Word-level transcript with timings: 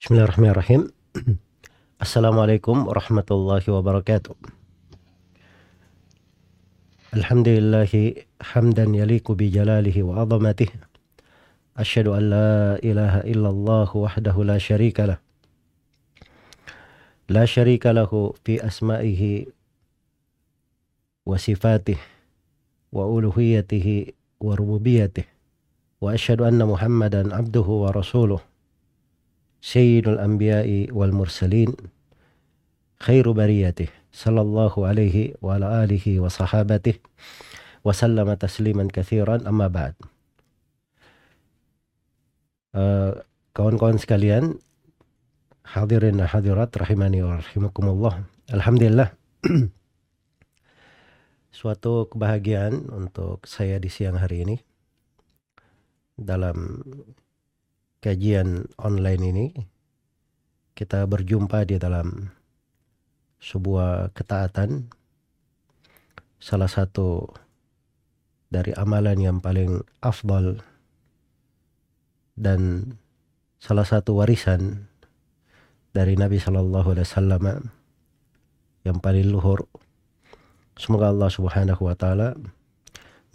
Bismillahirrahmanirrahim. 0.00 0.88
Assalamualaikum 2.00 2.88
warahmatullahi 2.88 3.68
wabarakatuh. 3.68 4.32
Alhamdulillahi 7.12 8.24
hamdan 8.40 8.96
yaliku 8.96 9.36
bi 9.36 9.52
jalalihi 9.52 10.00
wa 10.00 10.24
azamatihi. 10.24 10.72
Asyhadu 11.76 12.16
an 12.16 12.32
la 12.32 12.80
ilaha 12.80 13.20
illallah 13.28 13.92
wahdahu 13.92 14.40
la 14.40 14.56
syarika 14.56 15.04
lah. 15.04 15.18
La 17.28 17.44
syarika 17.44 17.92
lahu 17.92 18.32
fi 18.40 18.56
asma'ihi 18.56 19.52
wa 21.28 21.36
sifatih 21.36 22.00
wa 22.88 23.04
uluhiyatihi 23.04 24.16
wa 24.40 24.56
rububiyatih. 24.56 25.28
Wa 26.00 26.16
asyhadu 26.16 26.48
anna 26.48 26.64
Muhammadan 26.64 27.36
abduhu 27.36 27.84
wa 27.84 27.92
rasuluh. 27.92 28.40
Sayyidul 29.60 30.16
Anbiya'i 30.16 30.88
wal 30.92 31.12
Mursalin 31.12 31.72
khairu 33.00 33.36
bariyatih 33.36 33.88
sallallahu 34.12 34.84
alaihi 34.88 35.36
wa 35.44 35.56
ala 35.60 35.84
alihi 35.84 36.20
wa 36.20 36.32
sahabatih 36.32 36.98
wa 37.84 37.92
sallama 37.92 38.36
tasliman 38.36 38.88
kathiran 38.88 39.44
amma 39.44 39.72
ba'd 39.72 39.96
uh, 42.76 43.16
kawan-kawan 43.56 43.96
sekalian 43.96 44.60
hadirin 45.64 46.20
dan 46.20 46.28
hadirat 46.28 46.72
rahimani 46.76 47.24
wa 47.24 47.40
rahimakumullah 47.40 48.26
Alhamdulillah 48.50 49.14
suatu 51.54 52.10
kebahagiaan 52.10 52.90
untuk 52.90 53.46
saya 53.46 53.78
di 53.78 53.86
siang 53.86 54.18
hari 54.18 54.42
ini. 54.42 54.56
Dalam 56.18 56.82
kajian 58.00 58.64
online 58.80 59.22
ini 59.28 59.46
kita 60.72 61.04
berjumpa 61.04 61.68
di 61.68 61.76
dalam 61.76 62.32
sebuah 63.44 64.16
ketaatan 64.16 64.88
salah 66.40 66.68
satu 66.72 67.28
dari 68.48 68.72
amalan 68.72 69.20
yang 69.20 69.38
paling 69.44 69.84
afdal 70.00 70.64
dan 72.40 72.96
salah 73.60 73.84
satu 73.84 74.16
warisan 74.16 74.88
dari 75.92 76.16
Nabi 76.16 76.40
Shallallahu 76.40 76.96
Alaihi 76.96 77.04
Wasallam 77.06 77.44
yang 78.88 78.98
paling 79.04 79.28
luhur. 79.28 79.68
Semoga 80.80 81.12
Allah 81.12 81.28
Subhanahu 81.28 81.84
Wa 81.84 81.96
Taala 82.00 82.32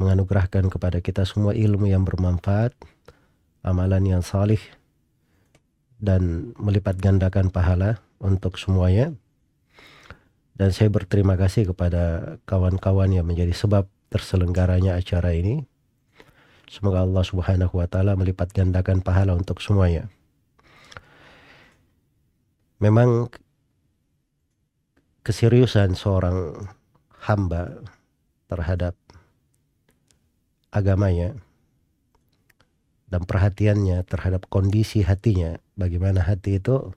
menganugerahkan 0.02 0.66
kepada 0.74 0.98
kita 1.06 1.22
semua 1.30 1.54
ilmu 1.54 1.86
yang 1.86 2.02
bermanfaat 2.02 2.74
amalan 3.66 4.06
yang 4.06 4.22
salih 4.22 4.62
dan 5.98 6.54
melipat 6.62 7.02
gandakan 7.02 7.50
pahala 7.50 7.98
untuk 8.22 8.62
semuanya. 8.62 9.18
Dan 10.56 10.72
saya 10.72 10.88
berterima 10.88 11.36
kasih 11.36 11.74
kepada 11.74 12.38
kawan-kawan 12.48 13.12
yang 13.12 13.28
menjadi 13.28 13.52
sebab 13.52 13.90
terselenggaranya 14.14 14.96
acara 14.96 15.36
ini. 15.36 15.66
Semoga 16.70 17.04
Allah 17.04 17.26
Subhanahu 17.26 17.76
wa 17.76 17.90
taala 17.90 18.16
melipat 18.16 18.54
gandakan 18.56 19.04
pahala 19.04 19.36
untuk 19.36 19.60
semuanya. 19.60 20.08
Memang 22.80 23.28
keseriusan 25.26 25.98
seorang 25.98 26.70
hamba 27.26 27.82
terhadap 28.46 28.94
agamanya 30.70 31.34
dan 33.16 33.24
perhatiannya 33.24 34.04
terhadap 34.12 34.52
kondisi 34.52 35.00
hatinya, 35.00 35.56
bagaimana 35.80 36.20
hati 36.20 36.60
itu 36.60 36.92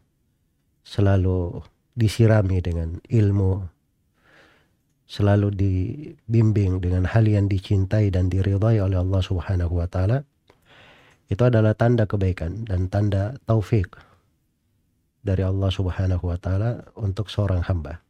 selalu 0.82 1.62
disirami 1.94 2.58
dengan 2.58 2.98
ilmu, 3.06 3.62
selalu 5.06 5.54
dibimbing 5.54 6.82
dengan 6.82 7.06
hal 7.06 7.22
yang 7.30 7.46
dicintai 7.46 8.10
dan 8.10 8.26
diridhai 8.26 8.82
oleh 8.82 8.98
Allah 8.98 9.22
Subhanahu 9.22 9.78
wa 9.78 9.86
taala. 9.86 10.26
Itu 11.30 11.46
adalah 11.46 11.78
tanda 11.78 12.02
kebaikan 12.10 12.66
dan 12.66 12.90
tanda 12.90 13.38
taufik 13.46 13.94
dari 15.22 15.46
Allah 15.46 15.70
Subhanahu 15.70 16.34
wa 16.34 16.38
taala 16.42 16.82
untuk 16.98 17.30
seorang 17.30 17.62
hamba. 17.62 18.02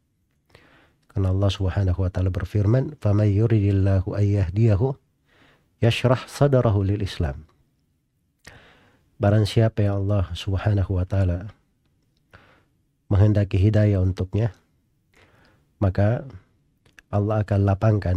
Karena 1.13 1.29
Allah 1.29 1.53
Subhanahu 1.53 2.01
wa 2.01 2.09
taala 2.09 2.33
berfirman, 2.33 2.97
"Faman 3.05 3.29
yuridillahu 3.29 4.17
yashrah 5.85 6.25
sadrahu 6.25 6.89
lil 6.89 7.05
Islam." 7.05 7.45
Barang 9.19 9.45
siapa 9.45 9.83
yang 9.83 10.07
Allah 10.07 10.31
subhanahu 10.33 10.95
wa 10.95 11.03
ta'ala 11.03 11.51
menghendaki 13.11 13.59
hidayah 13.59 13.99
untuknya, 13.99 14.55
maka 15.83 16.23
Allah 17.11 17.43
akan 17.43 17.61
lapangkan 17.67 18.17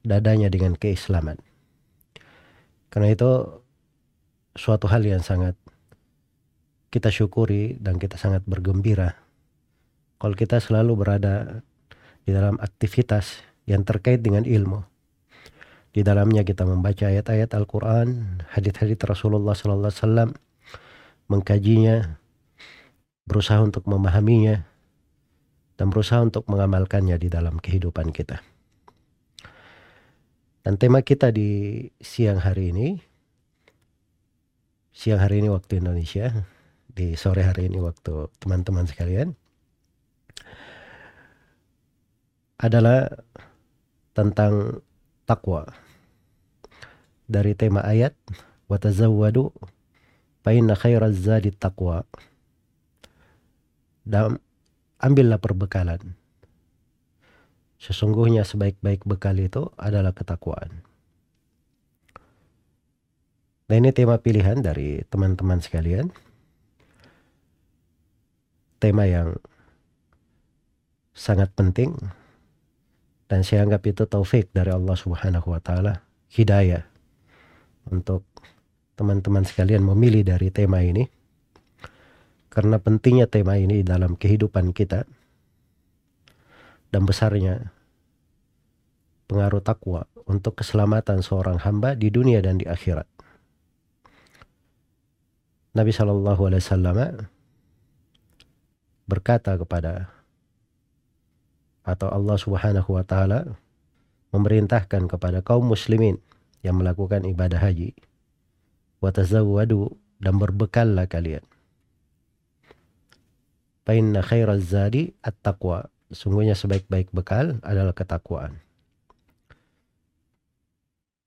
dadanya 0.00 0.48
dengan 0.48 0.72
keislaman. 0.72 1.36
Karena 2.88 3.12
itu 3.12 3.60
suatu 4.56 4.88
hal 4.88 5.04
yang 5.04 5.20
sangat 5.20 5.54
kita 6.90 7.12
syukuri 7.12 7.78
dan 7.78 8.00
kita 8.00 8.18
sangat 8.18 8.42
bergembira 8.48 9.14
kalau 10.20 10.36
kita 10.36 10.60
selalu 10.60 11.00
berada 11.00 11.64
di 12.28 12.36
dalam 12.36 12.60
aktivitas 12.60 13.40
yang 13.64 13.88
terkait 13.88 14.20
dengan 14.20 14.44
ilmu. 14.44 14.84
Di 15.90 16.06
dalamnya 16.06 16.46
kita 16.46 16.62
membaca 16.62 17.10
ayat-ayat 17.10 17.50
Al-Quran, 17.50 18.38
hadis-hadis 18.54 18.94
Rasulullah 19.02 19.58
Sallallahu 19.58 19.90
Alaihi 19.90 20.02
Wasallam, 20.06 20.30
mengkajinya, 21.26 21.96
berusaha 23.26 23.58
untuk 23.58 23.90
memahaminya, 23.90 24.70
dan 25.74 25.90
berusaha 25.90 26.22
untuk 26.22 26.46
mengamalkannya 26.46 27.18
di 27.18 27.26
dalam 27.26 27.58
kehidupan 27.58 28.14
kita. 28.14 28.38
Dan 30.62 30.78
tema 30.78 31.02
kita 31.02 31.34
di 31.34 31.90
siang 31.98 32.38
hari 32.38 32.70
ini, 32.70 32.88
siang 34.94 35.18
hari 35.18 35.42
ini 35.42 35.50
waktu 35.50 35.82
Indonesia, 35.82 36.46
di 36.86 37.18
sore 37.18 37.42
hari 37.42 37.66
ini 37.66 37.82
waktu 37.82 38.30
teman-teman 38.38 38.86
sekalian, 38.86 39.34
adalah 42.60 43.08
tentang 44.12 44.84
takwa. 45.30 45.70
Dari 47.30 47.54
tema 47.54 47.86
ayat 47.86 48.18
watazawwadu 48.66 49.54
fa 50.42 50.50
inna 50.50 50.74
khairaz 50.74 51.22
zadi 51.22 51.54
taqwa. 51.54 52.02
Dan 54.02 54.42
ambillah 54.98 55.38
perbekalan. 55.38 56.18
Sesungguhnya 57.78 58.42
sebaik-baik 58.42 59.06
bekal 59.06 59.38
itu 59.38 59.70
adalah 59.78 60.10
ketakwaan. 60.10 60.82
Nah 63.70 63.76
ini 63.78 63.94
tema 63.94 64.18
pilihan 64.18 64.58
dari 64.58 65.06
teman-teman 65.06 65.62
sekalian. 65.62 66.10
Tema 68.82 69.06
yang 69.06 69.38
sangat 71.14 71.54
penting 71.54 71.94
dan 73.30 73.46
saya 73.46 73.62
anggap 73.62 73.86
itu 73.86 74.10
taufik 74.10 74.50
dari 74.50 74.74
Allah 74.74 74.98
Subhanahu 74.98 75.54
wa 75.54 75.62
taala, 75.62 76.02
hidayah 76.34 76.82
untuk 77.86 78.26
teman-teman 78.98 79.46
sekalian 79.46 79.86
memilih 79.86 80.26
dari 80.26 80.50
tema 80.50 80.82
ini. 80.82 81.06
Karena 82.50 82.82
pentingnya 82.82 83.30
tema 83.30 83.54
ini 83.54 83.86
dalam 83.86 84.18
kehidupan 84.18 84.74
kita 84.74 85.06
dan 86.90 87.06
besarnya 87.06 87.70
pengaruh 89.30 89.62
takwa 89.62 90.10
untuk 90.26 90.58
keselamatan 90.58 91.22
seorang 91.22 91.62
hamba 91.62 91.94
di 91.94 92.10
dunia 92.10 92.42
dan 92.42 92.58
di 92.58 92.66
akhirat. 92.66 93.06
Nabi 95.78 95.94
Shallallahu 95.94 96.50
Alaihi 96.50 96.62
Wasallam 96.66 96.98
berkata 99.06 99.54
kepada 99.54 100.10
atau 101.84 102.08
Allah 102.12 102.36
Subhanahu 102.36 102.90
wa 102.96 103.04
taala 103.04 103.56
memerintahkan 104.30 105.10
kepada 105.10 105.42
kaum 105.42 105.66
muslimin 105.66 106.20
yang 106.60 106.78
melakukan 106.78 107.26
ibadah 107.26 107.58
haji. 107.58 107.96
Watazawwadu 109.00 109.96
dan 110.20 110.36
berbekallah 110.36 111.08
kalian. 111.08 111.42
Fa 113.88 113.96
inna 113.96 114.20
khairaz 114.20 114.70
zadi 114.70 115.16
at-taqwa. 115.24 115.88
Sungguhnya 116.12 116.58
sebaik-baik 116.58 117.14
bekal 117.14 117.62
adalah 117.64 117.94
ketakwaan. 117.96 118.60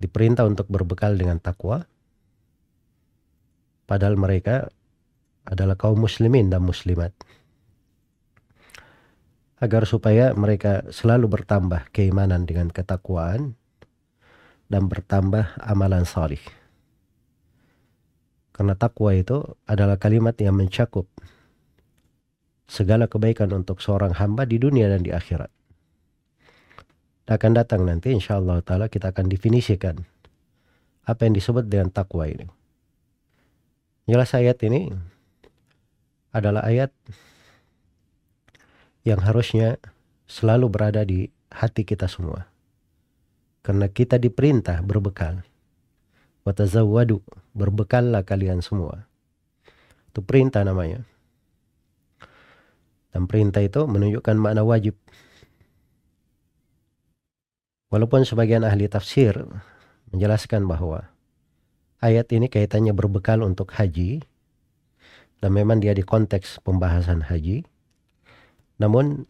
Diperintah 0.03 0.43
untuk 0.43 0.67
berbekal 0.67 1.15
dengan 1.15 1.39
takwa 1.39 1.87
padahal 3.87 4.19
mereka 4.19 4.67
adalah 5.47 5.79
kaum 5.79 5.99
muslimin 5.99 6.51
dan 6.51 6.63
muslimat 6.63 7.15
agar 9.63 9.87
supaya 9.87 10.35
mereka 10.35 10.83
selalu 10.91 11.39
bertambah 11.39 11.87
keimanan 11.95 12.43
dengan 12.43 12.67
ketakwaan 12.67 13.55
dan 14.67 14.91
bertambah 14.91 15.55
amalan 15.63 16.03
salih. 16.03 16.43
Karena 18.51 18.75
takwa 18.75 19.15
itu 19.15 19.39
adalah 19.63 19.95
kalimat 19.95 20.35
yang 20.35 20.59
mencakup 20.59 21.07
segala 22.67 23.07
kebaikan 23.07 23.55
untuk 23.55 23.79
seorang 23.79 24.11
hamba 24.19 24.43
di 24.43 24.59
dunia 24.59 24.91
dan 24.91 24.99
di 24.99 25.15
akhirat. 25.15 25.47
Akan 27.31 27.55
datang 27.55 27.87
nanti 27.87 28.11
insya 28.11 28.43
Allah 28.43 28.59
ta'ala 28.59 28.91
kita 28.91 29.15
akan 29.15 29.31
definisikan 29.31 30.03
apa 31.07 31.23
yang 31.23 31.39
disebut 31.39 31.71
dengan 31.71 31.87
takwa 31.87 32.27
ini. 32.27 32.51
Jelas 34.11 34.35
ayat 34.35 34.59
ini 34.67 34.91
adalah 36.35 36.67
ayat 36.67 36.91
yang 39.03 39.19
harusnya 39.19 39.79
selalu 40.27 40.71
berada 40.71 41.03
di 41.03 41.27
hati 41.51 41.83
kita 41.83 42.07
semua. 42.07 42.47
Karena 43.63 43.87
kita 43.87 44.19
diperintah 44.19 44.83
berbekal. 44.83 45.43
Watazawwadu, 46.43 47.23
berbekallah 47.55 48.27
kalian 48.27 48.59
semua. 48.59 49.07
Itu 50.11 50.19
perintah 50.19 50.67
namanya. 50.67 51.07
Dan 53.15 53.29
perintah 53.29 53.63
itu 53.63 53.87
menunjukkan 53.87 54.35
makna 54.35 54.67
wajib. 54.67 54.99
Walaupun 57.93 58.25
sebagian 58.25 58.65
ahli 58.65 58.89
tafsir 58.89 59.37
menjelaskan 60.09 60.65
bahwa 60.65 61.13
ayat 62.01 62.27
ini 62.33 62.49
kaitannya 62.49 62.91
berbekal 62.91 63.45
untuk 63.45 63.69
haji 63.77 64.25
dan 65.39 65.51
memang 65.53 65.77
dia 65.77 65.93
di 65.93 66.01
konteks 66.01 66.59
pembahasan 66.65 67.29
haji. 67.29 67.63
Namun 68.83 69.23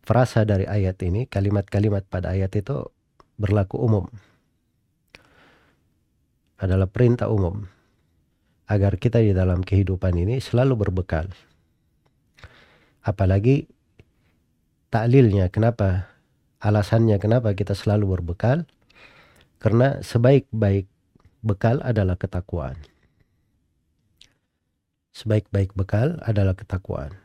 frasa 0.00 0.48
dari 0.48 0.64
ayat 0.64 0.96
ini, 1.04 1.28
kalimat-kalimat 1.28 2.08
pada 2.08 2.32
ayat 2.32 2.56
itu 2.56 2.88
berlaku 3.36 3.76
umum. 3.76 4.08
Adalah 6.56 6.88
perintah 6.88 7.28
umum 7.28 7.68
agar 8.72 8.96
kita 8.96 9.20
di 9.20 9.36
dalam 9.36 9.60
kehidupan 9.60 10.16
ini 10.16 10.40
selalu 10.40 10.88
berbekal. 10.88 11.28
Apalagi 13.04 13.68
taklilnya 14.88 15.52
kenapa 15.52 16.08
alasannya 16.62 17.18
kenapa 17.18 17.52
kita 17.52 17.74
selalu 17.74 18.16
berbekal 18.16 18.64
karena 19.58 20.00
sebaik-baik 20.00 20.86
bekal 21.42 21.82
adalah 21.82 22.14
ketakwaan. 22.14 22.78
Sebaik-baik 25.12 25.76
bekal 25.76 26.22
adalah 26.24 26.56
ketakwaan. 26.56 27.21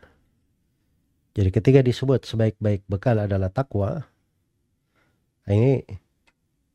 Jadi 1.38 1.54
ketika 1.54 1.86
disebut 1.86 2.26
sebaik-baik 2.26 2.90
bekal 2.90 3.22
adalah 3.22 3.54
takwa, 3.54 4.10
ini 5.46 5.86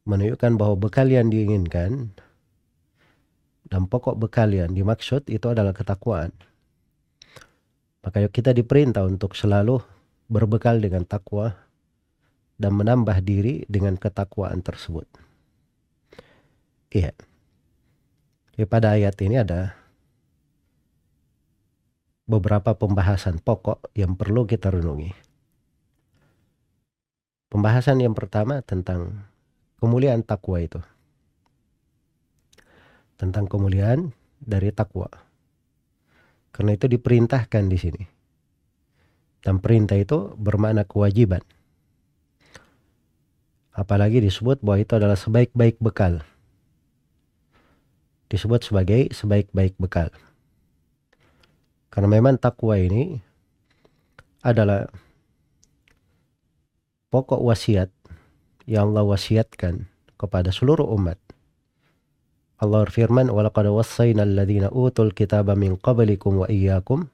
menunjukkan 0.07 0.55
bahwa 0.55 0.79
bekal 0.79 1.11
yang 1.11 1.35
diinginkan 1.35 2.15
dan 3.67 3.83
pokok 3.91 4.15
bekal 4.15 4.55
yang 4.55 4.71
dimaksud 4.71 5.27
itu 5.27 5.47
adalah 5.51 5.75
ketakwaan. 5.75 6.31
Maka 8.07 8.23
kita 8.31 8.55
diperintah 8.55 9.03
untuk 9.03 9.35
selalu 9.35 9.83
berbekal 10.31 10.79
dengan 10.79 11.03
takwa 11.11 11.59
dan 12.55 12.79
menambah 12.79 13.19
diri 13.19 13.67
dengan 13.67 13.99
ketakwaan 13.99 14.63
tersebut. 14.63 15.11
Iya. 16.95 17.11
Ya, 18.55 18.67
pada 18.71 18.95
ayat 18.95 19.19
ini 19.27 19.43
ada 19.43 19.75
beberapa 22.27 22.75
pembahasan 22.79 23.43
pokok 23.43 23.93
yang 23.95 24.15
perlu 24.15 24.47
kita 24.47 24.71
renungi. 24.71 25.13
Pembahasan 27.53 28.01
yang 28.01 28.17
pertama 28.17 28.65
tentang 28.65 29.29
kemuliaan 29.83 30.25
takwa 30.25 30.63
itu. 30.63 30.81
Tentang 33.21 33.45
kemuliaan 33.47 34.17
dari 34.41 34.73
takwa. 34.73 35.13
Karena 36.51 36.75
itu 36.75 36.89
diperintahkan 36.89 37.65
di 37.69 37.79
sini. 37.79 38.03
Dan 39.43 39.61
perintah 39.61 39.99
itu 39.99 40.33
bermakna 40.39 40.89
kewajiban. 40.89 41.45
Apalagi 43.73 44.21
disebut 44.21 44.61
bahwa 44.61 44.79
itu 44.81 44.93
adalah 44.97 45.17
sebaik-baik 45.17 45.81
bekal 45.81 46.25
disebut 48.33 48.65
sebagai 48.65 49.13
sebaik-baik 49.13 49.77
bekal. 49.77 50.09
Karena 51.93 52.09
memang 52.09 52.41
takwa 52.41 52.81
ini 52.81 53.21
adalah 54.41 54.89
pokok 57.13 57.45
wasiat 57.45 57.93
yang 58.65 58.91
Allah 58.91 59.05
wasiatkan 59.05 59.93
kepada 60.17 60.49
seluruh 60.49 60.89
umat. 60.97 61.21
Allah 62.57 62.89
berfirman, 62.89 63.29
"Walaqad 63.29 63.69
wassayna 63.69 64.25
alladziina 64.25 64.73
utul 64.73 65.13
kitaba 65.13 65.53
min 65.53 65.77
qablikum 65.77 66.43
wa 66.43 66.47
iyyakum 66.49 67.13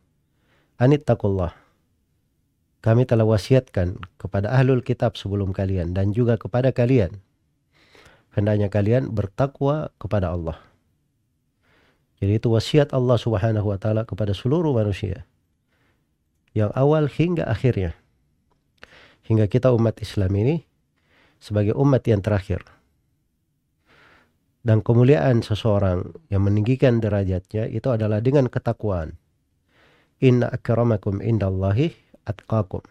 anittaqullah." 0.79 1.51
Kami 2.79 3.03
telah 3.03 3.27
wasiatkan 3.27 3.99
kepada 4.15 4.55
ahlul 4.55 4.87
kitab 4.87 5.19
sebelum 5.19 5.51
kalian 5.51 5.99
dan 5.99 6.15
juga 6.15 6.39
kepada 6.39 6.71
kalian 6.71 7.19
hendaknya 8.39 8.71
kalian 8.71 9.11
bertakwa 9.11 9.91
kepada 9.99 10.31
Allah. 10.31 10.63
Jadi 12.19 12.33
itu 12.43 12.51
wasiat 12.51 12.91
Allah 12.91 13.15
Subhanahu 13.15 13.71
wa 13.71 13.79
taala 13.79 14.03
kepada 14.03 14.35
seluruh 14.35 14.75
manusia. 14.75 15.23
Yang 16.51 16.71
awal 16.75 17.05
hingga 17.07 17.47
akhirnya. 17.47 17.95
Hingga 19.31 19.47
kita 19.47 19.71
umat 19.71 20.03
Islam 20.03 20.35
ini 20.35 20.57
sebagai 21.39 21.79
umat 21.79 22.03
yang 22.11 22.19
terakhir. 22.19 22.67
Dan 24.67 24.83
kemuliaan 24.83 25.47
seseorang 25.47 26.11
yang 26.29 26.43
meninggikan 26.43 26.99
derajatnya 26.99 27.71
itu 27.71 27.89
adalah 27.95 28.19
dengan 28.19 28.51
ketakwaan. 28.51 29.15
Inna 30.19 30.51
akramakum 30.51 31.23
indallahi 31.23 31.95
atqakum. 32.27 32.83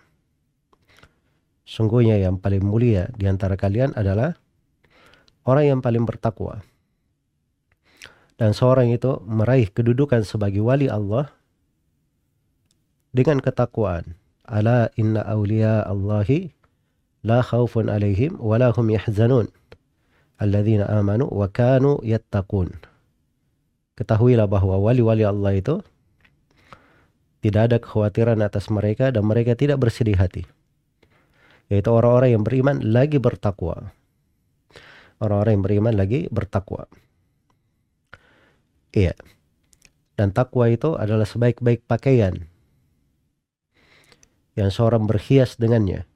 Sungguhnya 1.68 2.15
yang 2.15 2.39
paling 2.39 2.63
mulia 2.63 3.12
di 3.19 3.27
antara 3.27 3.59
kalian 3.59 3.91
adalah 4.00 4.39
orang 5.44 5.75
yang 5.75 5.79
paling 5.83 6.07
bertakwa 6.07 6.63
dan 8.38 8.54
seorang 8.54 8.94
itu 8.94 9.18
meraih 9.25 9.66
kedudukan 9.69 10.22
sebagai 10.22 10.62
wali 10.62 10.86
Allah 10.86 11.34
dengan 13.10 13.42
ketakwaan. 13.42 14.13
Ala 14.48 14.94
inna 14.95 15.25
awliya 15.25 15.84
Allahi 15.84 16.54
la 17.25 17.44
khawfun 17.44 17.89
alaihim 17.89 18.38
wa 18.38 18.56
la 18.62 18.69
hum 18.72 18.94
yahzanun. 18.94 19.50
Alladzina 20.38 20.86
amanu 20.86 21.25
wa 21.34 21.50
kanu 21.50 21.98
yattaqun. 22.06 22.78
Ketahuilah 23.98 24.45
bahwa 24.45 24.78
wali-wali 24.78 25.25
Allah 25.25 25.57
itu 25.57 25.81
tidak 27.41 27.62
ada 27.74 27.77
kekhawatiran 27.82 28.38
atas 28.46 28.70
mereka 28.70 29.10
dan 29.10 29.25
mereka 29.25 29.58
tidak 29.58 29.82
bersedih 29.82 30.13
hati. 30.13 30.46
Yaitu 31.74 31.89
orang-orang 31.89 32.38
yang 32.38 32.44
beriman 32.46 32.77
lagi 32.86 33.17
bertakwa. 33.17 33.89
Orang-orang 35.17 35.58
yang 35.58 35.65
beriman 35.65 35.94
lagi 35.98 36.29
bertakwa. 36.29 36.86
Iya. 38.96 39.15
Dan 40.17 40.34
takwa 40.34 40.70
itu 40.72 40.98
adalah 40.98 41.29
sebaik-baik 41.29 41.86
pakaian 41.86 42.50
yang 44.58 44.74
seorang 44.74 45.06
berhias 45.06 45.56
dengannya. 45.62 46.10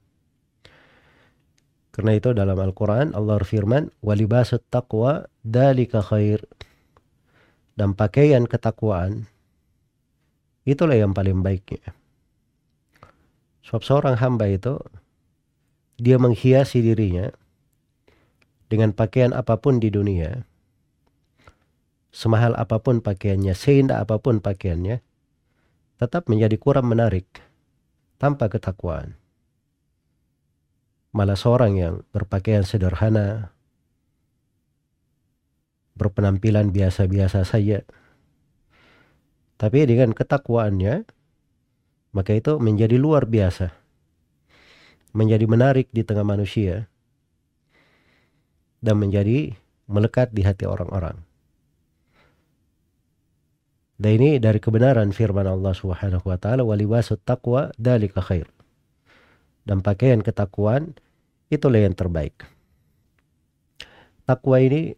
Karena 1.93 2.17
itu 2.17 2.33
dalam 2.33 2.57
Al-Quran 2.57 3.13
Allah 3.13 3.37
berfirman 3.37 3.93
walibasut 4.01 4.63
taqwa 4.73 5.29
dalika 5.45 6.01
khair 6.01 6.41
dan 7.77 7.93
pakaian 7.93 8.47
ketakwaan 8.49 9.29
itulah 10.65 10.97
yang 10.97 11.13
paling 11.13 11.45
baiknya. 11.45 11.93
Sebab 13.67 13.81
seorang 13.85 14.15
hamba 14.17 14.49
itu 14.49 14.81
dia 16.01 16.17
menghiasi 16.17 16.81
dirinya 16.81 17.29
dengan 18.71 18.95
pakaian 18.95 19.35
apa 19.35 19.59
pun 19.59 19.77
di 19.77 19.93
dunia 19.93 20.47
semahal 22.11 22.53
apa 22.59 22.77
pun 22.83 22.99
pakaiannya, 22.99 23.55
seindah 23.55 24.03
apa 24.03 24.19
pun 24.19 24.43
pakaiannya, 24.43 24.99
tetap 25.97 26.27
menjadi 26.27 26.59
kurang 26.59 26.91
menarik 26.91 27.25
tanpa 28.19 28.51
ketakwaan. 28.51 29.15
Malah 31.15 31.39
seorang 31.39 31.75
yang 31.75 31.95
berpakaian 32.11 32.63
sederhana, 32.67 33.55
berpenampilan 35.95 36.71
biasa-biasa 36.71 37.43
saja, 37.47 37.83
tapi 39.59 39.85
dengan 39.87 40.11
ketakwaannya, 40.11 41.05
maka 42.11 42.31
itu 42.35 42.59
menjadi 42.59 42.99
luar 42.99 43.27
biasa, 43.27 43.71
menjadi 45.15 45.45
menarik 45.47 45.87
di 45.95 46.03
tengah 46.03 46.25
manusia, 46.27 46.91
dan 48.81 48.97
menjadi 48.97 49.53
melekat 49.85 50.33
di 50.33 50.41
hati 50.41 50.65
orang-orang. 50.65 51.30
Dan 54.01 54.17
ini 54.17 54.41
dari 54.41 54.57
kebenaran 54.57 55.13
firman 55.13 55.45
Allah 55.45 55.77
Subhanahu 55.77 56.25
wa 56.25 56.33
taala 56.41 56.65
waliwasut 56.65 57.21
taqwa 57.21 57.69
dalika 57.77 58.17
khair. 58.17 58.49
Dan 59.61 59.85
pakaian 59.85 60.25
ketakwaan 60.25 60.97
itulah 61.53 61.85
yang 61.85 61.93
terbaik. 61.93 62.33
Takwa 64.25 64.57
ini 64.57 64.97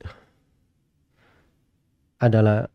adalah 2.24 2.72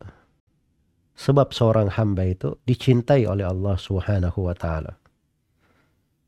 sebab 1.17 1.49
seorang 1.49 1.97
hamba 1.97 2.29
itu 2.29 2.61
dicintai 2.61 3.25
oleh 3.25 3.49
Allah 3.49 3.73
Subhanahu 3.73 4.45
wa 4.45 4.53
taala. 4.53 5.01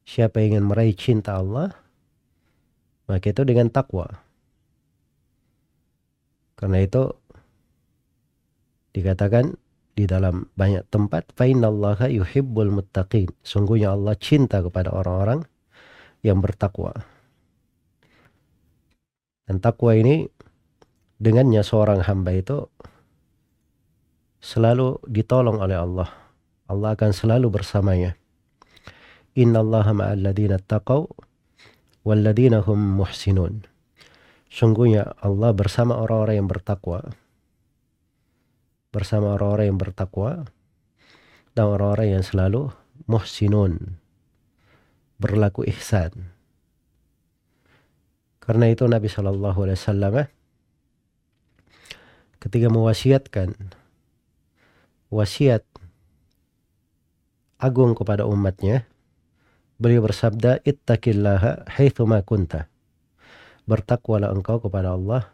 Siapa 0.01 0.41
yang 0.41 0.58
ingin 0.58 0.65
meraih 0.65 0.98
cinta 0.98 1.38
Allah, 1.38 1.77
maka 3.05 3.29
itu 3.29 3.46
dengan 3.46 3.70
takwa. 3.70 4.10
Karena 6.58 6.81
itu 6.81 7.13
dikatakan 8.98 9.62
di 10.01 10.10
dalam 10.10 10.50
banyak 10.58 10.89
tempat 10.89 11.29
fa 11.38 11.46
innallaha 11.46 12.10
yuhibbul 12.10 12.74
muttaqin. 12.74 13.29
Sungguhnya 13.46 13.93
Allah 13.93 14.17
cinta 14.17 14.58
kepada 14.65 14.89
orang-orang 14.89 15.46
yang 16.25 16.41
bertakwa. 16.41 17.05
Dan 19.46 19.62
takwa 19.62 19.93
ini 19.93 20.25
dengannya 21.22 21.62
seorang 21.62 22.01
hamba 22.01 22.34
itu 22.34 22.65
selalu 24.41 24.98
ditolong 25.05 25.62
oleh 25.62 25.77
Allah. 25.77 26.10
Allah 26.65 26.98
akan 26.98 27.13
selalu 27.13 27.62
bersamanya. 27.62 28.17
Inna 29.38 29.62
Allah 29.62 29.86
ma'alladina 29.93 30.58
taqaw 30.58 31.05
walladina 32.01 32.65
hum 32.65 32.98
muhsinun. 32.98 33.70
Sungguhnya 34.50 35.13
Allah 35.22 35.53
bersama 35.53 36.01
orang-orang 36.01 36.41
yang 36.41 36.50
bertakwa. 36.50 37.13
Bersama 38.91 39.39
orang-orang 39.39 39.71
yang 39.71 39.79
bertakwa 39.79 40.45
dan 41.55 41.65
orang-orang 41.67 42.19
yang 42.19 42.24
selalu 42.24 42.71
muhsinun. 43.07 43.95
Berlaku 45.15 45.63
ihsan. 45.71 46.31
Karena 48.41 48.67
itu 48.67 48.83
Nabi 48.89 49.07
Shallallahu 49.07 49.60
Alaihi 49.63 49.79
Wasallam 49.79 50.15
ketika 52.41 52.67
mewasiatkan 52.74 53.53
wasiat 55.13 55.62
agung 57.62 57.93
kepada 57.93 58.25
umatnya, 58.25 58.89
beliau 59.77 60.01
bersabda, 60.01 60.65
Ittaqillaha 60.65 61.69
haithuma 61.77 62.25
kunta. 62.25 62.65
Bertakwalah 63.69 64.33
engkau 64.33 64.57
kepada 64.57 64.98
Allah 64.98 65.29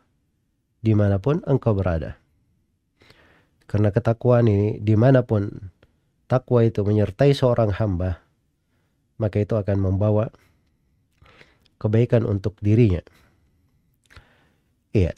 di 0.83 0.91
mana 0.91 1.15
pun 1.15 1.39
engkau 1.47 1.71
berada. 1.71 2.19
Karena 3.67 3.91
ketakwaan 3.91 4.47
ini 4.47 4.79
di 4.79 4.95
mana 4.95 5.27
pun 5.27 5.51
takwa 6.31 6.63
itu 6.63 6.87
menyertai 6.87 7.35
seorang 7.35 7.75
hamba, 7.75 8.23
maka 9.19 9.43
itu 9.43 9.59
akan 9.59 9.77
membawa 9.83 10.31
kebaikan 11.75 12.23
untuk 12.23 12.55
dirinya. 12.63 13.03
Iya. 14.95 15.13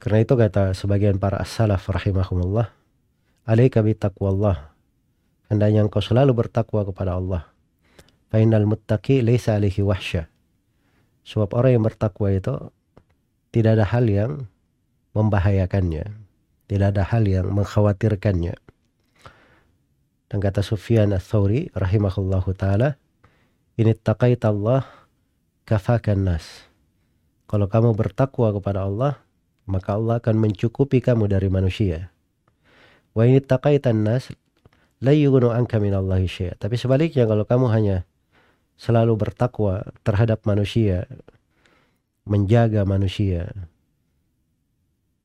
Karena 0.00 0.18
itu 0.24 0.32
kata 0.32 0.72
sebagian 0.72 1.20
para 1.20 1.40
as-salaf 1.40 1.88
rahimahumullah, 1.88 2.72
alaika 3.44 3.84
bitaqwallah. 3.84 4.72
Hendaknya 5.52 5.82
engkau 5.84 6.00
selalu 6.00 6.46
bertakwa 6.46 6.86
kepada 6.86 7.18
Allah. 7.18 7.50
Fainal 8.30 8.64
muttaqi 8.64 9.20
laysa 9.20 9.58
alaihi 9.58 9.82
wahsya. 9.82 10.30
Sebab 11.26 11.52
orang 11.58 11.76
yang 11.76 11.84
bertakwa 11.84 12.30
itu 12.30 12.70
tidak 13.50 13.76
ada 13.76 13.86
hal 13.90 14.06
yang 14.06 14.46
membahayakannya. 15.16 16.04
Tidak 16.70 16.88
ada 16.94 17.02
hal 17.02 17.26
yang 17.26 17.50
mengkhawatirkannya. 17.50 18.54
Dan 20.30 20.38
kata 20.38 20.62
Sufyan 20.62 21.10
al-Thawri 21.10 21.74
rahimahullahu 21.74 22.54
ta'ala, 22.54 22.94
ini 23.74 23.90
taqaita 23.98 24.54
Allah 24.54 24.86
kafakan 25.66 26.22
nas. 26.30 26.70
Kalau 27.50 27.66
kamu 27.66 27.98
bertakwa 27.98 28.54
kepada 28.54 28.86
Allah, 28.86 29.18
maka 29.66 29.98
Allah 29.98 30.22
akan 30.22 30.38
mencukupi 30.38 31.02
kamu 31.02 31.26
dari 31.26 31.50
manusia. 31.50 32.14
Wa 33.10 33.26
ini 33.26 33.42
taqaitan 33.42 34.06
nas 34.06 34.30
la 35.02 35.10
yughnu 35.10 35.50
anka 35.50 35.82
minallahi 35.82 36.30
syai'a. 36.30 36.54
Tapi 36.54 36.78
sebaliknya 36.78 37.26
kalau 37.26 37.42
kamu 37.42 37.66
hanya 37.74 37.96
selalu 38.78 39.18
bertakwa 39.18 39.82
terhadap 40.06 40.46
manusia, 40.46 41.10
menjaga 42.22 42.86
manusia, 42.86 43.50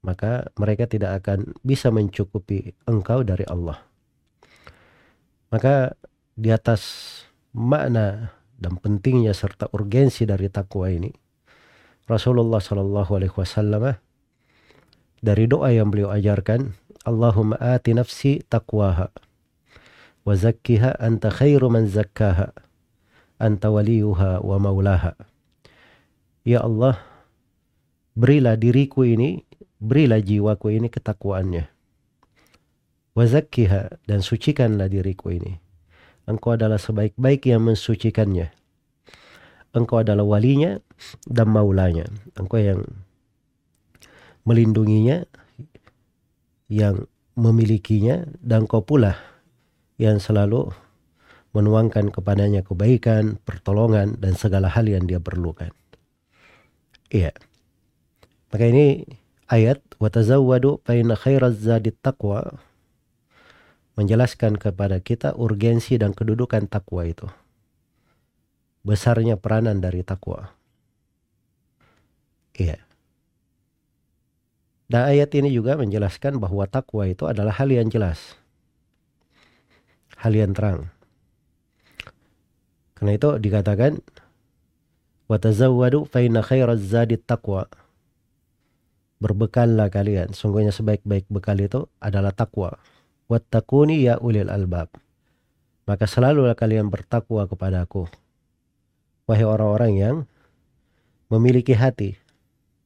maka 0.06 0.54
mereka 0.62 0.86
tidak 0.86 1.26
akan 1.26 1.58
bisa 1.66 1.90
mencukupi 1.90 2.78
engkau 2.86 3.26
dari 3.26 3.42
Allah. 3.50 3.82
Maka 5.50 5.98
di 6.38 6.54
atas 6.54 6.86
makna 7.58 8.38
dan 8.62 8.78
pentingnya 8.78 9.34
serta 9.34 9.66
urgensi 9.74 10.30
dari 10.30 10.46
takwa 10.54 10.94
ini, 10.94 11.10
Rasulullah 12.06 12.62
Shallallahu 12.62 13.12
Alaihi 13.18 13.34
Wasallam 13.34 13.98
dari 15.26 15.50
doa 15.50 15.74
yang 15.74 15.90
beliau 15.90 16.14
ajarkan 16.14 16.78
Allahumma 17.02 17.58
ati 17.58 17.98
nafsi 17.98 18.46
taqwaha 18.46 19.10
wa 20.22 20.34
zakkiha 20.34 21.02
anta 21.02 21.34
khairu 21.34 21.74
man 21.74 21.90
zakkaha 21.90 22.54
anta 23.42 23.74
waliyuha 23.74 24.46
wa 24.46 24.58
maulaha 24.62 25.18
Ya 26.46 26.62
Allah 26.62 27.02
berilah 28.16 28.56
diriku 28.56 29.04
ini 29.04 29.44
berilah 29.78 30.24
jiwaku 30.24 30.80
ini 30.80 30.88
ketakwaannya 30.88 31.68
wa 33.16 33.24
zakkiha 33.28 34.08
dan 34.08 34.20
sucikanlah 34.24 34.88
diriku 34.88 35.36
ini 35.36 35.60
engkau 36.26 36.56
adalah 36.56 36.80
sebaik-baik 36.80 37.46
yang 37.52 37.68
mensucikannya 37.68 38.50
engkau 39.76 40.02
adalah 40.02 40.24
walinya 40.24 40.80
dan 41.28 41.52
maulanya 41.52 42.08
engkau 42.40 42.58
yang 42.58 42.82
melindunginya, 44.46 45.26
yang 46.70 47.10
memilikinya, 47.34 48.24
dan 48.40 48.70
kau 48.70 48.86
pula 48.86 49.18
yang 49.98 50.22
selalu 50.22 50.72
menuangkan 51.52 52.14
kepadanya 52.14 52.62
kebaikan, 52.62 53.42
pertolongan, 53.42 54.16
dan 54.22 54.38
segala 54.38 54.70
hal 54.70 54.86
yang 54.86 55.10
dia 55.10 55.20
perlukan. 55.20 55.74
Iya. 57.10 57.34
Maka 58.54 58.66
ini 58.70 59.06
ayat 59.50 59.82
watazawwadu 59.98 60.82
fa 60.86 60.94
khairaz 60.94 61.58
zadit 61.62 61.98
taqwa 62.02 62.60
menjelaskan 63.96 64.60
kepada 64.60 65.00
kita 65.00 65.34
urgensi 65.34 65.96
dan 65.96 66.12
kedudukan 66.12 66.68
takwa 66.68 67.08
itu. 67.08 67.28
Besarnya 68.86 69.40
peranan 69.40 69.82
dari 69.82 70.06
takwa. 70.06 70.52
Iya. 72.54 72.78
Dan 74.86 75.02
ayat 75.10 75.34
ini 75.34 75.50
juga 75.50 75.74
menjelaskan 75.80 76.38
bahwa 76.38 76.70
takwa 76.70 77.10
itu 77.10 77.26
adalah 77.26 77.58
hal 77.58 77.74
yang 77.74 77.90
jelas. 77.90 78.38
Hal 80.22 80.38
yang 80.38 80.54
terang. 80.54 80.94
Karena 82.94 83.18
itu 83.18 83.30
dikatakan 83.42 84.00
watazawwadu 85.26 86.06
fa 86.06 86.22
inna 86.22 86.46
khairaz 86.46 86.86
zadit 86.86 87.26
taqwa. 87.26 87.66
Berbekallah 89.20 89.88
kalian, 89.88 90.36
sungguhnya 90.36 90.76
sebaik-baik 90.76 91.32
bekal 91.32 91.58
itu 91.62 91.88
adalah 92.04 92.36
takwa. 92.36 92.76
Wattaquni 93.32 94.06
ya 94.06 94.20
ulil 94.20 94.52
albab. 94.52 94.92
Maka 95.88 96.06
selalulah 96.06 96.54
kalian 96.54 96.92
bertakwa 96.92 97.48
kepadaku. 97.48 98.10
Wahai 99.26 99.46
orang-orang 99.48 99.94
yang 99.98 100.16
memiliki 101.32 101.74
hati, 101.74 102.20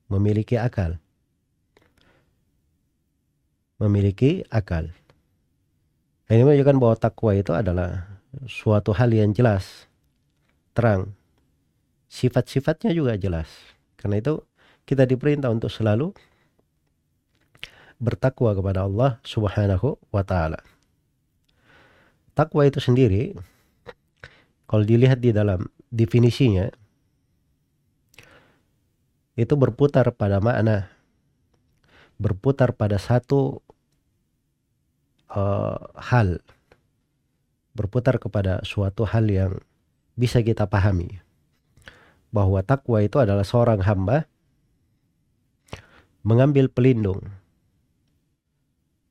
memiliki 0.08 0.56
akal 0.56 1.02
memiliki 3.80 4.44
akal. 4.52 4.92
Ini 6.30 6.46
menunjukkan 6.46 6.78
bahwa 6.78 6.96
takwa 7.00 7.32
itu 7.34 7.56
adalah 7.56 8.06
suatu 8.46 8.94
hal 8.94 9.10
yang 9.10 9.34
jelas, 9.34 9.90
terang. 10.78 11.16
Sifat-sifatnya 12.12 12.94
juga 12.94 13.18
jelas. 13.18 13.50
Karena 13.98 14.22
itu 14.22 14.46
kita 14.90 15.06
diperintah 15.06 15.54
untuk 15.54 15.70
selalu 15.70 16.18
bertakwa 18.02 18.58
kepada 18.58 18.90
Allah 18.90 19.22
Subhanahu 19.22 20.02
wa 20.10 20.26
taala. 20.26 20.58
Takwa 22.34 22.66
itu 22.66 22.82
sendiri 22.82 23.38
kalau 24.66 24.82
dilihat 24.82 25.22
di 25.22 25.30
dalam 25.30 25.70
definisinya 25.94 26.74
itu 29.38 29.54
berputar 29.54 30.10
pada 30.18 30.42
makna 30.42 30.90
berputar 32.18 32.74
pada 32.74 32.98
satu 32.98 33.62
uh, 35.30 35.80
hal 36.02 36.42
berputar 37.78 38.18
kepada 38.18 38.66
suatu 38.66 39.06
hal 39.06 39.30
yang 39.30 39.54
bisa 40.18 40.42
kita 40.42 40.66
pahami 40.68 41.22
bahwa 42.34 42.60
takwa 42.66 43.00
itu 43.00 43.22
adalah 43.22 43.46
seorang 43.46 43.80
hamba 43.86 44.28
mengambil 46.24 46.68
pelindung 46.68 47.34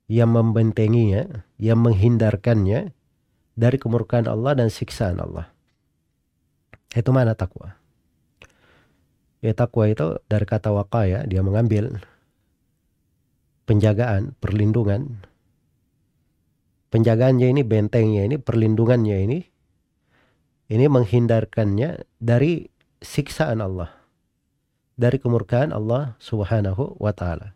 yang 0.09 0.33
membentenginya, 0.33 1.45
yang 1.61 1.85
menghindarkannya 1.85 2.97
dari 3.59 3.77
kemurkaan 3.77 4.25
Allah 4.25 4.57
dan 4.57 4.73
siksaan 4.73 5.21
Allah. 5.21 5.53
Itu 6.97 7.13
mana 7.13 7.37
takwa. 7.37 7.77
Ya 9.45 9.53
takwa 9.53 9.87
itu 9.87 10.19
dari 10.27 10.47
kata 10.49 10.73
wakaya, 10.73 11.29
dia 11.29 11.45
mengambil 11.45 12.01
penjagaan, 13.69 14.33
perlindungan. 14.41 15.29
Penjagaannya 16.89 17.53
ini, 17.53 17.63
bentengnya 17.69 18.25
ini, 18.25 18.41
perlindungannya 18.41 19.17
ini, 19.29 19.39
ini 20.73 20.85
menghindarkannya 20.89 22.09
dari 22.17 22.73
siksaan 23.05 23.61
Allah. 23.61 23.98
Dari 24.99 25.23
kemurkaan 25.23 25.71
Allah 25.71 26.19
subhanahu 26.19 26.99
wa 26.99 27.15
ta'ala. 27.15 27.55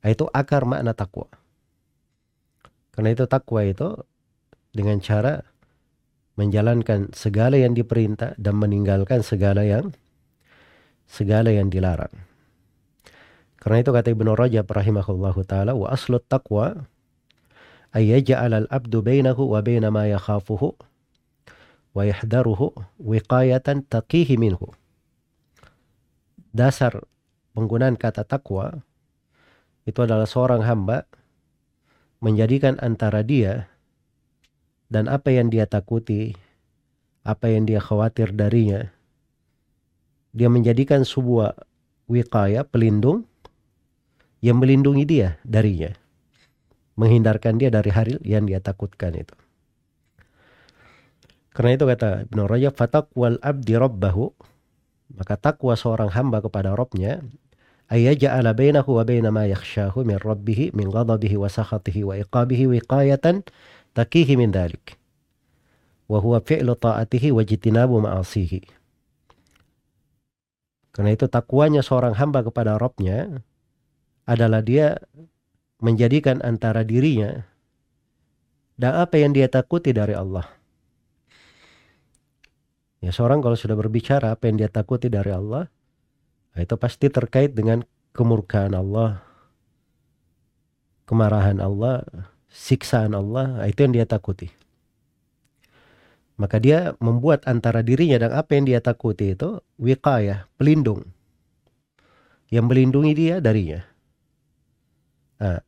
Itu 0.00 0.32
akar 0.32 0.64
makna 0.64 0.96
takwa. 0.96 1.28
Karena 2.96 3.12
itu 3.12 3.28
takwa 3.28 3.60
itu 3.68 4.00
dengan 4.72 4.98
cara 5.04 5.44
menjalankan 6.40 7.12
segala 7.12 7.60
yang 7.60 7.76
diperintah 7.76 8.32
dan 8.40 8.56
meninggalkan 8.56 9.20
segala 9.20 9.66
yang 9.68 9.92
segala 11.04 11.52
yang 11.52 11.68
dilarang. 11.68 12.14
Karena 13.58 13.82
itu 13.82 13.90
kata 13.90 14.14
Ibnu 14.14 14.38
Rajab 14.38 14.70
rahimahullahu 14.70 15.42
taala 15.44 15.74
wa 15.74 15.90
aslut 15.90 16.22
taqwa 16.30 16.86
ay 17.90 18.14
yaj'al 18.14 18.54
al-'abdu 18.54 19.02
bainahu 19.02 19.50
wa 19.50 19.58
baina 19.60 19.90
ma 19.90 20.06
yakhafuhu 20.06 20.78
wa 21.92 22.02
yahdaruhu 22.06 22.70
wiqayatan 23.02 23.82
taqihi 23.90 24.38
minhu. 24.38 24.70
Dasar 26.58 27.06
penggunaan 27.54 27.94
kata 27.94 28.26
takwa 28.26 28.82
itu 29.86 30.02
adalah 30.02 30.26
seorang 30.26 30.66
hamba 30.66 31.06
menjadikan 32.18 32.74
antara 32.82 33.22
dia 33.22 33.70
dan 34.90 35.06
apa 35.06 35.30
yang 35.30 35.54
dia 35.54 35.70
takuti, 35.70 36.34
apa 37.22 37.46
yang 37.46 37.62
dia 37.62 37.78
khawatir 37.78 38.34
darinya, 38.34 38.90
dia 40.34 40.50
menjadikan 40.50 41.06
sebuah 41.06 41.54
wikaya, 42.10 42.66
pelindung, 42.66 43.22
yang 44.42 44.58
melindungi 44.58 45.06
dia 45.06 45.38
darinya. 45.46 45.94
Menghindarkan 46.98 47.62
dia 47.62 47.70
dari 47.70 47.94
hari 47.94 48.18
yang 48.26 48.50
dia 48.50 48.58
takutkan 48.58 49.14
itu. 49.14 49.36
Karena 51.54 51.78
itu 51.78 51.86
kata 51.86 52.26
Ibn 52.26 52.38
Rajab, 52.50 52.74
fatakwal 52.74 53.38
abdi 53.38 53.78
rabbahu, 53.78 54.34
maka 55.12 55.40
takwa 55.40 55.72
seorang 55.72 56.12
hamba 56.12 56.44
kepada 56.44 56.76
Robnya, 56.76 57.24
ayyaja'ala 57.88 58.52
bainahu 58.52 59.00
wa 59.00 59.04
baina 59.04 59.32
ma 59.32 59.48
yakhshahu 59.48 60.04
min 60.04 60.20
rabbihi 60.20 60.76
min 60.76 60.92
ghadabihi 60.92 61.40
wa 61.40 61.48
sakhatihi 61.48 62.04
wa 62.04 62.14
iqabihi 62.20 62.68
wiqayatan 62.68 63.46
takihi 63.96 64.36
min 64.36 64.52
dhalik. 64.52 65.00
Wa 66.08 66.20
huwa 66.20 66.40
fi'lu 66.44 66.76
ta'atihi 66.76 67.32
wa 67.32 67.40
jitinabu 67.44 68.00
ma'asihi. 68.00 68.64
Karena 70.92 71.14
itu 71.14 71.30
takwanya 71.30 71.80
seorang 71.84 72.18
hamba 72.18 72.42
kepada 72.42 72.74
Robnya 72.74 73.44
adalah 74.26 74.60
dia 74.60 74.98
menjadikan 75.78 76.42
antara 76.42 76.82
dirinya 76.82 77.46
dan 78.74 78.98
apa 78.98 79.14
yang 79.14 79.30
dia 79.30 79.46
takuti 79.46 79.94
dari 79.94 80.12
Allah. 80.18 80.57
Ya 82.98 83.14
seorang 83.14 83.38
kalau 83.38 83.54
sudah 83.54 83.78
berbicara 83.78 84.34
apa 84.34 84.50
yang 84.50 84.58
dia 84.58 84.70
takuti 84.70 85.06
dari 85.06 85.30
Allah, 85.30 85.70
itu 86.58 86.74
pasti 86.74 87.06
terkait 87.06 87.54
dengan 87.54 87.86
kemurkaan 88.10 88.74
Allah, 88.74 89.22
kemarahan 91.06 91.62
Allah, 91.62 92.02
siksaan 92.50 93.14
Allah, 93.14 93.62
itu 93.70 93.86
yang 93.86 93.94
dia 93.94 94.06
takuti 94.08 94.50
maka 96.38 96.62
dia 96.62 96.94
membuat 97.02 97.42
antara 97.50 97.82
dirinya 97.82 98.22
dan 98.22 98.30
apa 98.30 98.54
yang 98.54 98.70
dia 98.70 98.78
takuti 98.78 99.34
itu 99.34 99.58
wiqayah, 99.82 100.46
pelindung. 100.54 101.02
Yang 102.48 102.64
melindungi 102.70 103.12
dia 103.12 103.42
darinya. 103.42 103.82
Nah, 105.42 105.60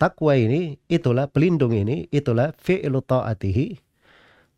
takwa 0.00 0.32
ini, 0.34 0.80
itulah 0.88 1.28
pelindung 1.28 1.76
ini, 1.76 2.08
itulah 2.08 2.56
fi'lu 2.56 3.04
ta'atihi, 3.04 3.76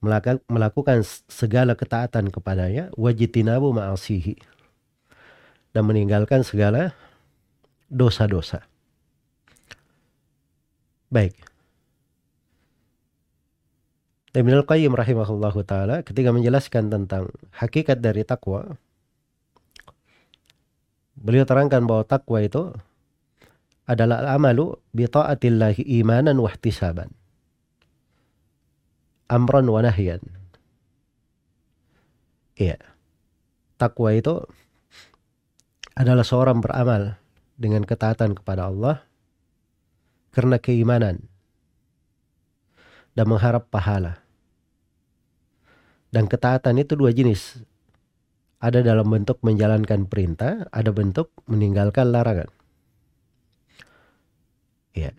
melakukan 0.01 1.03
segala 1.27 1.75
ketaatan 1.75 2.31
kepadanya, 2.31 2.91
wajitinabu 2.95 3.75
ma'asihi. 3.75 4.39
Dan 5.75 5.85
meninggalkan 5.85 6.43
segala 6.43 6.97
dosa-dosa. 7.93 8.65
Baik. 11.09 11.49
Ibn 14.39 14.53
Al-Qayyim 14.63 14.95
rahimahullahu 14.95 15.67
taala 15.67 16.07
ketika 16.07 16.31
menjelaskan 16.31 16.93
tentang 16.93 17.33
hakikat 17.51 17.99
dari 17.99 18.23
takwa 18.23 18.79
beliau 21.19 21.43
terangkan 21.43 21.83
bahwa 21.89 22.07
takwa 22.07 22.39
itu 22.39 22.71
adalah 23.89 24.23
amalu 24.31 24.79
bi 24.95 25.11
taatillahi 25.11 25.83
imanan 26.05 26.39
wa 26.39 26.53
ihtisaban 26.53 27.11
amran 29.29 29.69
wa 29.69 29.81
nahyan 29.85 30.21
iya 32.57 32.81
takwa 33.79 34.13
itu 34.17 34.43
adalah 35.95 36.27
seorang 36.27 36.59
beramal 36.65 37.15
dengan 37.55 37.87
ketaatan 37.87 38.35
kepada 38.35 38.71
Allah 38.73 39.07
karena 40.35 40.59
keimanan 40.59 41.27
dan 43.15 43.27
mengharap 43.27 43.67
pahala 43.71 44.29
dan 46.09 46.25
ketaatan 46.25 46.81
itu 46.81 46.97
dua 46.97 47.13
jenis. 47.13 47.61
Ada 48.59 48.83
dalam 48.83 49.07
bentuk 49.07 49.39
menjalankan 49.47 50.11
perintah, 50.11 50.67
ada 50.75 50.91
bentuk 50.91 51.31
meninggalkan 51.47 52.11
larangan. 52.11 52.51
Ya. 54.97 55.15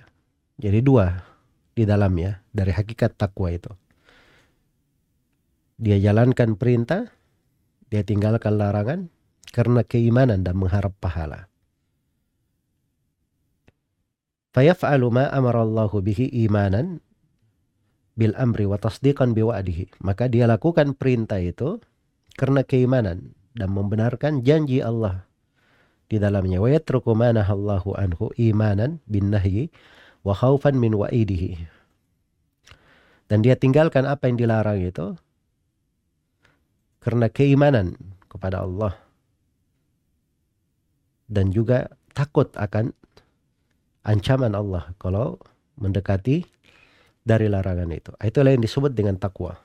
Jadi 0.60 0.84
dua 0.84 1.24
di 1.72 1.88
dalamnya 1.88 2.44
dari 2.52 2.76
hakikat 2.76 3.16
takwa 3.16 3.48
itu. 3.48 3.72
Dia 5.80 5.96
jalankan 5.96 6.60
perintah, 6.60 7.08
dia 7.88 8.04
tinggalkan 8.04 8.60
larangan 8.60 9.08
karena 9.56 9.88
keimanan 9.88 10.44
dan 10.44 10.60
mengharap 10.60 10.92
pahala. 11.00 11.48
Fayaf'alu 14.52 15.08
ma 15.08 15.26
amarallahu 15.32 16.04
bihi 16.04 16.28
imanan 16.44 17.00
bil 18.20 18.36
amri 18.36 18.68
wa 18.68 18.76
tasdiqan 18.76 19.32
bi 19.32 19.40
wa'dihi. 19.40 20.04
Maka 20.04 20.28
dia 20.28 20.52
lakukan 20.52 21.00
perintah 21.00 21.40
itu 21.40 21.80
karena 22.36 22.68
keimanan 22.68 23.32
dan 23.56 23.72
membenarkan 23.72 24.44
janji 24.44 24.84
Allah 24.84 25.24
di 26.12 26.20
dalamnya. 26.20 26.60
Wa 26.60 26.76
yatruku 26.76 27.16
Allahu 27.16 27.96
anhu 27.96 28.36
imanan 28.36 29.00
bin 29.08 29.32
nahyi 29.32 29.72
wa 30.28 30.36
khaufan 30.36 30.76
min 30.76 30.92
wa'idihi. 30.92 31.56
Dan 33.32 33.46
dia 33.46 33.56
tinggalkan 33.56 34.04
apa 34.10 34.28
yang 34.28 34.36
dilarang 34.42 34.82
itu 34.84 35.16
karena 37.00 37.32
keimanan 37.32 37.96
kepada 38.28 38.64
Allah 38.64 38.96
dan 41.30 41.54
juga 41.54 41.88
takut 42.12 42.50
akan 42.58 42.92
ancaman 44.04 44.52
Allah 44.58 44.92
kalau 44.98 45.38
mendekati 45.80 46.44
dari 47.24 47.48
larangan 47.48 47.90
itu. 47.94 48.12
Itulah 48.20 48.58
yang 48.58 48.64
disebut 48.64 48.92
dengan 48.92 49.16
takwa. 49.22 49.56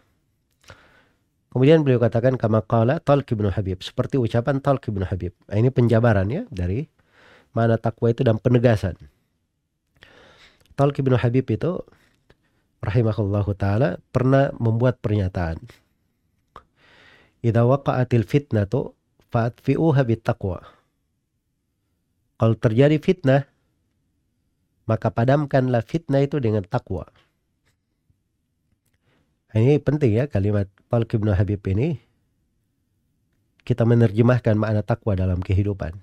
Kemudian 1.54 1.86
beliau 1.86 2.02
katakan 2.02 2.34
kama 2.34 2.66
qala 2.66 2.98
Talq 2.98 3.30
bin 3.38 3.46
Habib, 3.46 3.78
seperti 3.80 4.18
ucapan 4.18 4.58
Talq 4.58 4.90
bin 4.90 5.06
Habib. 5.06 5.32
Nah, 5.46 5.56
ini 5.56 5.70
penjabaran 5.70 6.26
ya 6.26 6.42
dari 6.50 6.82
mana 7.54 7.78
takwa 7.78 8.10
itu 8.10 8.26
dan 8.26 8.42
penegasan. 8.42 8.98
Talq 10.74 10.98
bin 10.98 11.14
Habib 11.14 11.46
itu 11.46 11.78
rahimahullahu 12.82 13.54
taala 13.54 14.02
pernah 14.10 14.50
membuat 14.58 14.98
pernyataan. 14.98 15.62
Idza 17.44 17.60
waqa'atil 17.68 18.24
fitnatu 18.24 18.96
fa'atfi'uha 19.28 20.00
bittaqwa. 20.08 20.64
Kalau 22.40 22.56
terjadi 22.56 22.96
fitnah, 22.96 23.44
maka 24.88 25.12
padamkanlah 25.12 25.84
fitnah 25.84 26.24
itu 26.24 26.40
dengan 26.40 26.64
takwa. 26.64 27.08
Ini 29.54 29.78
penting 29.78 30.18
ya 30.18 30.24
kalimat 30.26 30.66
Paul 30.90 31.06
Ibn 31.06 31.30
Habib 31.36 31.62
ini 31.70 32.02
kita 33.62 33.86
menerjemahkan 33.86 34.58
makna 34.58 34.82
takwa 34.82 35.14
dalam 35.14 35.40
kehidupan. 35.40 35.94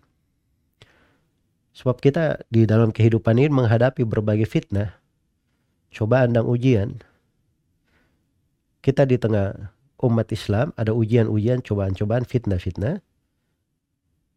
Sebab 1.75 1.99
kita 1.99 2.41
di 2.47 2.63
dalam 2.63 2.95
kehidupan 2.95 3.38
ini 3.38 3.51
menghadapi 3.51 4.08
berbagai 4.08 4.47
fitnah, 4.47 4.95
cobaan 5.91 6.32
dan 6.36 6.47
ujian. 6.47 7.04
Kita 8.82 9.06
di 9.06 9.19
tengah 9.19 9.71
umat 10.01 10.29
Islam 10.33 10.73
ada 10.75 10.91
ujian-ujian, 10.91 11.61
cobaan-cobaan, 11.63 12.25
fitnah-fitnah. 12.25 12.99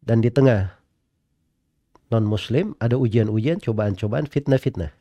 Dan 0.05 0.21
di 0.21 0.29
tengah 0.29 0.77
non-muslim 2.13 2.77
ada 2.77 2.95
ujian-ujian, 2.95 3.59
cobaan-cobaan, 3.59 4.29
fitnah-fitnah. 4.29 4.93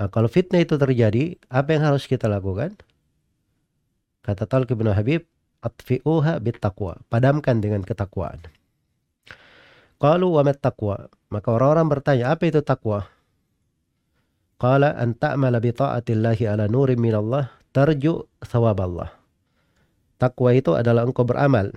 Nah, 0.00 0.08
kalau 0.08 0.28
fitnah 0.32 0.64
itu 0.64 0.80
terjadi, 0.80 1.36
apa 1.52 1.68
yang 1.76 1.92
harus 1.92 2.08
kita 2.08 2.28
lakukan? 2.28 2.76
Kata 4.24 4.44
Talq 4.48 4.72
bin 4.76 4.88
Habib, 4.88 5.24
atfi'uha 5.60 6.40
bittaqwa. 6.40 7.00
Padamkan 7.12 7.60
dengan 7.60 7.84
ketakwaan. 7.84 8.40
Qalu 10.00 10.26
wa 10.32 10.42
taqwa? 10.56 11.12
Maka 11.28 11.48
orang-orang 11.52 11.86
bertanya, 11.92 12.32
apa 12.32 12.48
itu 12.48 12.64
takwa? 12.64 13.04
Qala 14.56 14.96
an 14.96 15.16
ta'mala 15.16 15.60
bi 15.60 15.72
ta'atillahi 15.72 16.48
ala 16.48 16.68
nurin 16.68 16.96
minallah 17.00 17.52
tarju 17.72 18.24
Allah. 18.52 19.19
Takwa 20.20 20.52
itu 20.52 20.76
adalah 20.76 21.08
engkau 21.08 21.24
beramal 21.24 21.72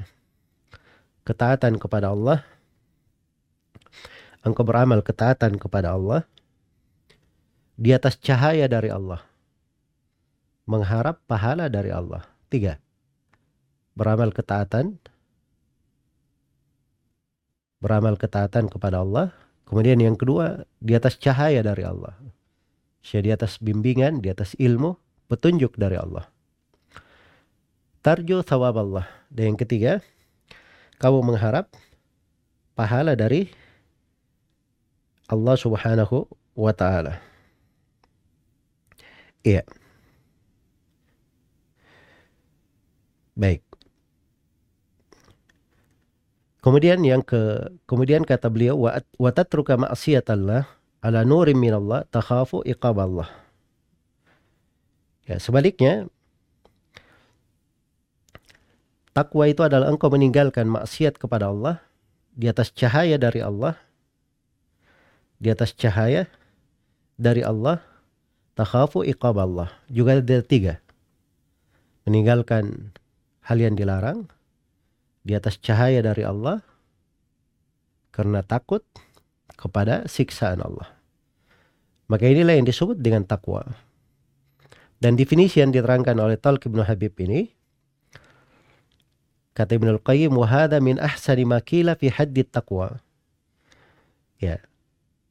ketaatan 1.23 1.79
kepada 1.79 2.11
Allah. 2.11 2.43
Engkau 4.43 4.67
beramal 4.67 4.99
ketaatan 4.99 5.55
kepada 5.55 5.95
Allah 5.95 6.27
di 7.79 7.95
atas 7.95 8.19
cahaya 8.19 8.67
dari 8.67 8.91
Allah. 8.91 9.23
Mengharap 10.67 11.23
pahala 11.23 11.71
dari 11.71 11.95
Allah. 11.95 12.27
Tiga. 12.51 12.83
Beramal 13.95 14.35
ketaatan. 14.35 14.99
Beramal 17.79 18.19
ketaatan 18.19 18.67
kepada 18.67 19.07
Allah. 19.07 19.31
Kemudian 19.63 20.03
yang 20.03 20.19
kedua, 20.19 20.67
di 20.83 20.91
atas 20.99 21.15
cahaya 21.15 21.63
dari 21.63 21.87
Allah. 21.87 22.11
Di 22.99 23.31
atas 23.31 23.55
bimbingan, 23.63 24.19
di 24.19 24.27
atas 24.27 24.51
ilmu, 24.59 24.99
petunjuk 25.31 25.79
dari 25.79 25.95
Allah. 25.95 26.32
Tarju 28.03 28.43
thawab 28.43 28.75
Allah. 28.83 29.07
Dan 29.31 29.55
yang 29.55 29.59
ketiga, 29.59 30.03
kamu 30.99 31.23
mengharap 31.23 31.71
pahala 32.75 33.15
dari 33.15 33.47
Allah 35.31 35.55
Subhanahu 35.55 36.27
wa 36.51 36.73
taala. 36.75 37.23
Iya. 39.41 39.63
Baik. 43.33 43.63
Kemudian 46.63 47.03
yang 47.03 47.19
ke 47.25 47.71
kemudian 47.83 48.23
kata 48.23 48.47
beliau 48.47 48.79
wa 48.95 49.31
tatruka 49.35 49.75
ma'siyatallah 49.75 50.63
ala 51.03 51.19
nurin 51.27 51.59
minallah 51.59 52.07
takhafu 52.07 52.63
iqaballah. 52.63 53.27
Ya, 55.27 55.39
sebaliknya 55.39 56.07
takwa 59.13 59.45
itu 59.47 59.61
adalah 59.61 59.87
engkau 59.89 60.09
meninggalkan 60.09 60.67
maksiat 60.67 61.21
kepada 61.21 61.53
Allah 61.53 61.79
di 62.33 62.49
atas 62.49 62.73
cahaya 62.73 63.15
dari 63.15 63.39
Allah 63.45 63.77
di 65.43 65.51
atas 65.51 65.75
cahaya 65.75 66.31
dari 67.19 67.43
Allah 67.43 67.83
takhafu 68.55 69.03
iqaballah. 69.03 69.69
Juga 69.91 70.23
ada 70.23 70.39
tiga. 70.39 70.79
Meninggalkan 72.07 72.95
hal 73.43 73.57
yang 73.59 73.75
dilarang 73.75 74.31
di 75.23 75.35
atas 75.35 75.59
cahaya 75.59 75.99
dari 75.99 76.23
Allah 76.23 76.63
karena 78.15 78.39
takut 78.39 78.83
kepada 79.55 80.07
siksaan 80.07 80.63
Allah. 80.63 80.87
Maka 82.07 82.27
inilah 82.27 82.59
yang 82.59 82.67
disebut 82.67 82.99
dengan 82.99 83.23
takwa. 83.23 83.63
Dan 84.99 85.19
definisi 85.19 85.59
yang 85.59 85.75
diterangkan 85.75 86.15
oleh 86.15 86.39
Talq 86.39 86.71
bin 86.71 86.83
Habib 86.83 87.15
ini 87.19 87.51
kata 89.53 89.77
Ibnu 89.77 90.01
Al-Qayyim 90.01 90.33
wa 90.33 90.49
min 90.81 90.97
ahsani 91.01 91.45
ma 91.45 91.61
qila 91.61 91.97
fi 91.97 92.09
haddi 92.09 92.45
taqwa. 92.45 93.01
Ya. 94.37 94.61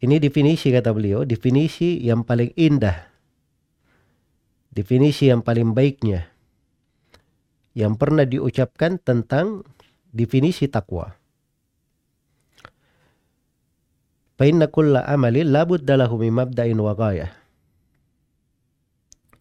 Ini 0.03 0.19
definisi 0.19 0.75
kata 0.75 0.91
beliau, 0.91 1.23
definisi 1.23 2.03
yang 2.03 2.27
paling 2.27 2.51
indah. 2.59 3.07
Definisi 4.75 5.31
yang 5.31 5.47
paling 5.47 5.77
baiknya 5.77 6.33
yang 7.73 7.97
pernah 7.97 8.29
diucapkan 8.29 9.01
tentang 9.01 9.65
definisi 10.13 10.69
takwa. 10.69 11.17
Fa 14.37 14.45
inna 14.49 14.69
kulla 14.69 15.05
amalin 15.09 15.53
labudda 15.53 15.97
lahu 15.97 16.21
min 16.21 16.33
mabda'in 16.37 16.77
wa 16.77 16.93
ghayah. 16.93 17.33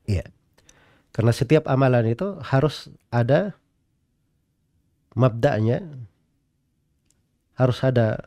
Iya. 0.08 0.28
Karena 1.12 1.32
setiap 1.36 1.68
amalan 1.68 2.08
itu 2.08 2.40
harus 2.40 2.88
ada 3.12 3.56
mabda'nya, 5.16 5.84
harus 7.60 7.80
ada 7.84 8.26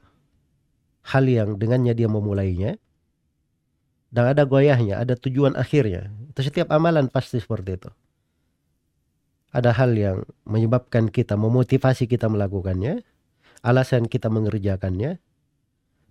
hal 1.05 1.25
yang 1.29 1.61
dengannya 1.61 1.93
dia 1.93 2.09
memulainya, 2.09 2.81
dan 4.15 4.31
ada 4.31 4.47
goyahnya, 4.47 5.03
ada 5.03 5.19
tujuan 5.19 5.59
akhirnya. 5.59 6.15
Itu 6.31 6.47
setiap 6.47 6.71
amalan 6.71 7.11
pasti 7.11 7.43
seperti 7.43 7.83
itu. 7.83 7.91
Ada 9.51 9.75
hal 9.75 9.95
yang 9.95 10.23
menyebabkan 10.47 11.11
kita, 11.11 11.35
memotivasi 11.35 12.07
kita 12.07 12.31
melakukannya, 12.31 13.03
alasan 13.63 14.07
kita 14.07 14.31
mengerjakannya, 14.31 15.19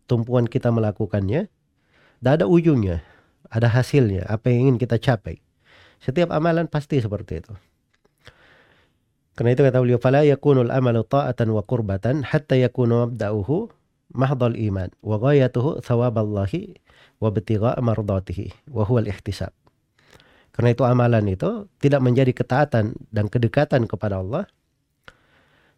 tumpuan 0.07 0.47
kita 0.47 0.71
melakukannya, 0.71 1.47
dan 2.19 2.29
ada 2.39 2.45
ujungnya, 2.47 3.03
ada 3.47 3.67
hasilnya, 3.71 4.27
apa 4.27 4.51
yang 4.51 4.67
ingin 4.67 4.77
kita 4.79 4.99
capai. 4.99 5.39
Setiap 6.03 6.31
amalan 6.35 6.67
pasti 6.67 6.99
seperti 6.99 7.39
itu. 7.39 7.53
Karena 9.33 9.57
itu 9.57 9.61
kata 9.65 9.81
beliau, 9.81 9.97
"Fala 9.97 10.21
yakunul 10.21 10.69
amalu 10.69 11.01
ta'atan 11.05 11.49
wa 11.49 11.65
qurbatan 11.65 12.21
hatta 12.21 12.53
yakunu 12.53 13.09
mabda'uhu 13.09 13.73
mahdhal 14.13 14.53
iman 14.53 14.93
wa 15.01 15.17
ghayatuhu 15.17 15.81
thawaballahi 15.81 16.77
wa 17.17 17.33
ibtigha' 17.33 17.81
mardatihi 17.81 18.69
wa 18.69 18.85
huwa 18.85 19.01
al-ihtisab." 19.01 19.49
Karena 20.53 20.69
itu 20.69 20.85
amalan 20.85 21.25
itu 21.33 21.65
tidak 21.81 22.05
menjadi 22.05 22.29
ketaatan 22.29 22.93
dan 23.09 23.25
kedekatan 23.25 23.89
kepada 23.89 24.21
Allah 24.21 24.45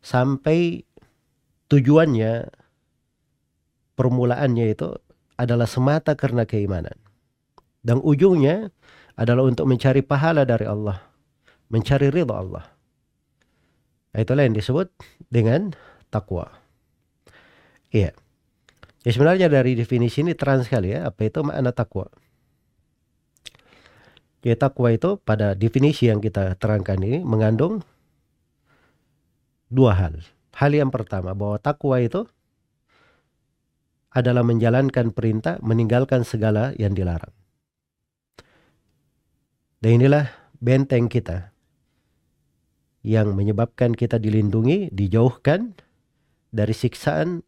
sampai 0.03 0.83
tujuannya 1.71 2.51
permulaannya 3.95 4.65
itu 4.67 4.99
adalah 5.39 5.63
semata 5.63 6.19
karena 6.19 6.43
keimanan. 6.43 6.99
Dan 7.79 8.03
ujungnya 8.03 8.67
adalah 9.15 9.47
untuk 9.47 9.63
mencari 9.63 10.03
pahala 10.03 10.43
dari 10.43 10.67
Allah, 10.67 10.99
mencari 11.71 12.11
ridha 12.11 12.35
Allah. 12.35 12.74
Itulah 14.15 14.47
yang 14.47 14.55
disebut 14.55 14.87
dengan 15.27 15.75
takwa. 16.07 16.47
Iya. 17.91 18.15
Ya 19.05 19.11
sebenarnya 19.11 19.51
dari 19.51 19.75
definisi 19.77 20.23
ini 20.23 20.33
terang 20.33 20.63
sekali 20.65 20.95
ya, 20.95 21.11
apa 21.11 21.27
itu 21.27 21.43
makna 21.45 21.75
takwa. 21.75 22.07
Ya 24.41 24.55
takwa 24.55 24.93
itu 24.93 25.17
pada 25.21 25.53
definisi 25.53 26.07
yang 26.07 26.23
kita 26.23 26.55
terangkan 26.57 27.01
ini 27.01 27.21
mengandung 27.21 27.83
dua 29.69 29.97
hal. 29.97 30.21
Hal 30.55 30.71
yang 30.71 30.93
pertama 30.93 31.35
bahwa 31.35 31.59
takwa 31.59 31.99
itu 31.99 32.23
adalah 34.15 34.47
menjalankan 34.47 35.11
perintah, 35.11 35.59
meninggalkan 35.59 36.23
segala 36.23 36.71
yang 36.79 36.95
dilarang. 36.95 37.35
Dan 39.83 39.99
inilah 39.99 40.31
benteng 40.63 41.11
kita 41.11 41.54
yang 43.05 43.37
menyebabkan 43.37 43.93
kita 43.93 44.17
dilindungi, 44.17 44.89
dijauhkan 44.89 45.77
dari 46.49 46.73
siksaan, 46.73 47.45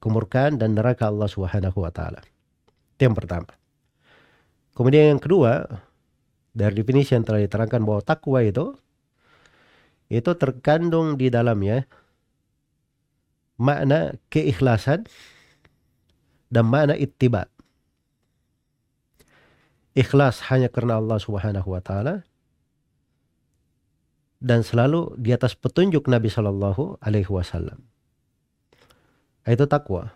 kemurkaan 0.00 0.56
dan 0.56 0.72
neraka 0.72 1.12
Allah 1.12 1.28
Subhanahu 1.28 1.84
wa 1.84 1.92
taala. 1.92 2.24
Yang 2.96 3.14
pertama. 3.20 3.52
Kemudian 4.72 5.16
yang 5.16 5.20
kedua, 5.20 5.68
dari 6.56 6.80
definisi 6.80 7.12
yang 7.12 7.28
telah 7.28 7.44
diterangkan 7.44 7.84
bahwa 7.84 8.00
takwa 8.00 8.40
itu 8.40 8.72
itu 10.08 10.30
terkandung 10.38 11.20
di 11.20 11.28
dalamnya 11.28 11.84
makna 13.60 14.16
keikhlasan 14.32 15.04
dan 16.48 16.64
makna 16.64 16.96
ittiba 16.96 17.52
ikhlas 19.96 20.44
hanya 20.52 20.68
karena 20.68 21.00
Allah 21.00 21.16
Subhanahu 21.16 21.72
wa 21.72 21.80
taala 21.80 22.25
dan 24.40 24.60
selalu 24.60 25.16
di 25.16 25.32
atas 25.32 25.56
petunjuk 25.56 26.06
Nabi 26.06 26.28
Shallallahu 26.28 27.00
alaihi 27.00 27.28
wasallam. 27.28 27.80
Itu 29.46 29.64
takwa. 29.70 30.12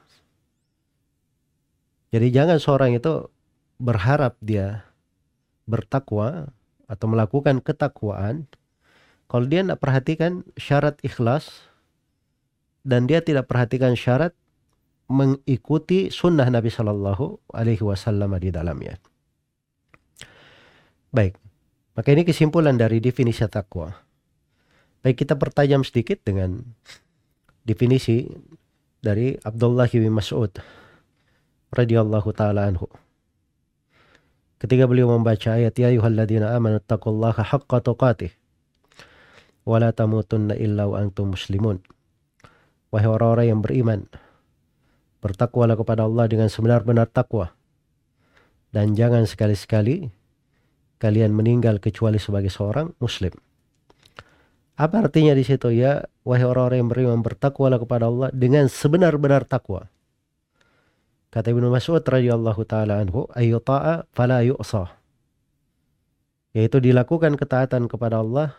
Jadi 2.11 2.35
jangan 2.35 2.59
seorang 2.59 2.99
itu 2.99 3.31
berharap 3.79 4.35
dia 4.43 4.85
bertakwa 5.71 6.51
atau 6.91 7.07
melakukan 7.07 7.63
ketakwaan 7.63 8.51
kalau 9.31 9.47
dia 9.47 9.63
tidak 9.63 9.79
perhatikan 9.79 10.43
syarat 10.59 10.99
ikhlas 11.07 11.71
dan 12.83 13.07
dia 13.07 13.23
tidak 13.23 13.47
perhatikan 13.47 13.95
syarat 13.95 14.35
mengikuti 15.07 16.11
sunnah 16.11 16.51
Nabi 16.51 16.71
Shallallahu 16.71 17.55
Alaihi 17.55 17.83
Wasallam 17.83 18.35
di 18.43 18.51
dalamnya. 18.51 18.99
Baik, 21.15 21.39
maka 21.95 22.09
ini 22.15 22.23
kesimpulan 22.27 22.75
dari 22.75 22.99
definisi 22.99 23.43
takwa. 23.47 24.10
Baik, 25.01 25.25
kita 25.25 25.33
pertajam 25.41 25.81
sedikit 25.81 26.21
dengan 26.21 26.61
definisi 27.65 28.29
dari 29.01 29.33
Abdullah 29.41 29.89
bin 29.89 30.13
Mas'ud 30.13 30.53
radhiyallahu 31.73 32.29
taala 32.37 32.69
anhu. 32.69 32.85
Ketika 34.61 34.85
beliau 34.85 35.09
membaca 35.09 35.57
ayat 35.57 35.73
ya 35.81 35.89
ayyuhalladzina 35.89 36.53
amanu 36.53 36.85
taqullaha 36.85 37.41
haqqa 37.41 37.81
tuqatih 37.81 38.29
wa 39.65 39.81
la 39.81 39.89
tamutunna 39.97 40.53
illa 40.61 40.85
wa 40.85 41.01
antum 41.01 41.33
muslimun. 41.33 41.81
Wahai 42.93 43.09
orang-orang 43.09 43.47
yang 43.57 43.61
beriman, 43.65 44.05
Bertakwalah 45.21 45.77
kepada 45.77 46.09
Allah 46.09 46.25
dengan 46.33 46.49
sebenar-benar 46.49 47.05
takwa. 47.13 47.53
Dan 48.73 48.97
jangan 48.97 49.29
sekali-sekali 49.29 50.09
kalian 50.97 51.37
meninggal 51.37 51.77
kecuali 51.77 52.17
sebagai 52.17 52.49
seorang 52.49 52.97
muslim. 52.97 53.37
Apa 54.81 55.05
artinya 55.05 55.37
di 55.37 55.45
situ 55.45 55.69
ya? 55.77 56.09
Wahai 56.25 56.49
orang-orang 56.49 56.81
yang 56.81 56.89
beriman 56.89 57.21
bertakwalah 57.21 57.77
kepada 57.77 58.09
Allah 58.09 58.33
dengan 58.33 58.65
sebenar-benar 58.65 59.45
takwa. 59.45 59.93
Kata 61.29 61.53
Ibnu 61.53 61.69
Mas'ud 61.69 62.01
radhiyallahu 62.01 62.65
taala 62.65 63.05
anhu, 63.05 63.29
ayyuta'a 63.37 64.09
fala 64.17 64.41
yu'sa. 64.41 64.89
Yaitu 66.57 66.81
dilakukan 66.81 67.37
ketaatan 67.37 67.93
kepada 67.93 68.25
Allah, 68.25 68.57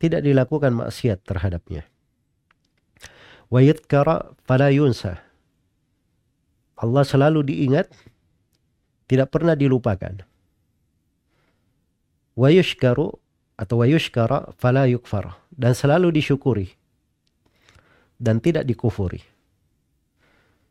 tidak 0.00 0.24
dilakukan 0.24 0.72
maksiat 0.72 1.20
terhadapnya. 1.28 1.84
Wa 3.52 3.60
yudhkara 3.60 4.32
fala 4.48 4.72
yunsa. 4.72 5.20
Allah 6.80 7.04
selalu 7.04 7.44
diingat, 7.44 7.92
tidak 9.04 9.36
pernah 9.36 9.52
dilupakan. 9.52 10.24
Wa 12.32 12.48
yushkaru 12.48 13.20
atau 13.56 13.80
wayushkara 13.80 14.52
fala 14.60 14.84
yukfar 14.84 15.36
dan 15.52 15.72
selalu 15.72 16.12
disyukuri 16.20 16.76
dan 18.20 18.40
tidak 18.40 18.68
dikufuri. 18.68 19.20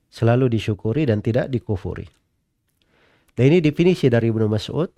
Selalu 0.10 0.48
disyukuri 0.48 1.04
dan 1.10 1.20
tidak 1.20 1.52
dikufuri. 1.52 2.08
Dan 3.36 3.52
ini 3.52 3.60
definisi 3.60 4.08
dari 4.08 4.32
Ibnu 4.32 4.48
Mas'ud 4.48 4.90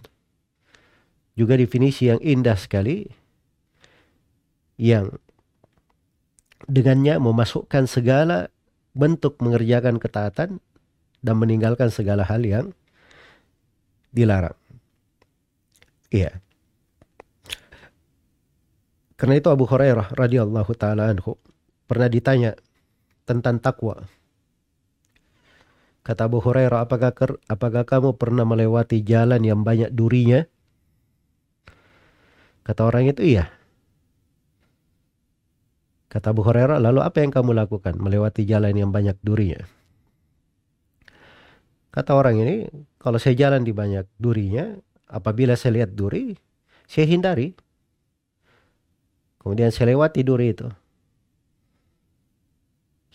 juga 1.34 1.58
definisi 1.58 2.12
yang 2.12 2.22
indah 2.22 2.54
sekali 2.54 3.08
yang 4.78 5.10
dengannya 6.70 7.18
memasukkan 7.18 7.90
segala 7.90 8.54
bentuk 8.94 9.42
mengerjakan 9.42 9.98
ketaatan 9.98 10.62
dan 11.22 11.36
meninggalkan 11.38 11.90
segala 11.90 12.26
hal 12.26 12.46
yang 12.46 12.74
dilarang. 14.14 14.58
Iya. 16.14 16.42
Karena 19.18 19.34
itu 19.42 19.50
Abu 19.50 19.66
Hurairah 19.66 20.14
radhiyallahu 20.14 20.72
taala 20.78 21.10
anhu 21.10 21.42
pernah 21.90 22.06
ditanya 22.06 22.54
tentang 23.26 23.58
takwa. 23.58 24.06
Kata 26.06 26.32
Abu 26.32 26.40
Hurairah, 26.40 26.88
apakah 26.88 27.12
apakah 27.52 27.84
kamu 27.84 28.16
pernah 28.16 28.48
melewati 28.48 29.04
jalan 29.04 29.44
yang 29.44 29.66
banyak 29.66 29.92
durinya? 29.92 30.48
Kata 32.64 32.88
orang 32.88 33.12
itu, 33.12 33.28
iya. 33.28 33.52
Kata 36.08 36.32
Abu 36.32 36.48
Hurairah, 36.48 36.80
lalu 36.80 37.04
apa 37.04 37.20
yang 37.20 37.36
kamu 37.36 37.52
lakukan 37.52 38.00
melewati 38.00 38.48
jalan 38.48 38.72
yang 38.72 38.96
banyak 38.96 39.20
durinya? 39.20 39.68
Kata 41.92 42.16
orang 42.16 42.40
ini, 42.40 42.56
kalau 43.02 43.20
saya 43.20 43.36
jalan 43.36 43.68
di 43.68 43.76
banyak 43.76 44.08
durinya, 44.16 44.80
apabila 45.12 45.60
saya 45.60 45.84
lihat 45.84 45.92
duri, 45.92 46.38
saya 46.88 47.04
hindari. 47.04 47.52
Kemudian 49.48 49.72
saya 49.72 49.96
lewati 49.96 50.28
duri 50.28 50.52
itu. 50.52 50.68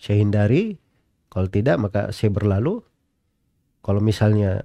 Saya 0.01 0.25
hindari, 0.25 0.81
kalau 1.29 1.45
tidak 1.53 1.77
maka 1.77 2.09
saya 2.09 2.33
berlalu. 2.33 2.81
Kalau 3.85 4.01
misalnya 4.01 4.64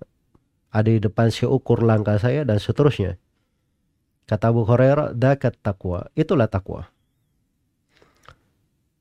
ada 0.71 0.87
di 0.87 1.03
depan 1.03 1.27
saya 1.27 1.51
ukur 1.51 1.83
langkah 1.83 2.15
saya 2.23 2.47
dan 2.47 2.63
seterusnya. 2.63 3.19
Kata 4.31 4.47
Abu 4.47 4.63
Hurairah, 4.63 5.11
dakat 5.11 5.59
takwa. 5.59 6.07
Itulah 6.15 6.47
takwa. 6.47 6.87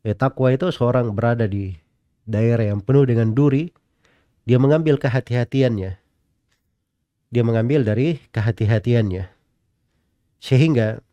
Ya, 0.03 0.19
takwa 0.19 0.51
itu 0.51 0.67
seorang 0.75 1.15
berada 1.15 1.47
di 1.47 1.79
daerah 2.27 2.67
yang 2.67 2.83
penuh 2.83 3.07
dengan 3.07 3.31
duri. 3.31 3.71
Dia 4.43 4.59
mengambil 4.59 4.99
kehati-hatiannya. 4.99 6.03
Dia 7.31 7.43
mengambil 7.47 7.87
dari 7.87 8.19
kehati-hatiannya. 8.35 9.31
Sehingga 10.43 11.06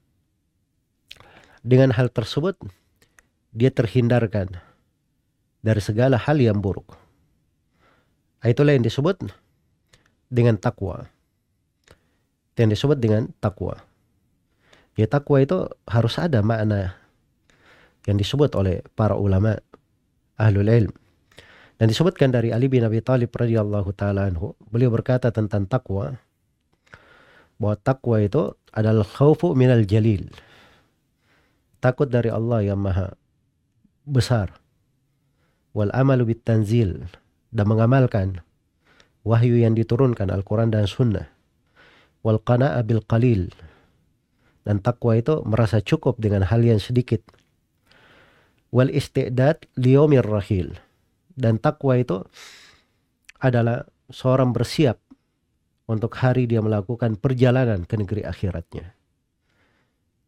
dengan 1.63 1.95
hal 1.95 2.11
tersebut, 2.11 2.59
dia 3.55 3.71
terhindarkan 3.71 4.51
dari 5.63 5.79
segala 5.79 6.19
hal 6.19 6.37
yang 6.43 6.59
buruk. 6.59 6.99
Itulah 8.43 8.75
yang 8.75 8.83
disebut 8.83 9.23
dengan 10.27 10.59
takwa. 10.59 11.07
Yang 12.59 12.77
disebut 12.77 12.97
dengan 12.99 13.31
takwa. 13.39 13.79
Ya 14.99 15.07
takwa 15.07 15.39
itu 15.39 15.71
harus 15.87 16.19
ada 16.19 16.43
makna 16.43 16.99
yang 18.03 18.19
disebut 18.19 18.51
oleh 18.59 18.83
para 18.99 19.15
ulama 19.15 19.55
ahlul 20.35 20.67
ilm. 20.67 20.93
Dan 21.79 21.89
disebutkan 21.89 22.29
dari 22.29 22.51
Ali 22.53 22.69
bin 22.69 22.83
Abi 22.85 22.99
Thalib 23.01 23.33
radhiyallahu 23.33 23.89
taala 23.95 24.29
anhu, 24.29 24.53
beliau 24.69 24.93
berkata 24.93 25.33
tentang 25.33 25.65
takwa 25.65 26.19
bahwa 27.57 27.75
takwa 27.79 28.19
itu 28.19 28.53
adalah 28.75 29.07
khaufu 29.07 29.55
minal 29.55 29.81
jalil 29.87 30.27
takut 31.83 32.07
dari 32.07 32.31
Allah 32.31 32.63
yang 32.63 32.79
maha 32.79 33.11
besar. 34.07 34.55
Wal 35.75 35.91
amalu 35.91 36.31
bit 36.31 36.47
tanzil 36.47 37.11
dan 37.51 37.67
mengamalkan 37.67 38.39
wahyu 39.27 39.59
yang 39.59 39.75
diturunkan 39.75 40.31
Al-Quran 40.31 40.71
dan 40.71 40.87
Sunnah. 40.87 41.27
Wal 42.23 42.39
qana'a 42.39 42.79
bil 42.87 43.03
qalil 43.03 43.51
dan 44.63 44.79
takwa 44.79 45.19
itu 45.19 45.43
merasa 45.43 45.83
cukup 45.83 46.23
dengan 46.23 46.47
hal 46.47 46.63
yang 46.63 46.79
sedikit. 46.79 47.19
Wal 48.71 48.87
isti'dad 48.87 49.67
liyomir 49.75 50.23
rahil 50.23 50.79
dan 51.35 51.59
takwa 51.59 51.99
itu 51.99 52.23
adalah 53.43 53.83
seorang 54.07 54.55
bersiap 54.55 55.03
untuk 55.83 56.15
hari 56.15 56.47
dia 56.47 56.63
melakukan 56.63 57.19
perjalanan 57.19 57.83
ke 57.83 57.99
negeri 57.99 58.23
akhiratnya 58.23 59.02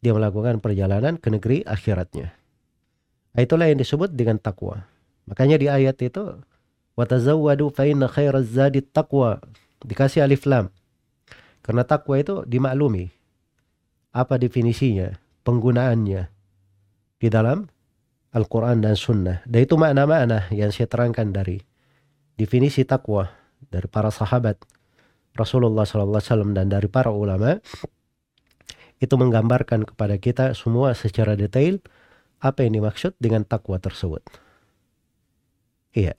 dia 0.06 0.14
melakukan 0.14 0.62
perjalanan 0.62 1.18
ke 1.18 1.34
negeri 1.34 1.66
akhiratnya. 1.66 2.30
Itulah 3.34 3.74
yang 3.74 3.82
disebut 3.82 4.14
dengan 4.14 4.38
takwa. 4.38 4.86
Makanya 5.26 5.58
di 5.58 5.66
ayat 5.66 5.98
itu 6.06 6.46
watazawwadu 6.94 7.74
fa 7.74 7.90
inna 7.90 8.06
khairaz 8.06 8.54
zadi. 8.54 8.86
Dikasih 9.82 10.22
alif 10.22 10.46
lam. 10.46 10.70
Karena 11.66 11.82
takwa 11.82 12.22
itu 12.22 12.46
dimaklumi. 12.46 13.10
Apa 14.14 14.38
definisinya, 14.38 15.18
penggunaannya 15.42 16.22
di 17.18 17.28
dalam 17.28 17.66
Al-Quran 18.30 18.86
dan 18.86 18.94
Sunnah. 18.94 19.42
Dan 19.50 19.66
itu 19.66 19.74
makna-makna 19.74 20.46
yang 20.54 20.70
saya 20.70 20.86
terangkan 20.86 21.34
dari 21.34 21.58
definisi 22.38 22.86
takwa 22.86 23.34
dari 23.74 23.90
para 23.90 24.14
sahabat 24.14 24.62
Rasulullah 25.36 25.84
SAW 25.84 26.56
dan 26.56 26.72
dari 26.72 26.88
para 26.88 27.12
ulama 27.12 27.60
itu 29.04 29.16
menggambarkan 29.20 29.84
kepada 29.84 30.16
kita 30.16 30.56
semua 30.56 30.96
secara 30.96 31.36
detail 31.36 31.84
apa 32.40 32.64
yang 32.64 32.80
dimaksud 32.80 33.16
dengan 33.20 33.44
takwa 33.44 33.80
tersebut. 33.80 34.24
Iya. 35.96 36.16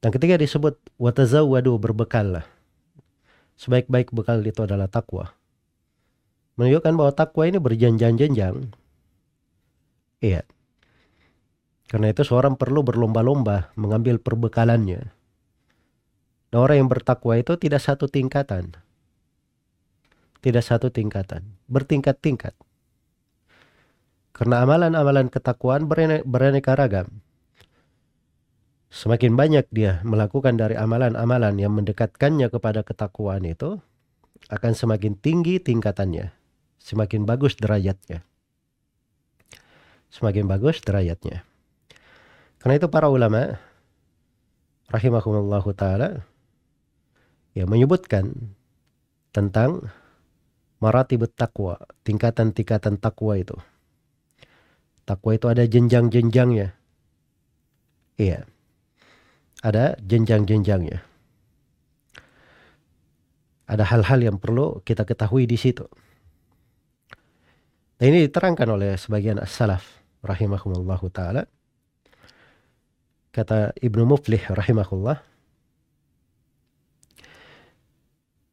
Dan 0.00 0.10
ketika 0.14 0.38
disebut 0.38 0.78
watazawwadu 0.96 1.76
berbekallah. 1.80 2.46
Sebaik-baik 3.58 4.14
bekal 4.14 4.38
itu 4.46 4.62
adalah 4.62 4.86
takwa. 4.86 5.34
Menunjukkan 6.54 6.94
bahwa 6.94 7.12
takwa 7.14 7.42
ini 7.50 7.58
berjenjang-jenjang. 7.58 8.70
Iya. 10.22 10.46
Karena 11.90 12.14
itu 12.14 12.22
seorang 12.22 12.54
perlu 12.54 12.86
berlomba-lomba 12.86 13.74
mengambil 13.74 14.22
perbekalannya. 14.22 15.10
Nah, 16.48 16.58
orang 16.64 16.86
yang 16.86 16.88
bertakwa 16.88 17.34
itu 17.36 17.58
tidak 17.58 17.82
satu 17.82 18.06
tingkatan 18.08 18.78
tidak 20.38 20.64
satu 20.64 20.88
tingkatan, 20.90 21.44
bertingkat-tingkat. 21.66 22.54
Karena 24.30 24.62
amalan-amalan 24.62 25.26
ketakwaan 25.32 25.90
beraneka 26.22 26.78
ragam. 26.78 27.10
Semakin 28.88 29.36
banyak 29.36 29.66
dia 29.68 30.00
melakukan 30.06 30.56
dari 30.56 30.78
amalan-amalan 30.78 31.58
yang 31.60 31.74
mendekatkannya 31.74 32.48
kepada 32.48 32.86
ketakwaan 32.86 33.44
itu, 33.44 33.82
akan 34.48 34.72
semakin 34.72 35.18
tinggi 35.18 35.60
tingkatannya, 35.60 36.32
semakin 36.80 37.26
bagus 37.28 37.58
derajatnya. 37.58 38.24
Semakin 40.08 40.48
bagus 40.48 40.80
derajatnya. 40.80 41.44
Karena 42.62 42.80
itu 42.80 42.88
para 42.88 43.12
ulama 43.12 43.60
rahimahumullahu 44.88 45.68
taala 45.76 46.24
ya 47.52 47.68
menyebutkan 47.68 48.56
tentang 49.36 49.92
maratibut 50.78 51.34
takwa, 51.34 51.78
tingkatan-tingkatan 52.06 52.98
takwa 52.98 53.34
itu. 53.38 53.54
Takwa 55.06 55.30
itu 55.34 55.46
ada 55.50 55.64
jenjang-jenjangnya. 55.64 56.74
Iya. 58.18 58.46
Ada 59.62 59.98
jenjang-jenjangnya. 60.02 61.02
Ada 63.68 63.84
hal-hal 63.84 64.20
yang 64.24 64.36
perlu 64.40 64.80
kita 64.86 65.04
ketahui 65.04 65.44
di 65.44 65.58
situ. 65.58 65.84
Nah, 67.98 68.06
ini 68.06 68.30
diterangkan 68.30 68.68
oleh 68.70 68.94
sebagian 68.94 69.42
as-salaf 69.42 69.82
rahimahumullahu 70.22 71.10
taala 71.10 71.50
kata 73.34 73.74
Ibnu 73.78 74.06
Muflih 74.06 74.38
rahimahullah 74.38 75.18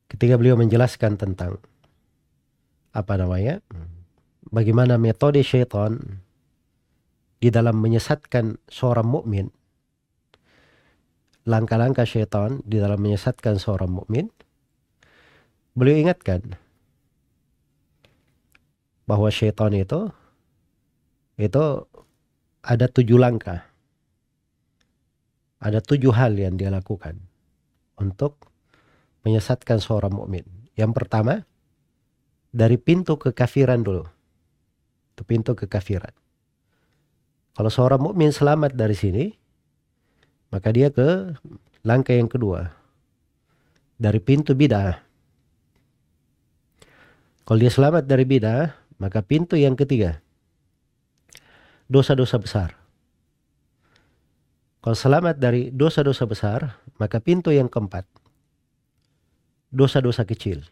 ketika 0.09 0.33
beliau 0.37 0.57
menjelaskan 0.57 1.17
tentang 1.17 1.61
apa 2.95 3.19
namanya 3.19 3.59
bagaimana 4.47 4.95
metode 4.95 5.43
syaitan 5.43 6.23
di 7.43 7.51
dalam 7.51 7.77
menyesatkan 7.77 8.57
seorang 8.71 9.05
mukmin. 9.05 9.51
Langkah-langkah 11.45 12.07
syaitan 12.07 12.63
di 12.65 12.81
dalam 12.81 12.97
menyesatkan 12.97 13.61
seorang 13.61 13.91
mukmin. 13.91 14.31
Beliau 15.75 15.99
ingatkan 15.99 16.55
bahwa 19.05 19.29
syaitan 19.29 19.75
itu 19.75 20.09
itu 21.37 21.85
ada 22.65 22.87
tujuh 22.89 23.19
langkah. 23.19 23.67
Ada 25.61 25.83
tujuh 25.83 26.15
hal 26.15 26.33
yang 26.39 26.57
dia 26.57 26.71
lakukan 26.71 27.19
untuk 27.99 28.49
menyesatkan 29.27 29.77
seorang 29.77 30.13
mukmin. 30.13 30.45
Yang 30.73 30.91
pertama, 30.97 31.45
dari 32.55 32.79
pintu 32.79 33.19
kekafiran 33.19 33.83
dulu. 33.83 34.07
Itu 35.11 35.27
pintu 35.27 35.51
kekafiran. 35.59 36.15
Kalau 37.51 37.67
seorang 37.67 37.99
mukmin 37.99 38.31
selamat 38.31 38.79
dari 38.79 38.95
sini, 38.95 39.25
maka 40.55 40.71
dia 40.71 40.87
ke 40.87 41.35
langkah 41.83 42.15
yang 42.15 42.31
kedua. 42.31 42.71
Dari 43.99 44.23
pintu 44.23 44.55
bidah. 44.55 45.03
Kalau 47.43 47.59
dia 47.59 47.71
selamat 47.71 48.07
dari 48.07 48.23
bidah, 48.23 48.71
maka 48.99 49.19
pintu 49.19 49.59
yang 49.59 49.75
ketiga. 49.75 50.23
Dosa-dosa 51.91 52.39
besar. 52.39 52.69
Kalau 54.79 54.95
selamat 54.95 55.35
dari 55.39 55.71
dosa-dosa 55.75 56.23
besar, 56.23 56.79
maka 56.95 57.19
pintu 57.19 57.51
yang 57.51 57.67
keempat 57.67 58.07
dosa-dosa 59.75 60.23
kecil. 60.23 60.63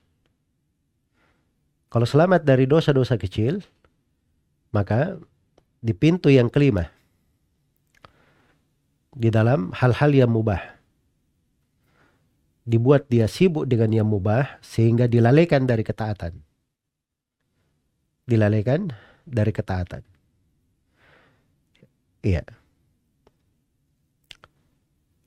Kalau 1.93 2.09
selamat 2.09 2.41
dari 2.41 2.65
dosa-dosa 2.65 3.21
kecil, 3.21 3.61
maka 4.73 5.21
di 5.77 5.93
pintu 5.93 6.33
yang 6.33 6.49
kelima, 6.49 6.89
di 9.13 9.29
dalam 9.29 9.69
hal-hal 9.77 10.09
yang 10.09 10.33
mubah, 10.33 10.57
dibuat 12.65 13.05
dia 13.13 13.29
sibuk 13.29 13.69
dengan 13.69 13.93
yang 13.93 14.09
mubah 14.09 14.57
sehingga 14.65 15.05
dilalaikan 15.05 15.69
dari 15.69 15.85
ketaatan. 15.85 16.33
Dilalaikan 18.25 18.89
dari 19.29 19.53
ketaatan. 19.53 20.01
Iya. 22.25 22.41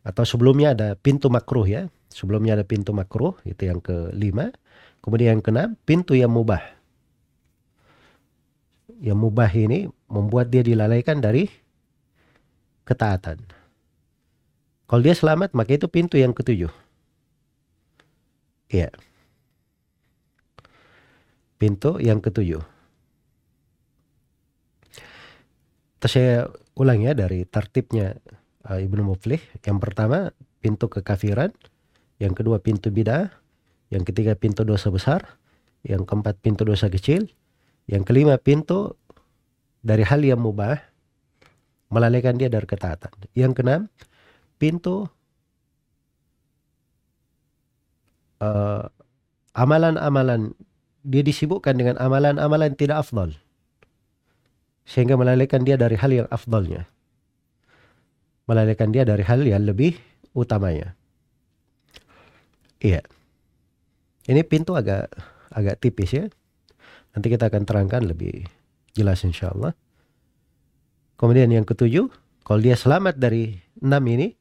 Atau 0.02 0.26
sebelumnya 0.26 0.74
ada 0.74 0.98
pintu 0.98 1.31
makruh 1.31 1.68
ya. 1.68 1.87
Sebelumnya 2.11 2.59
ada 2.59 2.66
pintu 2.66 2.90
makruh, 2.90 3.38
itu 3.46 3.70
yang 3.70 3.79
kelima. 3.79 4.50
Kemudian 5.07 5.38
yang 5.38 5.42
keenam, 5.42 5.71
pintu 5.87 6.19
yang 6.19 6.35
mubah. 6.35 6.59
Yang 8.99 9.19
mubah 9.23 9.51
ini 9.55 9.87
membuat 10.11 10.51
dia 10.51 10.66
dilalaikan 10.66 11.23
dari 11.23 11.47
ketaatan. 12.83 13.38
Kalau 14.90 15.03
dia 15.03 15.14
selamat, 15.14 15.55
maka 15.55 15.79
itu 15.79 15.87
pintu 15.87 16.19
yang 16.19 16.35
ketujuh. 16.35 16.75
Iya. 18.66 18.90
Pintu 21.62 22.03
yang 22.03 22.19
ketujuh. 22.19 22.66
Terus 26.03 26.12
saya 26.12 26.51
ulang 26.75 27.07
ya 27.07 27.14
dari 27.14 27.47
tertibnya 27.47 28.19
uh, 28.66 28.79
Ibnu 28.83 29.07
Muflih. 29.07 29.38
Yang 29.62 29.79
pertama, 29.79 30.35
pintu 30.59 30.90
kekafiran 30.90 31.55
yang 32.16 32.33
kedua 32.33 32.59
pintu 32.64 32.88
bidah, 32.88 33.29
yang 33.90 34.03
ketiga 34.03 34.35
pintu 34.35 34.66
dosa 34.66 34.90
besar, 34.90 35.38
yang 35.87 36.03
keempat 36.03 36.42
pintu 36.42 36.66
dosa 36.66 36.90
kecil, 36.90 37.31
yang 37.87 38.03
kelima 38.03 38.35
pintu 38.38 38.99
dari 39.87 40.03
hal 40.03 40.27
yang 40.27 40.42
mubah 40.42 40.83
melalaikan 41.90 42.35
dia 42.35 42.51
dari 42.51 42.66
ketaatan. 42.66 43.14
Yang 43.38 43.62
keenam 43.62 43.83
pintu 44.59 45.07
uh, 48.42 48.90
amalan-amalan. 49.55 50.53
Dia 51.07 51.22
disibukkan 51.22 51.79
dengan 51.79 51.94
amalan-amalan 52.03 52.75
tidak 52.75 53.07
afdal. 53.07 53.31
Sehingga 54.87 55.14
melalaikan 55.14 55.62
dia 55.62 55.79
dari 55.79 55.94
hal 55.94 56.11
yang 56.11 56.29
afdalnya. 56.35 56.90
Melalaikan 58.51 58.90
dia 58.90 59.07
dari 59.07 59.22
hal 59.22 59.46
yang 59.46 59.62
lebih 59.62 59.94
utamanya. 60.35 60.99
Iya. 62.83 63.07
Ini 64.27 64.43
pintu 64.43 64.75
agak 64.75 65.11
agak 65.55 65.79
tipis 65.79 66.11
ya. 66.11 66.27
Nanti 67.15 67.27
kita 67.31 67.49
akan 67.49 67.62
terangkan 67.65 68.03
lebih 68.05 68.45
jelas 68.93 69.23
insya 69.23 69.55
Allah. 69.55 69.73
Kemudian 71.17 71.49
yang 71.49 71.65
ketujuh, 71.65 72.12
kalau 72.45 72.61
dia 72.61 72.77
selamat 72.77 73.17
dari 73.17 73.57
enam 73.81 74.05
ini, 74.05 74.37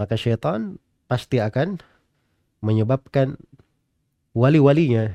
maka 0.00 0.16
syaitan 0.16 0.80
pasti 1.04 1.36
akan 1.36 1.82
menyebabkan 2.64 3.36
wali-walinya, 4.32 5.12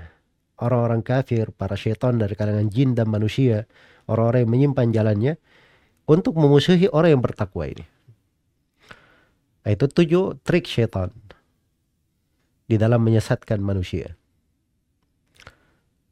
orang-orang 0.62 1.02
kafir, 1.02 1.50
para 1.50 1.74
syaitan 1.74 2.22
dari 2.22 2.38
kalangan 2.38 2.70
jin 2.70 2.94
dan 2.94 3.10
manusia, 3.10 3.66
orang-orang 4.06 4.46
yang 4.46 4.52
menyimpan 4.54 4.88
jalannya, 4.94 5.34
untuk 6.06 6.38
memusuhi 6.38 6.86
orang 6.94 7.18
yang 7.18 7.24
bertakwa 7.26 7.66
ini. 7.66 7.86
Nah, 9.66 9.72
itu 9.74 9.86
tujuh 9.90 10.38
trik 10.46 10.70
syaitan 10.70 11.10
di 12.70 12.78
dalam 12.78 13.02
menyesatkan 13.02 13.58
manusia. 13.58 14.14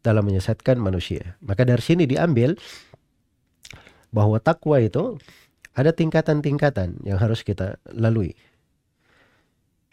Dalam 0.02 0.26
menyesatkan 0.26 0.82
manusia. 0.82 1.38
Maka 1.46 1.62
dari 1.62 1.84
sini 1.86 2.10
diambil 2.10 2.58
bahwa 4.10 4.42
takwa 4.42 4.82
itu 4.82 5.22
ada 5.78 5.94
tingkatan-tingkatan 5.94 7.06
yang 7.06 7.22
harus 7.22 7.46
kita 7.46 7.78
lalui. 7.94 8.34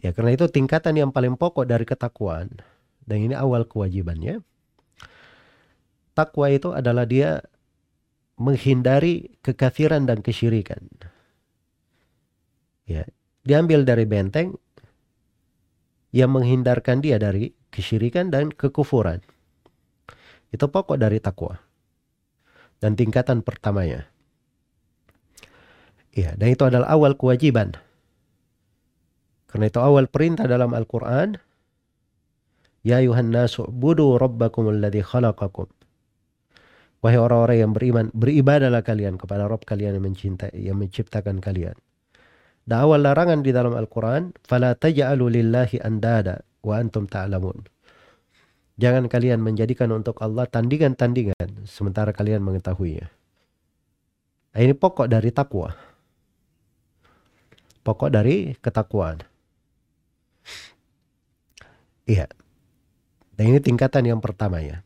Ya 0.00 0.16
karena 0.16 0.32
itu 0.32 0.48
tingkatan 0.48 0.96
yang 0.96 1.12
paling 1.12 1.36
pokok 1.36 1.68
dari 1.68 1.84
ketakwaan 1.84 2.64
dan 3.04 3.18
ini 3.20 3.36
awal 3.36 3.68
kewajibannya. 3.68 4.40
Takwa 6.16 6.46
itu 6.48 6.72
adalah 6.72 7.04
dia 7.04 7.44
menghindari 8.40 9.34
kekafiran 9.44 10.08
dan 10.08 10.22
kesyirikan. 10.22 10.88
Ya, 12.84 13.08
diambil 13.42 13.82
dari 13.88 14.04
benteng 14.04 14.56
yang 16.14 16.30
menghindarkan 16.30 17.02
dia 17.02 17.18
dari 17.18 17.50
kesyirikan 17.74 18.30
dan 18.30 18.54
kekufuran. 18.54 19.18
Itu 20.54 20.70
pokok 20.70 20.94
dari 20.94 21.18
takwa. 21.18 21.58
Dan 22.78 22.94
tingkatan 22.94 23.42
pertamanya. 23.42 24.06
Ya, 26.14 26.38
dan 26.38 26.54
itu 26.54 26.62
adalah 26.62 26.86
awal 26.86 27.18
kewajiban. 27.18 27.74
Karena 29.50 29.66
itu 29.66 29.82
awal 29.82 30.06
perintah 30.06 30.46
dalam 30.46 30.70
Al-Quran. 30.70 31.34
Ya 32.86 33.02
ayuhan 33.02 33.34
nasu 33.34 33.66
budu 33.66 34.14
rabbakum 34.14 34.70
alladhi 34.70 35.02
khalaqakum. 35.02 35.66
Wahai 37.02 37.18
orang-orang 37.18 37.58
yang 37.58 37.72
beriman, 37.74 38.06
beribadalah 38.14 38.86
kalian 38.86 39.18
kepada 39.18 39.50
Rabb 39.50 39.66
kalian 39.66 39.98
yang 39.98 40.04
mencintai, 40.08 40.54
yang 40.56 40.78
menciptakan 40.78 41.42
kalian. 41.42 41.74
Dan 42.69 42.85
awal 42.85 43.01
larangan 43.01 43.41
di 43.41 43.49
dalam 43.49 43.73
Al-Quran, 43.73 44.37
فَلَا 44.45 44.77
تَجْعَلُوا 44.77 45.29
لِلَّهِ 45.33 45.81
أَنْدَادًا 45.81 46.35
وَأَنْتُمْ 46.61 47.09
تَعْلَمُونَ 47.09 47.59
Jangan 48.79 49.11
kalian 49.11 49.43
menjadikan 49.43 49.91
untuk 49.91 50.21
Allah 50.23 50.47
tandingan-tandingan 50.47 51.67
sementara 51.67 52.15
kalian 52.15 52.39
mengetahuinya. 52.39 53.11
Nah, 54.55 54.59
ini 54.63 54.71
pokok 54.71 55.11
dari 55.11 55.35
takwa. 55.35 55.75
Pokok 57.83 58.07
dari 58.07 58.55
ketakwaan. 58.55 59.19
Iya. 62.07 62.31
Dan 63.35 63.43
ini 63.51 63.59
tingkatan 63.59 64.07
yang 64.07 64.23
pertama 64.23 64.63
ya. 64.63 64.79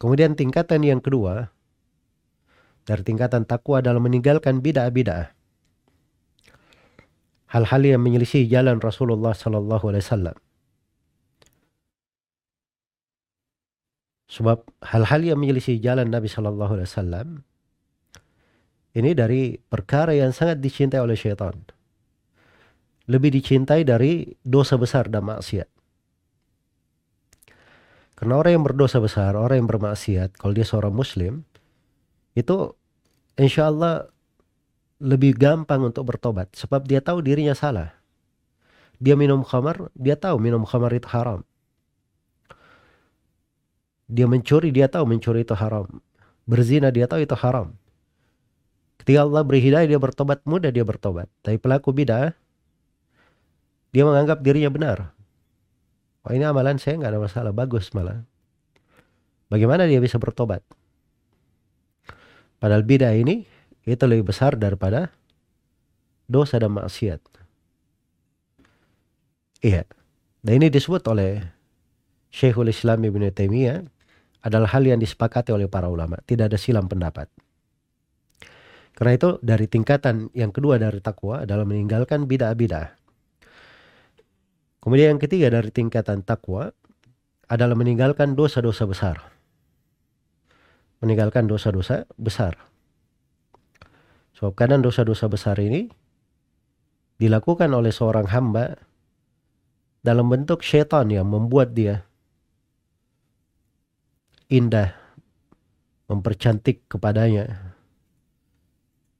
Kemudian 0.00 0.34
tingkatan 0.34 0.80
yang 0.80 1.04
kedua 1.04 1.52
dari 2.84 3.00
tingkatan 3.00 3.44
takwa 3.48 3.80
adalah 3.80 4.00
meninggalkan 4.00 4.60
bid'ah-bid'ah 4.60 5.32
hal-hal 7.49 7.81
yang 7.81 8.01
menyelisih 8.05 8.45
jalan 8.45 8.77
Rasulullah 8.77 9.33
Sallallahu 9.33 9.85
Alaihi 9.89 10.05
Wasallam. 10.05 10.37
Sebab 14.29 14.61
hal-hal 14.85 15.21
yang 15.25 15.41
menyelisih 15.41 15.81
jalan 15.81 16.13
Nabi 16.13 16.29
Sallallahu 16.29 16.77
Alaihi 16.77 16.89
Wasallam 16.89 17.27
ini 18.93 19.17
dari 19.17 19.57
perkara 19.57 20.13
yang 20.13 20.29
sangat 20.29 20.61
dicintai 20.61 21.01
oleh 21.01 21.17
syaitan. 21.17 21.57
Lebih 23.09 23.41
dicintai 23.41 23.81
dari 23.81 24.29
dosa 24.45 24.77
besar 24.77 25.09
dan 25.09 25.25
maksiat. 25.25 25.65
Karena 28.13 28.37
orang 28.37 28.61
yang 28.61 28.65
berdosa 28.67 29.01
besar, 29.01 29.33
orang 29.33 29.65
yang 29.65 29.69
bermaksiat, 29.71 30.37
kalau 30.37 30.53
dia 30.53 30.67
seorang 30.67 30.93
muslim, 30.93 31.47
itu 32.37 32.75
insya 33.39 33.71
Allah 33.71 34.11
lebih 34.99 35.35
gampang 35.39 35.79
untuk 35.87 36.03
bertobat 36.03 36.51
sebab 36.53 36.83
dia 36.83 36.99
tahu 36.99 37.23
dirinya 37.23 37.55
salah. 37.55 37.95
Dia 38.99 39.15
minum 39.15 39.47
khamar, 39.47 39.87
dia 39.95 40.19
tahu 40.19 40.43
minum 40.43 40.67
khamar 40.67 40.91
itu 40.91 41.07
haram. 41.07 41.47
Dia 44.11 44.27
mencuri, 44.27 44.75
dia 44.75 44.91
tahu 44.91 45.07
mencuri 45.07 45.47
itu 45.47 45.55
haram. 45.55 45.87
Berzina, 46.43 46.91
dia 46.91 47.07
tahu 47.07 47.23
itu 47.23 47.37
haram. 47.39 47.79
Ketika 48.99 49.23
Allah 49.23 49.47
beri 49.47 49.63
hidayah, 49.63 49.87
dia 49.87 49.99
bertobat 50.01 50.43
mudah, 50.43 50.73
dia 50.75 50.83
bertobat. 50.83 51.31
Tapi 51.39 51.55
pelaku 51.55 51.95
bid'ah, 51.95 52.35
dia 53.95 54.03
menganggap 54.03 54.43
dirinya 54.43 54.67
benar. 54.67 54.97
Oh 56.27 56.35
ini 56.35 56.43
amalan 56.43 56.75
saya 56.75 56.99
nggak 56.99 57.11
ada 57.15 57.21
masalah, 57.23 57.51
bagus 57.55 57.95
malah. 57.95 58.27
Bagaimana 59.47 59.87
dia 59.87 60.03
bisa 60.03 60.19
bertobat? 60.19 60.59
Padahal 62.59 62.83
bid'ah 62.83 63.15
ini 63.15 63.47
itu 63.95 64.05
lebih 64.05 64.29
besar 64.29 64.57
daripada 64.59 65.09
dosa 66.29 66.61
dan 66.61 66.77
maksiat. 66.77 67.21
Iya. 69.65 69.83
Dan 70.39 70.63
ini 70.63 70.67
disebut 70.71 71.03
oleh 71.11 71.43
Syekhul 72.31 72.71
Islam 72.71 73.03
Ibn 73.03 73.27
Taimiyah 73.33 73.83
adalah 74.45 74.71
hal 74.71 74.87
yang 74.87 75.01
disepakati 75.01 75.51
oleh 75.51 75.67
para 75.67 75.91
ulama. 75.91 76.15
Tidak 76.23 76.47
ada 76.47 76.55
silam 76.55 76.87
pendapat. 76.87 77.27
Karena 78.95 79.15
itu 79.15 79.39
dari 79.39 79.67
tingkatan 79.67 80.31
yang 80.35 80.51
kedua 80.51 80.75
dari 80.79 80.99
takwa 80.99 81.43
adalah 81.43 81.63
meninggalkan 81.63 82.27
bid'ah-bid'ah. 82.27 82.99
Kemudian 84.79 85.15
yang 85.15 85.21
ketiga 85.21 85.51
dari 85.51 85.71
tingkatan 85.71 86.23
takwa 86.23 86.71
adalah 87.51 87.75
meninggalkan 87.75 88.35
dosa-dosa 88.35 88.87
besar. 88.87 89.17
Meninggalkan 91.03 91.47
dosa-dosa 91.47 92.07
besar. 92.15 92.55
Sebab 94.39 94.55
kadang 94.55 94.79
dosa-dosa 94.79 95.27
besar 95.27 95.59
ini 95.59 95.91
dilakukan 97.19 97.67
oleh 97.75 97.91
seorang 97.91 98.31
hamba 98.31 98.79
dalam 99.99 100.31
bentuk 100.31 100.63
syaitan 100.63 101.11
yang 101.11 101.27
membuat 101.27 101.75
dia 101.75 102.07
indah, 104.47 104.95
mempercantik 106.07 106.87
kepadanya. 106.87 107.75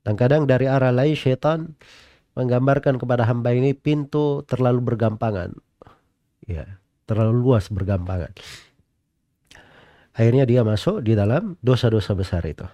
Dan 0.08 0.16
kadang 0.16 0.48
dari 0.48 0.72
arah 0.72 0.96
lain 0.96 1.20
syaitan 1.20 1.76
menggambarkan 2.40 2.96
kepada 2.96 3.28
hamba 3.28 3.52
ini 3.52 3.76
pintu 3.76 4.48
terlalu 4.48 4.96
bergampangan. 4.96 5.52
Ya, 6.48 6.80
terlalu 7.06 7.44
luas 7.44 7.68
bergampangan. 7.68 8.32
Akhirnya 10.16 10.48
dia 10.48 10.64
masuk 10.64 11.04
di 11.04 11.14
dalam 11.14 11.60
dosa-dosa 11.60 12.16
besar 12.16 12.48
itu. 12.48 12.66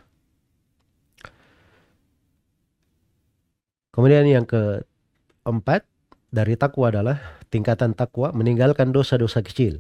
Kemudian 3.96 4.28
yang 4.28 4.44
keempat 4.44 5.88
dari 6.28 6.60
takwa 6.60 6.92
adalah 6.92 7.16
tingkatan 7.48 7.96
takwa 7.96 8.36
meninggalkan 8.36 8.92
dosa-dosa 8.92 9.40
kecil. 9.40 9.80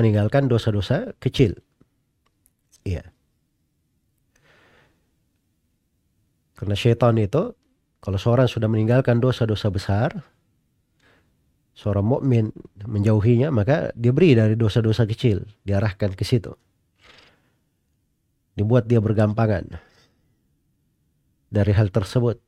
Meninggalkan 0.00 0.48
dosa-dosa 0.48 1.12
kecil. 1.20 1.60
Iya. 2.88 3.04
Karena 6.56 6.72
syaitan 6.72 7.20
itu 7.20 7.52
kalau 8.00 8.16
seorang 8.16 8.48
sudah 8.48 8.64
meninggalkan 8.64 9.20
dosa-dosa 9.20 9.68
besar, 9.68 10.16
seorang 11.76 12.16
mukmin 12.16 12.48
menjauhinya, 12.80 13.52
maka 13.52 13.92
dia 13.92 14.08
beri 14.08 14.32
dari 14.32 14.56
dosa-dosa 14.56 15.04
kecil, 15.04 15.44
diarahkan 15.68 16.16
ke 16.16 16.24
situ. 16.24 16.56
Dibuat 18.56 18.88
dia 18.88 19.04
bergampangan 19.04 19.91
dari 21.52 21.76
hal 21.76 21.92
tersebut. 21.92 22.40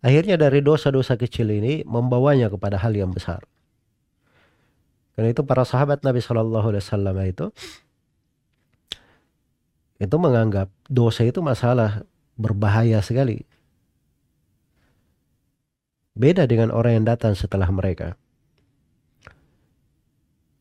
Akhirnya 0.00 0.40
dari 0.40 0.64
dosa-dosa 0.64 1.20
kecil 1.20 1.52
ini 1.52 1.84
membawanya 1.84 2.48
kepada 2.48 2.80
hal 2.80 2.96
yang 2.96 3.12
besar. 3.12 3.44
Karena 5.14 5.30
itu 5.30 5.44
para 5.44 5.62
sahabat 5.62 6.02
Nabi 6.02 6.24
Shallallahu 6.24 6.74
Alaihi 6.74 6.82
Wasallam 6.82 7.16
itu 7.22 7.46
itu 10.02 10.16
menganggap 10.18 10.72
dosa 10.90 11.22
itu 11.22 11.38
masalah 11.38 12.02
berbahaya 12.34 12.98
sekali. 12.98 13.46
Beda 16.18 16.46
dengan 16.50 16.74
orang 16.74 17.02
yang 17.02 17.06
datang 17.06 17.38
setelah 17.38 17.70
mereka. 17.70 18.18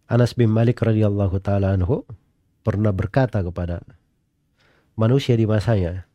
Anas 0.05 0.37
bin 0.37 0.53
Malik 0.53 0.77
radhiyallahu 0.81 1.41
taala 1.41 1.73
anhu 1.73 2.05
pernah 2.61 2.93
berkata 2.93 3.41
kepada 3.41 3.81
manusia 4.93 5.33
di 5.33 5.49
masanya, 5.49 6.05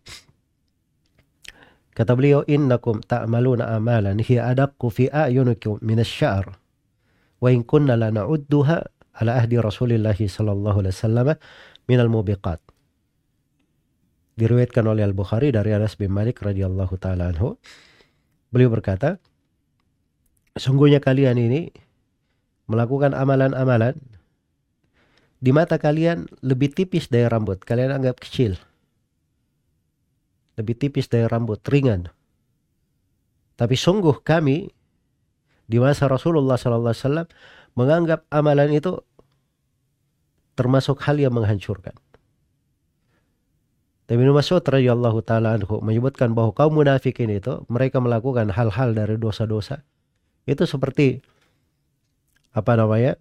Kata 1.98 2.14
beliau, 2.14 2.46
innakum 2.46 3.02
ta'maluna 3.02 3.74
amalan 3.74 4.22
hiya 4.22 4.54
adakku 4.54 4.86
fi 4.86 5.10
a'yunikum 5.10 5.82
minasy-sya'r. 5.82 6.46
Wa 7.42 7.50
in 7.50 7.66
kunna 7.66 7.98
la 7.98 8.14
na'udduha 8.14 8.78
ala 9.18 9.42
ahdi 9.42 9.58
Rasulillah 9.58 10.14
sallallahu 10.14 10.78
alaihi 10.78 10.94
wasallam 10.94 11.28
minal 11.90 12.06
mubiqat. 12.06 12.62
Diriwayatkan 14.38 14.86
oleh 14.86 15.02
Al-Bukhari 15.10 15.50
dari 15.50 15.74
Anas 15.74 15.98
bin 15.98 16.14
Malik 16.14 16.38
radhiyallahu 16.38 16.94
taala. 17.02 17.34
Beliau 18.54 18.70
berkata, 18.70 19.18
sungguhnya 20.54 21.02
kalian 21.02 21.34
ini 21.34 21.74
melakukan 22.70 23.10
amalan-amalan 23.10 23.98
di 25.42 25.50
mata 25.50 25.82
kalian 25.82 26.30
lebih 26.46 26.78
tipis 26.78 27.10
dari 27.10 27.26
rambut. 27.26 27.58
Kalian 27.66 27.90
anggap 27.90 28.22
kecil 28.22 28.54
lebih 30.58 30.74
tipis 30.74 31.06
dari 31.06 31.24
rambut, 31.30 31.62
ringan. 31.70 32.10
Tapi 33.54 33.74
sungguh 33.78 34.20
kami 34.26 34.68
di 35.70 35.78
masa 35.78 36.10
Rasulullah 36.10 36.58
SAW 36.58 37.30
menganggap 37.78 38.26
amalan 38.34 38.74
itu 38.74 38.98
termasuk 40.58 40.98
hal 41.06 41.22
yang 41.22 41.32
menghancurkan. 41.38 41.94
Tapi 44.08 44.16
Ibnu 44.16 44.32
Mas'ud 44.32 44.64
radhiyallahu 44.64 45.20
taala 45.22 45.60
anhu 45.60 45.84
menyebutkan 45.84 46.32
bahwa 46.32 46.56
kaum 46.56 46.74
munafikin 46.74 47.28
itu 47.28 47.62
mereka 47.68 48.00
melakukan 48.00 48.48
hal-hal 48.50 48.96
dari 48.96 49.20
dosa-dosa 49.20 49.84
itu 50.48 50.64
seperti 50.64 51.20
apa 52.56 52.72
namanya? 52.74 53.14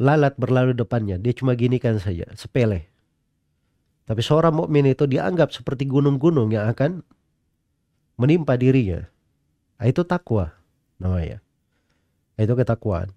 lalat 0.00 0.32
berlalu 0.40 0.72
depannya, 0.72 1.20
dia 1.20 1.36
cuma 1.36 1.52
ginikan 1.52 2.00
saja, 2.00 2.24
sepele. 2.32 2.88
Tapi 4.10 4.26
seorang 4.26 4.50
mukmin 4.50 4.90
itu 4.90 5.06
dianggap 5.06 5.54
seperti 5.54 5.86
gunung-gunung 5.86 6.50
yang 6.50 6.66
akan 6.66 7.06
menimpa 8.18 8.58
dirinya. 8.58 9.06
Nah, 9.78 9.86
itu 9.86 10.02
takwa 10.02 10.50
namanya. 10.98 11.38
Nah, 12.34 12.42
itu 12.42 12.58
ketakwaan. 12.58 13.14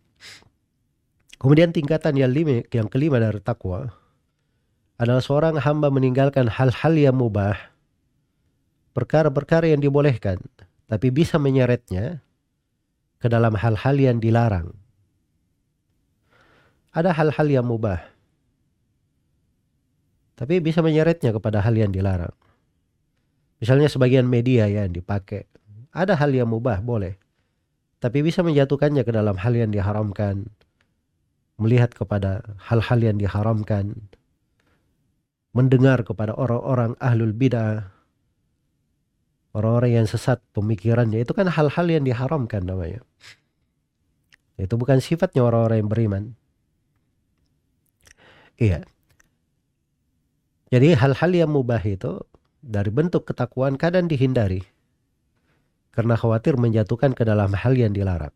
Kemudian 1.42 1.74
tingkatan 1.74 2.14
yang, 2.14 2.30
lima, 2.30 2.62
yang 2.70 2.86
kelima 2.94 3.18
dari 3.18 3.42
takwa 3.42 3.90
adalah 5.02 5.18
seorang 5.26 5.58
hamba 5.58 5.90
meninggalkan 5.90 6.46
hal-hal 6.46 6.94
yang 6.94 7.18
mubah, 7.18 7.58
perkara-perkara 8.94 9.74
yang 9.74 9.82
dibolehkan, 9.82 10.38
tapi 10.86 11.10
bisa 11.10 11.42
menyeretnya 11.42 12.22
ke 13.18 13.28
dalam 13.34 13.58
hal-hal 13.58 13.98
yang 13.98 14.22
dilarang. 14.22 14.78
Ada 16.94 17.10
hal-hal 17.18 17.50
yang 17.50 17.66
mubah, 17.66 18.13
tapi 20.44 20.60
bisa 20.60 20.84
menyeretnya 20.84 21.32
kepada 21.32 21.64
hal 21.64 21.72
yang 21.72 21.96
dilarang. 21.96 22.36
Misalnya 23.64 23.88
sebagian 23.88 24.28
media 24.28 24.68
yang 24.68 24.92
dipakai. 24.92 25.48
Ada 25.96 26.20
hal 26.20 26.36
yang 26.36 26.52
mubah, 26.52 26.84
boleh. 26.84 27.16
Tapi 28.04 28.20
bisa 28.20 28.44
menjatuhkannya 28.44 29.08
ke 29.08 29.12
dalam 29.16 29.40
hal 29.40 29.56
yang 29.56 29.72
diharamkan. 29.72 30.52
Melihat 31.56 31.96
kepada 31.96 32.44
hal-hal 32.60 33.00
yang 33.00 33.16
diharamkan. 33.24 34.12
Mendengar 35.56 36.04
kepada 36.04 36.36
orang-orang 36.36 37.00
ahlul 37.00 37.32
bid'ah. 37.32 37.88
Orang-orang 39.56 40.04
yang 40.04 40.08
sesat 40.12 40.44
pemikirannya. 40.52 41.24
Itu 41.24 41.32
kan 41.32 41.48
hal-hal 41.48 41.88
yang 41.88 42.04
diharamkan 42.04 42.68
namanya. 42.68 43.00
Itu 44.60 44.76
bukan 44.76 45.00
sifatnya 45.00 45.40
orang-orang 45.40 45.88
yang 45.88 45.88
beriman. 45.88 46.24
Iya. 48.60 48.84
Jadi 50.74 50.98
hal-hal 50.98 51.32
yang 51.38 51.54
mubah 51.54 51.86
itu 51.86 52.18
dari 52.66 52.90
bentuk 52.90 53.30
ketakwaan 53.30 53.78
kadang 53.78 54.10
dihindari. 54.10 54.66
Karena 55.94 56.18
khawatir 56.18 56.58
menjatuhkan 56.58 57.14
ke 57.14 57.22
dalam 57.22 57.54
hal 57.54 57.78
yang 57.78 57.94
dilarang. 57.94 58.34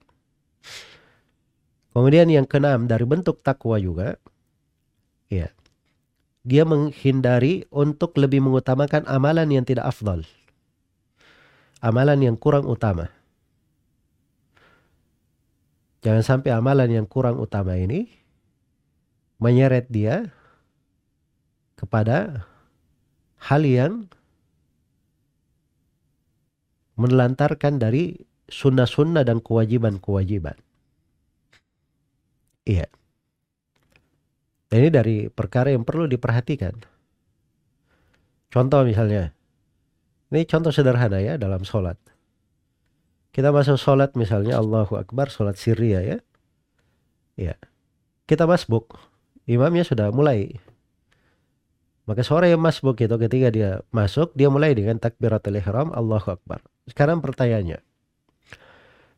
Kemudian 1.98 2.30
yang 2.30 2.46
keenam 2.46 2.86
dari 2.86 3.10
bentuk 3.10 3.42
takwa 3.42 3.82
juga. 3.82 4.22
Ya. 5.34 5.50
Dia 6.46 6.62
menghindari 6.62 7.66
untuk 7.74 8.14
lebih 8.22 8.46
mengutamakan 8.46 9.10
amalan 9.10 9.50
yang 9.50 9.66
tidak 9.66 9.90
afdal. 9.90 10.22
Amalan 11.82 12.22
yang 12.22 12.38
kurang 12.38 12.70
utama. 12.70 13.10
Jangan 16.06 16.22
sampai 16.22 16.54
amalan 16.54 17.02
yang 17.02 17.10
kurang 17.10 17.42
utama 17.42 17.74
ini 17.82 18.14
menyeret 19.42 19.90
dia 19.90 20.37
kepada 21.78 22.50
hal 23.48 23.62
yang 23.64 24.10
menelantarkan 26.98 27.78
dari 27.78 28.18
sunnah-sunnah 28.50 29.22
dan 29.22 29.38
kewajiban-kewajiban. 29.40 30.58
Iya. 32.68 32.90
Ini 34.68 34.92
dari 34.92 35.32
perkara 35.32 35.72
yang 35.72 35.88
perlu 35.88 36.10
diperhatikan. 36.12 36.76
Contoh 38.52 38.84
misalnya, 38.84 39.32
ini 40.34 40.44
contoh 40.44 40.74
sederhana 40.76 41.24
ya 41.24 41.40
dalam 41.40 41.64
sholat. 41.64 41.96
Kita 43.32 43.54
masuk 43.54 43.78
sholat 43.78 44.18
misalnya 44.18 44.58
Allahu 44.58 44.98
Akbar, 44.98 45.30
sholat 45.32 45.56
Syria 45.56 46.02
ya. 46.04 46.18
Ya. 47.38 47.56
Kita 48.28 48.50
masbuk, 48.50 48.98
imamnya 49.48 49.86
sudah 49.88 50.12
mulai. 50.12 50.58
Maka 52.08 52.24
suara 52.24 52.48
yang 52.48 52.64
masbuk 52.64 53.04
itu 53.04 53.12
ketika 53.20 53.48
dia 53.52 53.84
masuk, 53.92 54.32
dia 54.32 54.48
mulai 54.48 54.72
dengan 54.72 54.96
takbiratul 54.96 55.60
ihram 55.60 55.92
Allahu 55.92 56.40
Akbar. 56.40 56.64
Sekarang 56.88 57.20
pertanyaannya, 57.20 57.84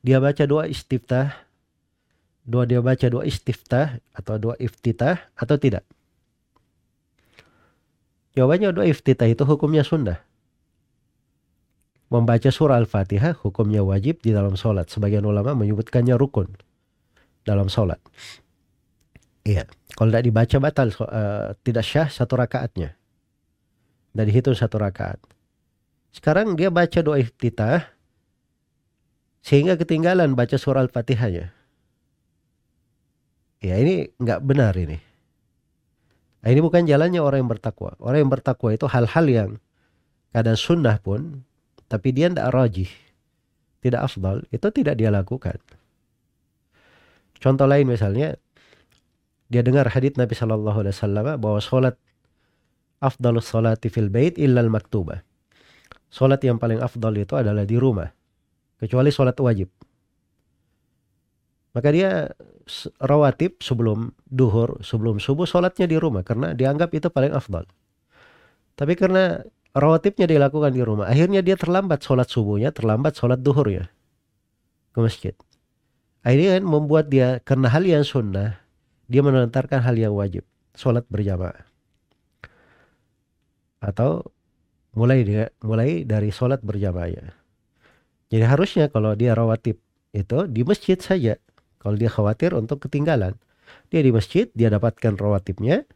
dia 0.01 0.17
baca 0.17 0.43
doa 0.49 0.65
istiftah 0.65 1.49
doa 2.49 2.65
dia 2.65 2.81
baca 2.81 3.05
doa 3.05 3.21
istiftah 3.29 4.01
atau 4.09 4.41
doa 4.41 4.55
iftitah 4.57 5.29
atau 5.37 5.55
tidak? 5.61 5.85
Jawabannya 8.33 8.73
doa 8.73 8.89
iftitah 8.89 9.29
itu 9.29 9.45
hukumnya 9.45 9.85
sunnah. 9.85 10.17
Membaca 12.09 12.49
surah 12.49 12.81
Al-Fatihah 12.81 13.37
hukumnya 13.45 13.85
wajib 13.85 14.25
di 14.25 14.33
dalam 14.33 14.57
sholat. 14.57 14.89
Sebagian 14.89 15.21
ulama 15.29 15.53
menyebutkannya 15.53 16.17
rukun 16.17 16.49
dalam 17.45 17.69
sholat. 17.69 18.01
Iya. 19.50 19.66
Kalau 19.97 20.14
tidak 20.14 20.26
dibaca 20.30 20.56
batal, 20.62 20.88
uh, 21.02 21.58
tidak 21.66 21.82
syah 21.82 22.06
satu 22.06 22.38
rakaatnya. 22.38 22.93
Dan 24.14 24.30
dihitung 24.30 24.54
satu 24.54 24.78
rakaat. 24.78 25.18
Sekarang 26.14 26.54
dia 26.54 26.70
baca 26.70 27.02
doa 27.02 27.18
iftitah 27.18 27.89
sehingga 29.41 29.78
ketinggalan 29.78 30.38
baca 30.38 30.58
surah 30.58 30.86
Al-Fatihahnya. 30.86 31.54
Ya 33.60 33.76
ini 33.78 34.10
nggak 34.18 34.39
benar 34.45 34.74
ini. 34.78 34.97
Nah, 36.39 36.50
ini 36.56 36.62
bukan 36.64 36.88
jalannya 36.88 37.20
orang 37.20 37.43
yang 37.43 37.52
bertakwa. 37.52 38.00
Orang 38.00 38.20
yang 38.24 38.32
bertakwa 38.32 38.72
itu 38.72 38.88
hal-hal 38.88 39.26
yang 39.28 39.50
kadang 40.32 40.56
sunnah 40.56 40.95
pun, 41.04 41.43
tapi 41.91 42.16
dia 42.16 42.32
tidak 42.32 42.47
rajih, 42.56 42.91
tidak 43.84 44.08
afdal, 44.08 44.47
itu 44.47 44.68
tidak 44.72 44.95
dia 44.95 45.12
lakukan. 45.12 45.60
Contoh 47.39 47.68
lain 47.68 47.88
misalnya, 47.88 48.39
dia 49.50 49.66
dengar 49.66 49.89
hadits 49.89 50.16
Nabi 50.16 50.38
Shallallahu 50.38 50.86
Alaihi 50.86 50.93
Wasallam 50.93 51.26
bahwa 51.41 51.60
sholat 51.60 51.95
afdalus 53.02 53.50
sholati 53.50 53.89
fil 53.89 54.14
bait 54.14 54.38
illal 54.38 54.70
maktubah. 54.70 55.26
Sholat 56.10 56.41
yang 56.45 56.62
paling 56.62 56.82
afdal 56.82 57.14
itu 57.18 57.38
adalah 57.38 57.66
di 57.66 57.78
rumah, 57.78 58.10
kecuali 58.82 59.10
sholat 59.14 59.38
wajib. 59.41 59.70
Maka 61.74 61.89
dia 61.93 62.30
rawatib 63.02 63.62
sebelum 63.62 64.14
duhur, 64.26 64.82
sebelum 64.82 65.22
subuh 65.22 65.45
sholatnya 65.45 65.86
di 65.86 65.97
rumah 65.97 66.26
karena 66.26 66.54
dianggap 66.54 66.93
itu 66.93 67.10
paling 67.10 67.34
afdal. 67.34 67.66
Tapi 68.74 68.93
karena 68.97 69.41
rawatibnya 69.74 70.26
dilakukan 70.26 70.74
di 70.74 70.82
rumah, 70.82 71.06
akhirnya 71.10 71.45
dia 71.45 71.58
terlambat 71.58 72.02
sholat 72.02 72.30
subuhnya, 72.30 72.74
terlambat 72.74 73.18
sholat 73.18 73.41
duhurnya 73.41 73.89
ke 74.93 75.00
masjid. 75.02 75.36
Akhirnya 76.26 76.62
membuat 76.62 77.10
dia 77.10 77.38
karena 77.45 77.70
hal 77.70 77.86
yang 77.86 78.02
sunnah, 78.02 78.60
dia 79.10 79.26
menentarkan 79.26 79.82
hal 79.82 79.97
yang 79.97 80.14
wajib, 80.14 80.45
sholat 80.78 81.03
berjamaah. 81.10 81.66
Atau 83.82 84.30
mulai 84.93 85.26
dia, 85.26 85.49
mulai 85.66 86.05
dari 86.05 86.30
sholat 86.30 86.62
berjamaah. 86.62 87.34
Jadi 88.30 88.45
harusnya 88.45 88.86
kalau 88.93 89.18
dia 89.18 89.34
rawatib 89.34 89.82
itu 90.14 90.39
di 90.45 90.62
masjid 90.62 91.01
saja 91.01 91.41
kalau 91.82 91.95
dia 91.95 92.12
khawatir 92.12 92.53
untuk 92.53 92.86
ketinggalan. 92.86 93.34
Dia 93.89 94.05
di 94.05 94.12
masjid, 94.14 94.45
dia 94.53 94.70
dapatkan 94.70 95.18
rawatibnya, 95.18 95.88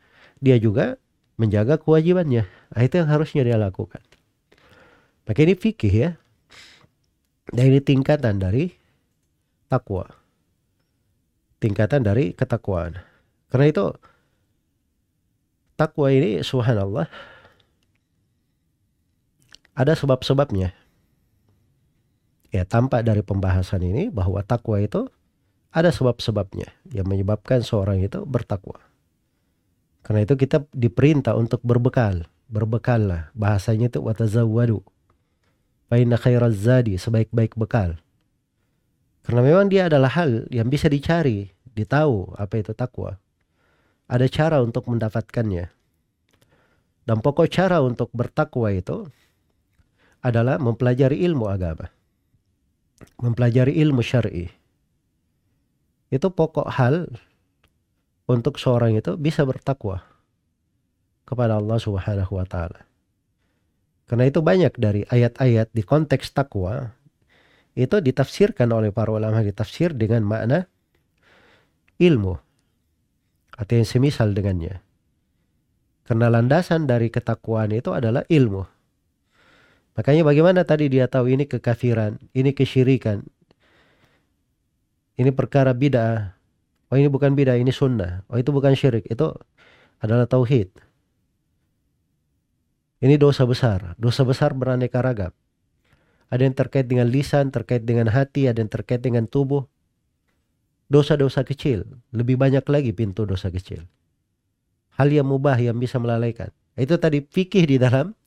dia 0.41 0.57
juga 0.57 0.97
menjaga 1.37 1.77
kewajibannya. 1.77 2.47
Nah, 2.47 2.81
itu 2.81 3.03
yang 3.03 3.09
harusnya 3.11 3.43
dia 3.45 3.57
lakukan. 3.59 4.01
Maka 5.27 5.39
ini 5.43 5.53
fikih 5.53 5.93
ya. 5.93 6.09
Dan 7.51 7.69
ini 7.69 7.83
tingkatan 7.83 8.39
dari 8.39 8.71
takwa. 9.67 10.22
Tingkatan 11.63 12.03
dari 12.03 12.35
ketakwaan. 12.35 12.99
Karena 13.47 13.65
itu 13.71 13.95
takwa 15.79 16.11
ini 16.11 16.43
subhanallah 16.43 17.07
ada 19.71 19.93
sebab-sebabnya. 19.95 20.75
Ya, 22.51 22.67
tampak 22.67 23.07
dari 23.07 23.23
pembahasan 23.23 23.81
ini 23.81 24.11
bahwa 24.11 24.43
takwa 24.43 24.77
itu 24.77 25.07
ada 25.73 25.89
sebab-sebabnya 25.89 26.69
yang 26.93 27.09
menyebabkan 27.09 27.65
seorang 27.65 27.97
itu 28.03 28.21
bertakwa. 28.27 28.77
Karena 30.05 30.27
itu 30.27 30.37
kita 30.37 30.67
diperintah 30.69 31.33
untuk 31.33 31.63
berbekal. 31.65 32.29
Berbekallah. 32.51 33.33
Bahasanya 33.33 33.89
itu 33.89 34.03
watazawwadu. 34.03 34.85
Fainna 35.89 36.19
khairaz 36.19 36.59
zadi. 36.59 36.99
Sebaik-baik 36.99 37.57
bekal. 37.57 37.97
Karena 39.23 39.41
memang 39.41 39.71
dia 39.71 39.87
adalah 39.87 40.11
hal 40.11 40.45
yang 40.51 40.67
bisa 40.67 40.91
dicari. 40.91 41.51
Ditahu 41.73 42.37
apa 42.37 42.61
itu 42.61 42.75
takwa. 42.77 43.17
Ada 44.05 44.29
cara 44.29 44.61
untuk 44.61 44.85
mendapatkannya. 44.85 45.71
Dan 47.03 47.17
pokok 47.19 47.49
cara 47.49 47.81
untuk 47.81 48.13
bertakwa 48.13 48.69
itu 48.69 49.09
adalah 50.21 50.61
mempelajari 50.61 51.23
ilmu 51.25 51.49
agama. 51.49 51.89
Mempelajari 53.19 53.75
ilmu 53.79 53.99
syar'i 53.99 54.47
itu 56.13 56.29
pokok 56.29 56.69
hal 56.77 57.09
untuk 58.29 58.61
seorang 58.61 58.93
itu 58.93 59.17
bisa 59.17 59.41
bertakwa 59.41 60.05
kepada 61.25 61.57
Allah 61.57 61.81
Subhanahu 61.81 62.37
wa 62.37 62.45
taala. 62.45 62.85
Karena 64.05 64.29
itu 64.29 64.45
banyak 64.45 64.77
dari 64.77 65.01
ayat-ayat 65.09 65.73
di 65.73 65.81
konteks 65.81 66.37
takwa 66.37 66.93
itu 67.73 67.97
ditafsirkan 67.97 68.69
oleh 68.69 68.93
para 68.93 69.09
ulama 69.09 69.41
ditafsir 69.41 69.93
dengan 69.97 70.21
makna 70.21 70.69
ilmu 71.97 72.37
atau 73.57 73.73
yang 73.73 73.87
semisal 73.87 74.33
dengannya. 74.33 74.81
Karena 76.03 76.27
landasan 76.27 76.85
dari 76.85 77.07
ketakwaan 77.09 77.71
itu 77.71 77.95
adalah 77.95 78.27
ilmu. 78.27 78.65
Makanya 79.93 80.25
bagaimana 80.25 80.65
tadi 80.65 80.89
dia 80.89 81.05
tahu 81.05 81.31
ini 81.31 81.45
kekafiran, 81.45 82.17
ini 82.33 82.51
kesyirikan, 82.51 83.21
ini 85.17 85.29
perkara 85.29 85.71
bid'ah. 85.71 86.33
Oh 86.89 86.97
ini 86.97 87.09
bukan 87.09 87.37
bid'ah, 87.37 87.57
ini 87.61 87.69
sunnah. 87.69 88.25
Oh 88.29 88.37
itu 88.41 88.49
bukan 88.49 88.73
syirik, 88.73 89.05
itu 89.05 89.33
adalah 90.01 90.25
tauhid. 90.25 90.73
Ini 93.03 93.19
dosa 93.19 93.43
besar. 93.43 93.99
Dosa 93.99 94.23
besar 94.23 94.55
beraneka 94.55 95.03
ragam. 95.03 95.35
Ada 96.33 96.49
yang 96.49 96.57
terkait 96.57 96.89
dengan 96.89 97.05
lisan, 97.05 97.53
terkait 97.53 97.85
dengan 97.85 98.09
hati, 98.09 98.49
ada 98.49 98.57
yang 98.57 98.73
terkait 98.73 99.05
dengan 99.05 99.29
tubuh. 99.29 99.69
Dosa-dosa 100.89 101.45
kecil. 101.45 101.85
Lebih 102.09 102.41
banyak 102.41 102.65
lagi 102.65 102.89
pintu 102.89 103.29
dosa 103.29 103.53
kecil. 103.53 103.85
Hal 104.97 105.13
yang 105.13 105.29
mubah 105.29 105.61
yang 105.61 105.77
bisa 105.77 106.01
melalaikan. 106.01 106.49
Itu 106.73 106.97
tadi 106.97 107.21
fikih 107.21 107.69
di 107.69 107.77
dalam 107.77 108.17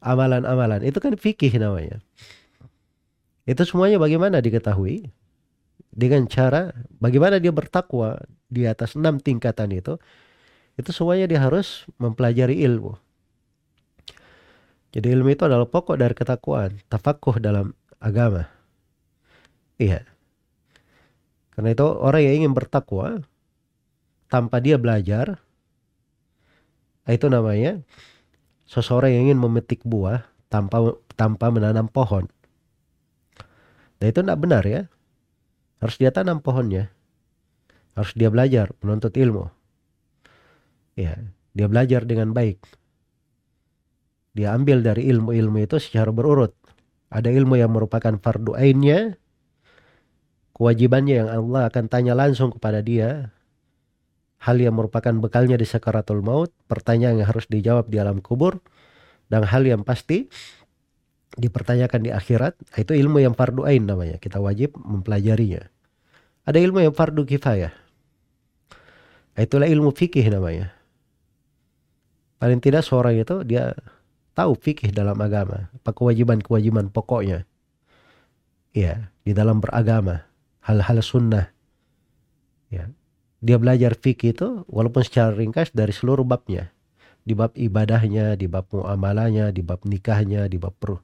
amalan-amalan. 0.00 0.80
Itu 0.80 0.96
kan 0.96 1.12
fikih 1.12 1.52
namanya. 1.60 2.00
Itu 3.44 3.68
semuanya 3.68 4.00
bagaimana 4.00 4.40
diketahui? 4.40 5.12
dengan 5.96 6.28
cara 6.28 6.76
bagaimana 7.00 7.40
dia 7.40 7.50
bertakwa 7.50 8.20
di 8.52 8.68
atas 8.68 8.92
enam 8.94 9.16
tingkatan 9.16 9.72
itu 9.72 9.96
itu 10.76 10.90
semuanya 10.92 11.24
dia 11.24 11.40
harus 11.40 11.88
mempelajari 11.96 12.60
ilmu 12.68 13.00
jadi 14.96 15.12
ilmu 15.12 15.28
itu 15.36 15.44
adalah 15.44 15.68
pokok 15.68 16.00
dari 16.00 16.16
ketakwaan 16.16 16.80
tafakuh 16.88 17.36
dalam 17.36 17.76
agama 18.00 18.48
iya 19.76 20.08
karena 21.52 21.76
itu 21.76 21.84
orang 21.84 22.22
yang 22.24 22.34
ingin 22.44 22.52
bertakwa 22.56 23.20
tanpa 24.32 24.64
dia 24.64 24.80
belajar 24.80 25.44
itu 27.06 27.28
namanya 27.28 27.84
seseorang 28.66 29.14
yang 29.14 29.30
ingin 29.30 29.38
memetik 29.38 29.80
buah 29.86 30.26
tanpa 30.50 30.98
tanpa 31.14 31.48
menanam 31.54 31.86
pohon. 31.86 32.26
Dan 34.02 34.12
itu 34.12 34.20
tidak 34.20 34.38
benar 34.42 34.62
ya. 34.66 34.90
Harus 35.80 35.96
dia 35.96 36.12
tanam 36.12 36.42
pohonnya. 36.42 36.92
Harus 37.96 38.12
dia 38.12 38.28
belajar, 38.28 38.76
menuntut 38.84 39.16
ilmu. 39.16 39.48
Ya, 40.98 41.16
dia 41.56 41.66
belajar 41.70 42.04
dengan 42.04 42.36
baik. 42.36 42.60
Dia 44.36 44.52
ambil 44.52 44.84
dari 44.84 45.08
ilmu-ilmu 45.08 45.64
itu 45.64 45.80
secara 45.80 46.12
berurut. 46.12 46.52
Ada 47.08 47.32
ilmu 47.32 47.56
yang 47.56 47.72
merupakan 47.72 48.12
fardu 48.20 48.52
ainnya, 48.52 49.16
kewajibannya 50.52 51.24
yang 51.24 51.28
Allah 51.32 51.72
akan 51.72 51.88
tanya 51.88 52.12
langsung 52.12 52.52
kepada 52.52 52.84
dia, 52.84 53.32
hal 54.44 54.60
yang 54.60 54.76
merupakan 54.76 55.16
bekalnya 55.16 55.56
di 55.56 55.64
sakaratul 55.64 56.20
maut, 56.20 56.52
pertanyaan 56.68 57.24
yang 57.24 57.28
harus 57.32 57.48
dijawab 57.48 57.88
di 57.88 57.96
alam 57.96 58.20
kubur, 58.20 58.60
dan 59.32 59.48
hal 59.48 59.64
yang 59.64 59.88
pasti 59.88 60.28
dipertanyakan 61.40 62.00
di 62.04 62.10
akhirat, 62.12 62.60
itu 62.76 62.92
ilmu 62.92 63.24
yang 63.24 63.32
fardu 63.32 63.64
ain 63.64 63.88
namanya. 63.88 64.20
Kita 64.20 64.36
wajib 64.36 64.76
mempelajarinya. 64.76 65.64
Ada 66.44 66.60
ilmu 66.60 66.84
yang 66.84 66.92
fardu 66.92 67.24
kifayah. 67.24 67.72
Itulah 69.36 69.68
ilmu 69.68 69.96
fikih 69.96 70.28
namanya. 70.28 70.76
Paling 72.36 72.60
tidak 72.60 72.84
seorang 72.84 73.16
itu 73.16 73.40
dia 73.48 73.72
tahu 74.36 74.52
fikih 74.60 74.92
dalam 74.92 75.16
agama, 75.16 75.72
apa 75.72 75.90
kewajiban-kewajiban 75.96 76.92
pokoknya. 76.92 77.48
Ya, 78.76 79.08
di 79.24 79.32
dalam 79.32 79.64
beragama, 79.64 80.28
hal-hal 80.60 81.00
sunnah. 81.00 81.48
Ya. 82.68 82.92
Dia 83.40 83.56
belajar 83.56 83.96
fikih 83.96 84.36
itu 84.36 84.48
walaupun 84.68 85.00
secara 85.00 85.32
ringkas 85.32 85.72
dari 85.72 85.96
seluruh 85.96 86.28
babnya. 86.28 86.68
Di 87.24 87.32
bab 87.32 87.56
ibadahnya, 87.56 88.36
di 88.36 88.46
bab 88.46 88.68
muamalahnya, 88.70 89.50
di 89.50 89.64
bab 89.64 89.82
nikahnya, 89.88 90.46
di 90.46 90.60
bab 90.60 90.76
per 90.76 91.00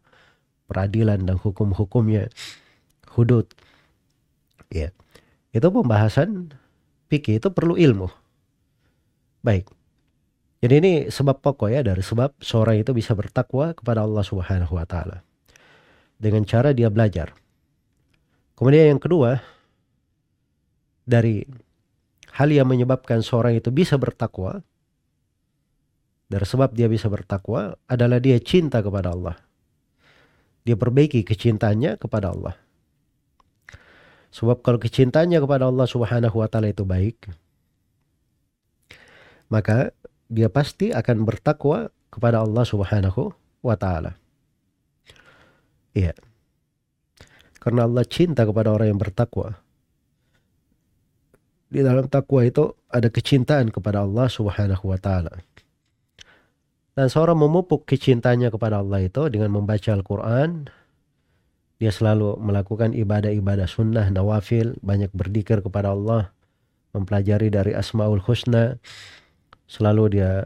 peradilan 0.69 1.25
dan 1.25 1.37
hukum-hukumnya, 1.41 2.29
hudud. 3.17 3.49
Ya. 4.69 4.93
Itu 5.53 5.69
pembahasan 5.73 6.53
fikih 7.09 7.41
itu 7.41 7.49
perlu 7.49 7.81
ilmu. 7.81 8.13
Baik. 9.41 9.69
Jadi 10.63 10.75
ini 10.79 10.93
sebab 11.11 11.43
pokok 11.43 11.75
ya 11.75 11.83
dari 11.83 12.07
sebab 12.07 12.39
seorang 12.39 12.79
itu 12.79 12.95
bisa 12.95 13.19
bertakwa 13.19 13.75
kepada 13.75 14.07
Allah 14.07 14.23
Subhanahu 14.23 14.79
wa 14.79 14.87
taala. 14.87 15.27
Dengan 16.23 16.47
cara 16.47 16.71
dia 16.71 16.87
belajar. 16.87 17.35
Kemudian 18.55 18.95
yang 18.95 19.03
kedua 19.03 19.43
dari 21.03 21.43
hal 22.39 22.49
yang 22.55 22.71
menyebabkan 22.71 23.27
seorang 23.27 23.59
itu 23.59 23.75
bisa 23.75 23.99
bertakwa 23.99 24.63
dari 26.31 26.47
sebab 26.47 26.71
dia 26.71 26.87
bisa 26.87 27.11
bertakwa 27.11 27.75
adalah 27.91 28.23
dia 28.23 28.39
cinta 28.39 28.79
kepada 28.87 29.11
Allah. 29.11 29.35
Dia 30.63 30.79
perbaiki 30.79 31.27
kecintaannya 31.27 31.99
kepada 31.99 32.31
Allah. 32.31 32.55
Sebab 34.31 34.63
kalau 34.63 34.79
kecintaannya 34.79 35.43
kepada 35.43 35.67
Allah 35.67 35.91
Subhanahu 35.91 36.39
wa 36.39 36.47
taala 36.47 36.71
itu 36.71 36.87
baik, 36.87 37.29
maka 39.51 39.91
dia 40.33 40.49
pasti 40.49 40.89
akan 40.89 41.29
bertakwa 41.29 41.93
kepada 42.09 42.41
Allah 42.41 42.65
Subhanahu 42.65 43.37
wa 43.61 43.77
taala. 43.77 44.17
Iya. 45.93 46.17
Karena 47.61 47.85
Allah 47.85 48.03
cinta 48.09 48.49
kepada 48.49 48.73
orang 48.73 48.97
yang 48.97 49.01
bertakwa. 49.01 49.61
Di 51.69 51.85
dalam 51.85 52.09
takwa 52.09 52.45
itu 52.49 52.73
ada 52.89 53.13
kecintaan 53.13 53.69
kepada 53.69 54.05
Allah 54.05 54.27
Subhanahu 54.33 54.89
wa 54.89 54.97
taala. 54.97 55.37
Dan 56.93 57.09
seorang 57.09 57.37
memupuk 57.37 57.89
kecintanya 57.89 58.53
kepada 58.53 58.81
Allah 58.81 59.05
itu 59.05 59.29
dengan 59.33 59.53
membaca 59.53 59.93
Al-Quran. 59.93 60.69
Dia 61.81 61.89
selalu 61.89 62.37
melakukan 62.41 62.93
ibadah-ibadah 62.93 63.65
sunnah, 63.65 64.07
nawafil, 64.13 64.77
banyak 64.85 65.09
berdikir 65.17 65.65
kepada 65.65 65.97
Allah. 65.97 66.33
Mempelajari 66.93 67.49
dari 67.49 67.73
Asma'ul 67.73 68.21
Husna, 68.21 68.77
selalu 69.73 70.21
dia 70.21 70.45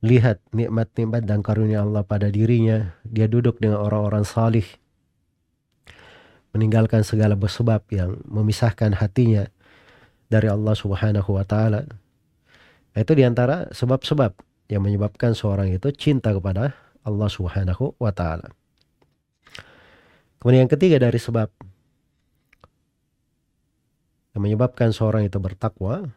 lihat 0.00 0.40
nikmat-nikmat 0.56 1.28
dan 1.28 1.44
karunia 1.44 1.84
Allah 1.84 2.00
pada 2.00 2.32
dirinya. 2.32 2.96
Dia 3.04 3.28
duduk 3.28 3.60
dengan 3.60 3.84
orang-orang 3.84 4.24
salih. 4.24 4.64
Meninggalkan 6.56 7.04
segala 7.04 7.36
sebab 7.36 7.84
yang 7.92 8.16
memisahkan 8.24 8.96
hatinya 8.96 9.52
dari 10.32 10.48
Allah 10.48 10.72
subhanahu 10.72 11.36
wa 11.36 11.44
ta'ala. 11.44 11.84
Itu 12.96 13.12
di 13.12 13.28
antara 13.28 13.68
sebab-sebab 13.68 14.32
yang 14.72 14.80
menyebabkan 14.80 15.36
seorang 15.36 15.68
itu 15.68 15.92
cinta 15.92 16.32
kepada 16.32 16.72
Allah 17.04 17.28
subhanahu 17.28 18.00
wa 18.00 18.12
ta'ala. 18.16 18.48
Kemudian 20.40 20.64
yang 20.64 20.72
ketiga 20.72 20.96
dari 20.96 21.20
sebab 21.20 21.52
yang 24.32 24.42
menyebabkan 24.42 24.94
seorang 24.94 25.28
itu 25.28 25.36
bertakwa 25.36 26.08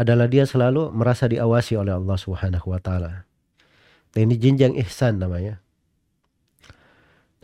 adalah 0.00 0.24
dia 0.32 0.48
selalu 0.48 0.88
merasa 0.96 1.28
diawasi 1.28 1.76
oleh 1.76 1.92
Allah 1.92 2.16
Subhanahu 2.16 2.72
wa 2.72 2.80
taala. 2.80 3.28
Dan 4.16 4.32
ini 4.32 4.40
jenjang 4.40 4.72
ihsan 4.80 5.20
namanya. 5.20 5.60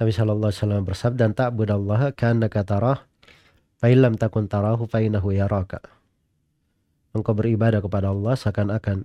Nabi 0.01 0.13
sallallahu 0.13 0.49
alaihi 0.49 0.61
wasallam 0.65 0.85
bersabda, 0.89 1.25
"Ta'budallaha 1.37 2.17
ka'annaka 2.17 2.65
tarah, 2.65 3.05
fa 3.77 3.87
illam 3.93 4.17
takun 4.17 4.49
tarahu 4.49 4.89
fa 4.89 5.05
innahu 5.05 5.37
yaraka." 5.37 5.85
Engkau 7.13 7.37
beribadah 7.37 7.85
kepada 7.85 8.13
Allah 8.13 8.33
seakan-akan 8.41 9.05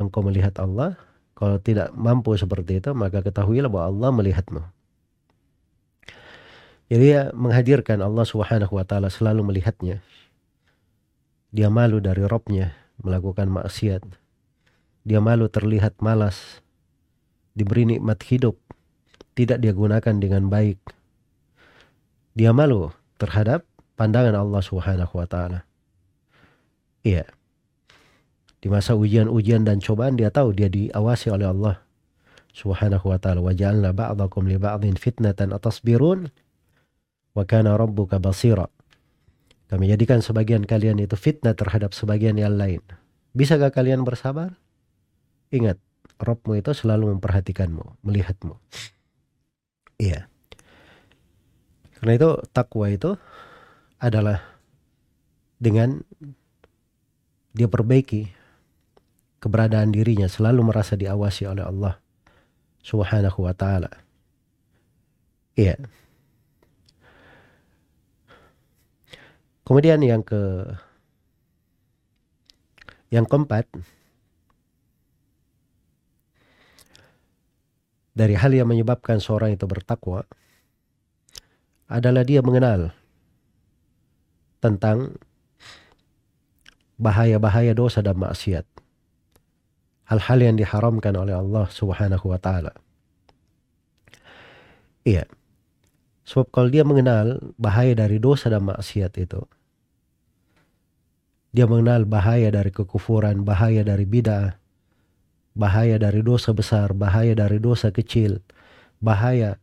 engkau 0.00 0.20
melihat 0.24 0.56
Allah. 0.60 0.96
Kalau 1.36 1.60
tidak 1.60 1.92
mampu 1.92 2.32
seperti 2.40 2.80
itu, 2.80 2.96
maka 2.96 3.20
ketahuilah 3.20 3.68
bahwa 3.68 3.92
Allah 3.92 4.10
melihatmu. 4.16 4.62
Jadi 6.88 7.02
dia 7.02 7.28
menghadirkan 7.36 8.00
Allah 8.00 8.24
Subhanahu 8.24 8.72
wa 8.72 8.84
taala 8.88 9.12
selalu 9.12 9.44
melihatnya. 9.44 10.00
Dia 11.54 11.70
malu 11.70 12.02
dari 12.02 12.26
robnya 12.26 12.74
melakukan 13.00 13.46
maksiat. 13.50 14.02
Dia 15.06 15.22
malu 15.22 15.46
terlihat 15.46 16.02
malas. 16.02 16.60
Diberi 17.54 17.86
nikmat 17.86 18.20
hidup. 18.26 18.58
Tidak 19.36 19.62
dia 19.62 19.72
gunakan 19.72 20.16
dengan 20.18 20.48
baik. 20.50 20.80
Dia 22.36 22.52
malu 22.52 22.92
terhadap 23.16 23.64
pandangan 23.96 24.36
Allah 24.36 24.60
Subhanahu 24.60 25.14
wa 25.16 25.26
taala. 25.28 25.64
Iya. 27.00 27.24
Di 28.60 28.68
masa 28.68 28.98
ujian-ujian 28.98 29.64
dan 29.64 29.80
cobaan 29.80 30.18
dia 30.18 30.28
tahu 30.28 30.52
dia 30.52 30.68
diawasi 30.68 31.32
oleh 31.32 31.48
Allah 31.48 31.80
Subhanahu 32.52 33.08
wa 33.08 33.18
taala. 33.20 33.40
Wa 33.40 33.56
ja'alna 33.56 33.96
ba'dakum 33.96 34.44
li 34.50 34.60
ba'din 34.60 34.98
fitnatan 35.00 35.54
atasbirun 35.56 36.28
wa 37.32 37.42
kana 37.48 37.76
rabbuka 37.76 38.20
basira. 38.20 38.68
Kami 39.66 39.90
jadikan 39.90 40.22
sebagian 40.22 40.62
kalian 40.62 41.02
itu 41.02 41.18
fitnah 41.18 41.58
terhadap 41.58 41.90
sebagian 41.90 42.38
yang 42.38 42.54
lain. 42.54 42.82
Bisakah 43.34 43.74
kalian 43.74 44.06
bersabar? 44.06 44.54
Ingat, 45.50 45.82
Robmu 46.22 46.56
itu 46.56 46.70
selalu 46.72 47.12
memperhatikanmu, 47.18 48.00
melihatmu. 48.06 48.54
Iya. 49.98 50.30
Karena 51.98 52.12
itu 52.14 52.30
takwa 52.54 52.86
itu 52.88 53.18
adalah 53.98 54.44
dengan 55.58 56.04
dia 57.56 57.66
perbaiki 57.66 58.28
keberadaan 59.40 59.92
dirinya 59.92 60.28
selalu 60.28 60.60
merasa 60.60 60.94
diawasi 60.94 61.48
oleh 61.48 61.64
Allah 61.64 61.96
Subhanahu 62.84 63.42
wa 63.42 63.54
taala. 63.56 63.90
Iya. 65.56 65.80
Kemudian 69.66 69.98
yang 69.98 70.22
ke 70.22 70.62
yang 73.10 73.26
keempat 73.26 73.66
dari 78.14 78.38
hal 78.38 78.54
yang 78.54 78.70
menyebabkan 78.70 79.18
seorang 79.18 79.58
itu 79.58 79.66
bertakwa 79.66 80.22
adalah 81.90 82.22
dia 82.22 82.40
mengenal 82.46 82.94
tentang 84.62 85.18
bahaya-bahaya 86.96 87.76
dosa 87.76 88.00
dan 88.00 88.16
maksiat. 88.16 88.64
Hal-hal 90.06 90.38
yang 90.38 90.56
diharamkan 90.56 91.18
oleh 91.18 91.34
Allah 91.34 91.66
Subhanahu 91.66 92.30
wa 92.30 92.38
taala. 92.38 92.72
Iya. 95.02 95.26
Sebab 96.26 96.50
kalau 96.50 96.70
dia 96.70 96.82
mengenal 96.82 97.38
bahaya 97.54 97.94
dari 97.94 98.18
dosa 98.18 98.50
dan 98.50 98.66
maksiat 98.66 99.14
itu, 99.22 99.46
dia 101.56 101.64
mengenal 101.64 102.04
bahaya 102.04 102.52
dari 102.52 102.68
kekufuran, 102.68 103.40
bahaya 103.40 103.80
dari 103.80 104.04
bid'ah, 104.04 104.60
bahaya 105.56 105.96
dari 105.96 106.20
dosa 106.20 106.52
besar, 106.52 106.92
bahaya 106.92 107.32
dari 107.32 107.56
dosa 107.56 107.88
kecil, 107.88 108.44
bahaya 109.00 109.56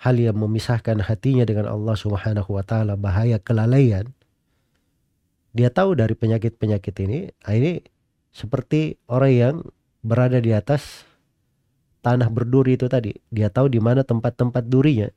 hal 0.00 0.16
yang 0.16 0.40
memisahkan 0.40 0.96
hatinya 1.04 1.44
dengan 1.44 1.68
Allah 1.68 1.92
Subhanahu 1.92 2.56
wa 2.56 2.64
taala, 2.64 2.96
bahaya 2.96 3.36
kelalaian. 3.36 4.16
Dia 5.52 5.68
tahu 5.68 5.92
dari 5.92 6.16
penyakit-penyakit 6.16 6.96
ini, 7.04 7.28
ah, 7.44 7.52
ini 7.52 7.84
seperti 8.32 8.96
orang 9.04 9.32
yang 9.36 9.54
berada 10.00 10.40
di 10.40 10.56
atas 10.56 11.04
tanah 12.00 12.32
berduri 12.32 12.80
itu 12.80 12.88
tadi. 12.88 13.12
Dia 13.28 13.52
tahu 13.52 13.68
di 13.68 13.80
mana 13.80 14.08
tempat-tempat 14.08 14.64
durinya 14.64 15.12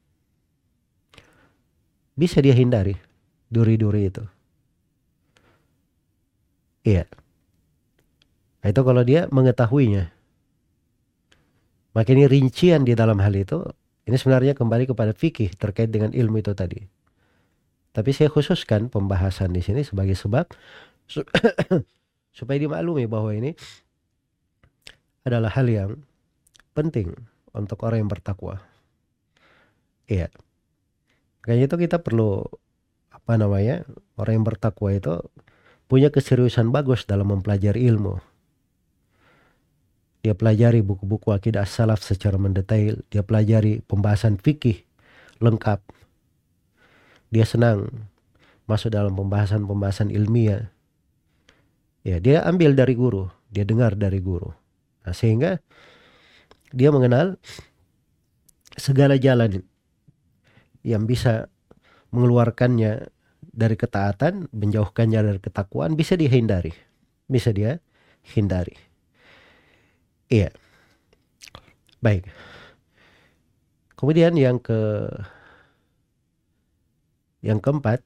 bisa 2.19 2.43
dia 2.43 2.51
hindari 2.51 2.99
duri-duri 3.47 4.11
itu. 4.11 4.38
Iya. 6.83 7.05
Nah, 8.59 8.67
itu 8.71 8.81
kalau 8.83 9.03
dia 9.03 9.27
mengetahuinya. 9.31 10.11
Maka 11.95 12.09
ini 12.13 12.29
rincian 12.29 12.85
di 12.85 12.93
dalam 12.93 13.17
hal 13.19 13.33
itu, 13.33 13.65
ini 14.05 14.15
sebenarnya 14.15 14.53
kembali 14.53 14.87
kepada 14.87 15.11
fikih 15.11 15.57
terkait 15.57 15.89
dengan 15.89 16.13
ilmu 16.13 16.39
itu 16.39 16.53
tadi. 16.53 16.85
Tapi 17.89 18.09
saya 18.13 18.29
khususkan 18.29 18.87
pembahasan 18.87 19.51
di 19.51 19.65
sini 19.65 19.81
sebagai 19.81 20.13
sebab 20.13 20.45
supaya 22.37 22.57
dimaklumi 22.61 23.09
bahwa 23.09 23.33
ini 23.33 23.57
adalah 25.25 25.49
hal 25.51 25.67
yang 25.67 25.91
penting 26.77 27.11
untuk 27.51 27.81
orang 27.83 28.05
yang 28.05 28.11
bertakwa. 28.11 28.61
Iya. 30.05 30.29
Kayaknya 31.41 31.65
itu 31.65 31.77
kita 31.89 31.97
perlu 31.99 32.45
apa 33.09 33.33
namanya 33.37 33.85
orang 34.17 34.41
yang 34.41 34.45
bertakwa 34.45 34.89
itu 34.93 35.13
punya 35.89 36.13
keseriusan 36.13 36.69
bagus 36.69 37.09
dalam 37.09 37.33
mempelajari 37.33 37.89
ilmu. 37.89 38.21
Dia 40.21 40.37
pelajari 40.37 40.85
buku-buku 40.85 41.33
akidah 41.33 41.65
salaf 41.65 42.05
secara 42.05 42.37
mendetail. 42.37 43.01
Dia 43.09 43.25
pelajari 43.25 43.81
pembahasan 43.81 44.37
fikih 44.37 44.85
lengkap. 45.41 45.81
Dia 47.33 47.43
senang 47.49 47.89
masuk 48.69 48.93
dalam 48.93 49.17
pembahasan-pembahasan 49.17 50.13
ilmiah. 50.13 50.69
Ya, 52.05 52.21
dia 52.21 52.45
ambil 52.45 52.77
dari 52.77 52.93
guru, 52.93 53.33
dia 53.49 53.65
dengar 53.65 53.97
dari 53.97 54.21
guru. 54.21 54.53
Nah, 55.03 55.13
sehingga 55.15 55.57
dia 56.69 56.93
mengenal 56.93 57.41
segala 58.77 59.17
jalan 59.17 59.65
yang 60.85 61.09
bisa 61.09 61.49
mengeluarkannya 62.13 63.09
dari 63.49 63.75
ketaatan, 63.75 64.49
menjauhkannya 64.53 65.19
dari 65.19 65.39
ketakwaan 65.41 65.97
bisa 65.97 66.13
dihindari. 66.13 66.73
Bisa 67.25 67.49
dia 67.53 67.81
hindari. 68.33 68.77
Iya. 70.29 70.53
Baik. 71.99 72.29
Kemudian 73.97 74.37
yang 74.39 74.61
ke 74.61 75.09
yang 77.43 77.59
keempat 77.59 78.03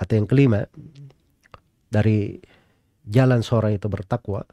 atau 0.00 0.12
yang 0.16 0.28
kelima 0.28 0.68
dari 1.92 2.40
jalan 3.04 3.44
seorang 3.44 3.76
itu 3.76 3.88
bertakwa 3.92 4.44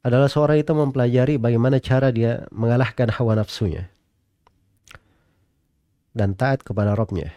adalah 0.00 0.28
seorang 0.28 0.60
itu 0.60 0.72
mempelajari 0.72 1.36
bagaimana 1.36 1.76
cara 1.80 2.08
dia 2.08 2.48
mengalahkan 2.52 3.12
hawa 3.12 3.36
nafsunya 3.36 3.92
dan 6.16 6.34
taat 6.34 6.64
kepada 6.66 6.96
Robnya. 6.96 7.30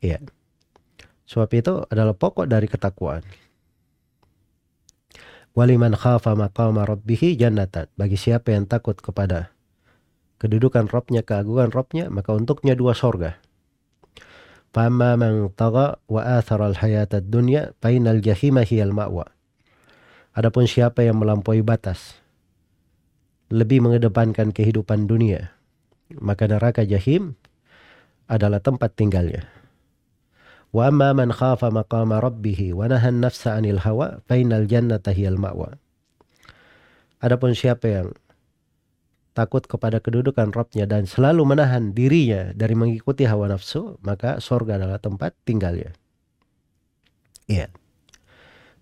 Iya. 0.00 0.18
Sebab 1.28 1.50
itu 1.54 1.84
adalah 1.86 2.16
pokok 2.16 2.48
dari 2.48 2.66
ketakwaan. 2.66 3.22
Waliman 5.54 5.94
khafa 5.94 6.34
maqama 6.34 6.88
rabbihi 6.88 7.36
jannatan. 7.38 7.86
Bagi 7.94 8.16
siapa 8.18 8.50
yang 8.50 8.66
takut 8.66 8.98
kepada 8.98 9.54
kedudukan 10.40 10.88
Robnya, 10.88 11.20
keagungan 11.20 11.68
Robnya, 11.70 12.08
maka 12.08 12.32
untuknya 12.32 12.72
dua 12.72 12.96
sorga. 12.96 13.36
Fama 14.70 15.18
man 15.18 15.50
taga 15.52 15.98
wa 16.06 16.22
athara 16.22 16.70
al-hayata 16.70 17.20
dunya 17.20 17.74
fainal 17.82 18.22
jahima 18.22 18.62
hiyal 18.62 18.94
ma'wa. 18.94 19.26
Adapun 20.30 20.70
siapa 20.70 21.02
yang 21.02 21.18
melampaui 21.18 21.60
batas, 21.60 22.14
lebih 23.50 23.82
mengedepankan 23.82 24.54
kehidupan 24.54 25.10
dunia, 25.10 25.50
maka 26.22 26.46
neraka 26.46 26.86
jahim 26.86 27.34
adalah 28.30 28.62
tempat 28.62 28.94
tinggalnya. 28.94 29.59
Wa 30.70 30.86
amma 30.86 31.10
man 31.10 31.34
khafa 31.34 31.74
maqama 31.74 32.22
rabbih 32.22 32.78
wa 32.78 32.86
nahan 32.86 33.18
nafsa 33.18 33.58
'anil 33.58 33.82
hawa 33.82 34.22
fa 34.26 34.38
innal 34.38 34.70
jannata. 34.70 35.10
Adapun 37.20 37.52
siapa 37.52 37.86
yang 37.90 38.08
takut 39.34 39.64
kepada 39.66 40.02
kedudukan 40.02 40.50
Rabbnya 40.50 40.86
dan 40.86 41.06
selalu 41.06 41.42
menahan 41.46 41.94
dirinya 41.94 42.50
dari 42.54 42.74
mengikuti 42.74 43.26
hawa 43.26 43.50
nafsu, 43.50 43.98
maka 44.02 44.42
sorga 44.42 44.76
adalah 44.76 44.98
tempat 44.98 45.36
tinggalnya. 45.46 45.94
Iya. 47.50 47.70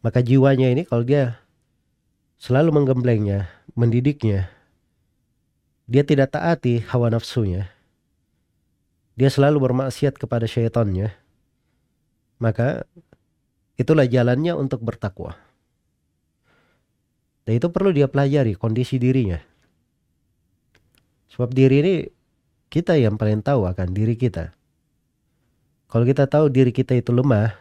Maka 0.05 0.23
jiwanya 0.23 0.71
ini 0.71 0.87
kalau 0.87 1.03
dia 1.03 1.43
selalu 2.39 2.71
menggemblengnya, 2.75 3.51
mendidiknya, 3.75 4.47
dia 5.91 6.05
tidak 6.07 6.37
taati 6.37 6.85
hawa 6.87 7.11
nafsunya, 7.11 7.73
dia 9.19 9.31
selalu 9.33 9.59
bermaksiat 9.59 10.15
kepada 10.15 10.47
syaitannya, 10.47 11.11
maka 12.39 12.87
itulah 13.79 14.07
jalannya 14.07 14.55
untuk 14.55 14.83
bertakwa. 14.83 15.39
Dan 17.47 17.57
itu 17.57 17.71
perlu 17.73 17.95
dia 17.95 18.11
pelajari 18.11 18.59
kondisi 18.59 19.01
dirinya. 19.01 19.41
Sebab 21.33 21.55
diri 21.55 21.77
ini 21.81 21.95
kita 22.69 22.99
yang 23.01 23.17
paling 23.17 23.41
tahu 23.41 23.65
akan 23.65 23.95
diri 23.95 24.19
kita. 24.19 24.53
Kalau 25.89 26.05
kita 26.05 26.29
tahu 26.29 26.53
diri 26.53 26.69
kita 26.69 26.93
itu 26.93 27.15
lemah, 27.15 27.57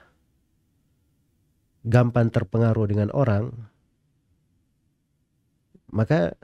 gampang 1.87 2.27
terpengaruh 2.27 2.83
dengan 2.91 3.09
orang, 3.15 3.55
maka 5.87 6.35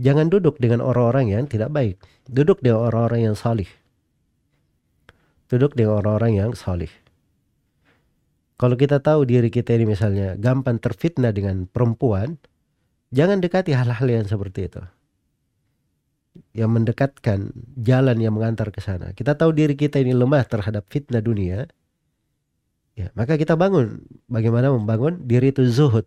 jangan 0.00 0.32
duduk 0.32 0.56
dengan 0.56 0.80
orang-orang 0.80 1.28
yang 1.28 1.44
tidak 1.44 1.68
baik. 1.68 2.00
Duduk 2.24 2.64
dengan 2.64 2.88
orang-orang 2.88 3.28
yang 3.28 3.36
salih. 3.36 3.68
Duduk 5.52 5.76
dengan 5.76 6.00
orang-orang 6.00 6.32
yang 6.32 6.50
salih. 6.56 6.88
Kalau 8.60 8.76
kita 8.76 9.00
tahu 9.00 9.24
diri 9.24 9.48
kita 9.48 9.72
ini 9.72 9.88
misalnya 9.88 10.36
gampang 10.36 10.76
terfitnah 10.76 11.32
dengan 11.32 11.64
perempuan, 11.64 12.36
jangan 13.08 13.40
dekati 13.40 13.72
hal-hal 13.72 14.04
yang 14.04 14.28
seperti 14.28 14.68
itu. 14.68 14.84
Yang 16.52 16.70
mendekatkan 16.76 17.56
jalan 17.80 18.20
yang 18.20 18.36
mengantar 18.36 18.68
ke 18.68 18.84
sana. 18.84 19.16
Kita 19.16 19.32
tahu 19.32 19.56
diri 19.56 19.72
kita 19.80 19.96
ini 19.96 20.12
lemah 20.12 20.44
terhadap 20.44 20.84
fitnah 20.92 21.24
dunia. 21.24 21.72
Ya, 23.00 23.08
maka 23.16 23.40
kita 23.40 23.56
bangun 23.56 24.04
bagaimana 24.28 24.68
membangun 24.68 25.24
diri 25.24 25.56
itu 25.56 25.64
zuhud. 25.64 26.04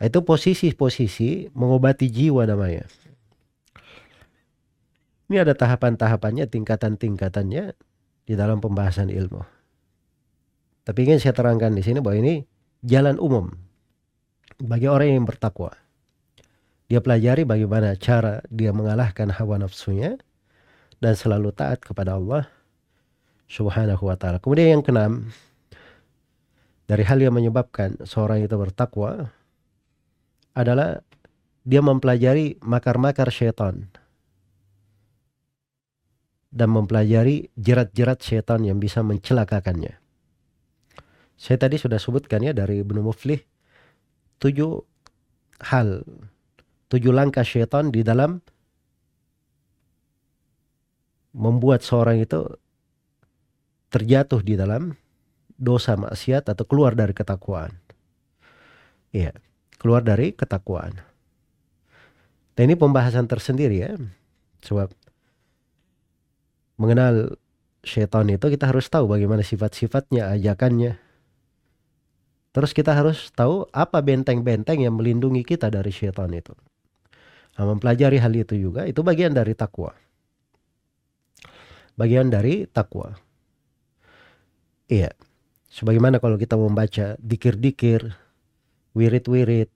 Itu 0.00 0.24
posisi-posisi 0.24 1.52
mengobati 1.52 2.08
jiwa 2.08 2.48
namanya. 2.48 2.88
Ini 5.28 5.44
ada 5.44 5.52
tahapan-tahapannya, 5.52 6.48
tingkatan-tingkatannya 6.48 7.64
di 8.24 8.32
dalam 8.32 8.64
pembahasan 8.64 9.12
ilmu. 9.12 9.55
Tapi 10.86 10.98
ingin 11.02 11.18
saya 11.18 11.34
terangkan 11.34 11.74
di 11.74 11.82
sini 11.82 11.98
bahwa 11.98 12.22
ini 12.22 12.46
jalan 12.86 13.18
umum 13.18 13.50
bagi 14.62 14.86
orang 14.86 15.18
yang 15.18 15.26
bertakwa. 15.26 15.74
Dia 16.86 17.02
pelajari 17.02 17.42
bagaimana 17.42 17.98
cara 17.98 18.38
dia 18.46 18.70
mengalahkan 18.70 19.34
hawa 19.34 19.58
nafsunya 19.58 20.14
dan 21.02 21.18
selalu 21.18 21.50
taat 21.50 21.82
kepada 21.82 22.14
Allah 22.14 22.46
Subhanahu 23.50 24.06
wa 24.06 24.14
taala. 24.14 24.38
Kemudian 24.38 24.78
yang 24.78 24.82
keenam 24.86 25.26
dari 26.86 27.02
hal 27.02 27.18
yang 27.18 27.34
menyebabkan 27.34 27.98
seorang 28.06 28.46
itu 28.46 28.54
bertakwa 28.54 29.34
adalah 30.54 31.02
dia 31.66 31.82
mempelajari 31.82 32.62
makar-makar 32.62 33.34
syaitan 33.34 33.90
dan 36.54 36.70
mempelajari 36.70 37.50
jerat-jerat 37.58 38.22
syaitan 38.22 38.62
yang 38.62 38.78
bisa 38.78 39.02
mencelakakannya. 39.02 40.05
Saya 41.36 41.60
tadi 41.60 41.76
sudah 41.76 42.00
sebutkan 42.00 42.40
ya 42.40 42.56
dari 42.56 42.80
Ibnu 42.80 43.04
Muflih 43.04 43.40
tujuh 44.40 44.80
hal, 45.60 46.04
tujuh 46.88 47.12
langkah 47.12 47.44
syaitan 47.44 47.92
di 47.92 48.00
dalam 48.00 48.40
membuat 51.36 51.84
seorang 51.84 52.24
itu 52.24 52.56
terjatuh 53.92 54.40
di 54.40 54.56
dalam 54.56 54.96
dosa 55.56 55.96
maksiat 55.96 56.48
atau 56.48 56.64
keluar 56.64 56.96
dari 56.96 57.12
ketakwaan. 57.12 57.76
Iya, 59.12 59.32
keluar 59.80 60.04
dari 60.04 60.32
ketakwaan. 60.32 61.00
Dan 62.56 62.72
ini 62.72 62.76
pembahasan 62.76 63.28
tersendiri 63.28 63.76
ya. 63.84 63.92
Sebab 64.64 64.88
mengenal 66.80 67.36
syaitan 67.84 68.28
itu 68.28 68.48
kita 68.48 68.68
harus 68.68 68.88
tahu 68.88 69.08
bagaimana 69.08 69.44
sifat-sifatnya, 69.44 70.32
ajakannya, 70.36 70.96
Terus 72.56 72.72
kita 72.72 72.96
harus 72.96 73.28
tahu 73.36 73.68
apa 73.68 74.00
benteng-benteng 74.00 74.80
yang 74.80 74.96
melindungi 74.96 75.44
kita 75.44 75.68
dari 75.68 75.92
syaitan 75.92 76.32
itu. 76.32 76.56
Nah, 77.60 77.68
mempelajari 77.68 78.16
hal 78.16 78.32
itu 78.32 78.56
juga, 78.56 78.88
itu 78.88 79.04
bagian 79.04 79.36
dari 79.36 79.52
takwa. 79.52 79.92
Bagian 82.00 82.32
dari 82.32 82.64
takwa. 82.64 83.12
Iya. 84.88 85.12
Sebagaimana 85.68 86.16
kalau 86.16 86.40
kita 86.40 86.56
membaca 86.56 87.20
dikir-dikir, 87.20 88.16
wirid-wirid, 88.96 89.68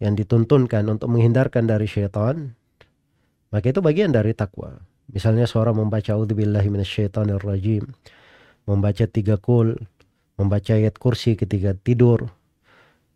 yang 0.00 0.16
dituntunkan 0.16 0.88
untuk 0.88 1.12
menghindarkan 1.12 1.68
dari 1.68 1.84
syaitan, 1.84 2.56
maka 3.52 3.66
itu 3.68 3.84
bagian 3.84 4.08
dari 4.08 4.32
takwa. 4.32 4.80
Misalnya 5.12 5.44
seorang 5.44 5.76
membaca 5.76 6.16
A'udzubillahi 6.16 6.72
rajim, 7.44 7.84
membaca 8.64 9.04
tiga 9.04 9.36
kul, 9.36 9.76
membaca 10.36 10.72
ayat 10.76 10.96
kursi 11.00 11.34
ketika 11.36 11.72
tidur 11.72 12.28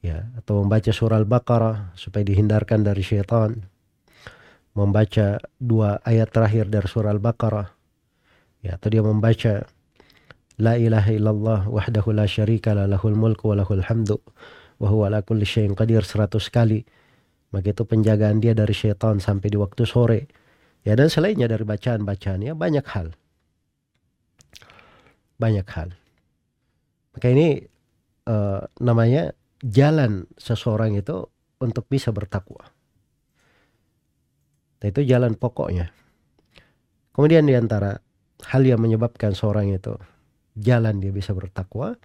ya 0.00 0.28
atau 0.40 0.64
membaca 0.64 0.88
surah 0.88 1.20
Al-Baqarah 1.20 1.92
supaya 1.96 2.24
dihindarkan 2.24 2.80
dari 2.84 3.04
syaitan 3.04 3.60
membaca 4.72 5.40
dua 5.60 6.00
ayat 6.04 6.32
terakhir 6.32 6.72
dari 6.72 6.88
surah 6.88 7.12
Al-Baqarah 7.12 7.68
ya 8.64 8.80
atau 8.80 8.88
dia 8.88 9.04
membaca 9.04 9.64
La 10.60 10.76
ilaha 10.76 11.08
illallah 11.08 11.60
wahdahu 11.72 12.12
la 12.12 12.28
syarika 12.28 12.76
la 12.76 12.84
lahul 12.84 13.16
mulku 13.16 13.48
wa 13.48 13.64
lahul 13.64 13.80
hamdu 13.80 14.20
wa 14.76 14.92
huwa 14.92 15.08
ala 15.08 15.24
kulli 15.24 15.48
syai'in 15.48 15.72
qadir 15.72 16.04
100 16.04 16.36
kali 16.52 16.84
maka 17.50 17.74
itu 17.74 17.82
penjagaan 17.82 18.38
dia 18.38 18.54
dari 18.54 18.70
syaitan 18.70 19.18
sampai 19.18 19.50
di 19.50 19.58
waktu 19.58 19.82
sore. 19.82 20.30
Ya 20.86 20.96
dan 20.96 21.12
selainnya 21.12 21.50
dari 21.50 21.66
bacaan-bacaannya 21.66 22.56
banyak 22.56 22.86
hal. 22.88 23.12
Banyak 25.36 25.66
hal. 25.76 25.99
Maka 27.14 27.26
ini 27.30 27.58
uh, 28.30 28.62
namanya 28.78 29.34
jalan 29.60 30.30
seseorang 30.38 30.96
itu 30.96 31.26
untuk 31.60 31.84
bisa 31.90 32.14
bertakwa. 32.14 32.64
Nah, 34.80 34.86
itu 34.88 35.04
jalan 35.04 35.36
pokoknya. 35.36 35.92
Kemudian 37.12 37.44
di 37.44 37.52
antara 37.52 38.00
hal 38.48 38.62
yang 38.64 38.80
menyebabkan 38.80 39.36
seorang 39.36 39.68
itu 39.68 39.92
jalan 40.56 41.04
dia 41.04 41.12
bisa 41.12 41.36
bertakwa 41.36 42.00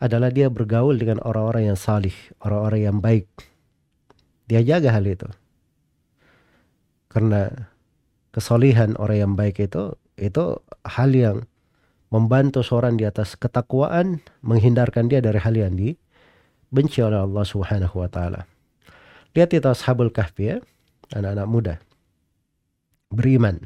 adalah 0.00 0.32
dia 0.32 0.48
bergaul 0.48 0.96
dengan 0.96 1.20
orang-orang 1.24 1.72
yang 1.72 1.78
salih, 1.78 2.12
orang-orang 2.44 2.80
yang 2.88 2.98
baik. 3.00 3.28
Dia 4.48 4.60
jaga 4.64 4.96
hal 4.96 5.04
itu. 5.08 5.28
Karena 7.08 7.48
kesolihan 8.32 8.96
orang 8.96 9.18
yang 9.18 9.32
baik 9.36 9.60
itu 9.60 9.96
itu 10.20 10.60
hal 10.84 11.10
yang 11.12 11.36
membantu 12.10 12.66
seorang 12.66 12.98
di 12.98 13.06
atas 13.06 13.38
ketakwaan, 13.38 14.18
menghindarkan 14.42 15.06
dia 15.06 15.22
dari 15.22 15.38
hal 15.38 15.54
yang 15.54 15.78
dibenci 15.78 17.00
oleh 17.00 17.22
Allah 17.22 17.46
Subhanahu 17.46 18.02
wa 18.02 18.10
taala. 18.10 18.50
Lihat 19.30 19.54
itu 19.54 19.66
Ashabul 19.70 20.10
Kahfi 20.10 20.42
ya, 20.50 20.56
anak-anak 21.14 21.46
muda. 21.46 21.74
Beriman. 23.14 23.62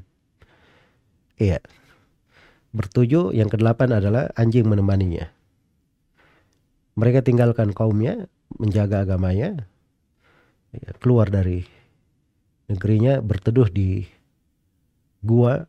Iya. 1.41 1.65
Bertujuh, 2.77 3.33
yang 3.33 3.49
kedelapan 3.49 3.97
adalah 3.97 4.29
anjing 4.37 4.69
menemaninya. 4.69 5.33
Mereka 7.01 7.25
tinggalkan 7.25 7.73
kaumnya, 7.73 8.29
menjaga 8.61 9.09
agamanya, 9.09 9.67
ya, 10.71 10.91
keluar 11.01 11.33
dari 11.33 11.65
negerinya, 12.69 13.25
berteduh 13.25 13.73
di 13.73 14.05
gua, 15.25 15.65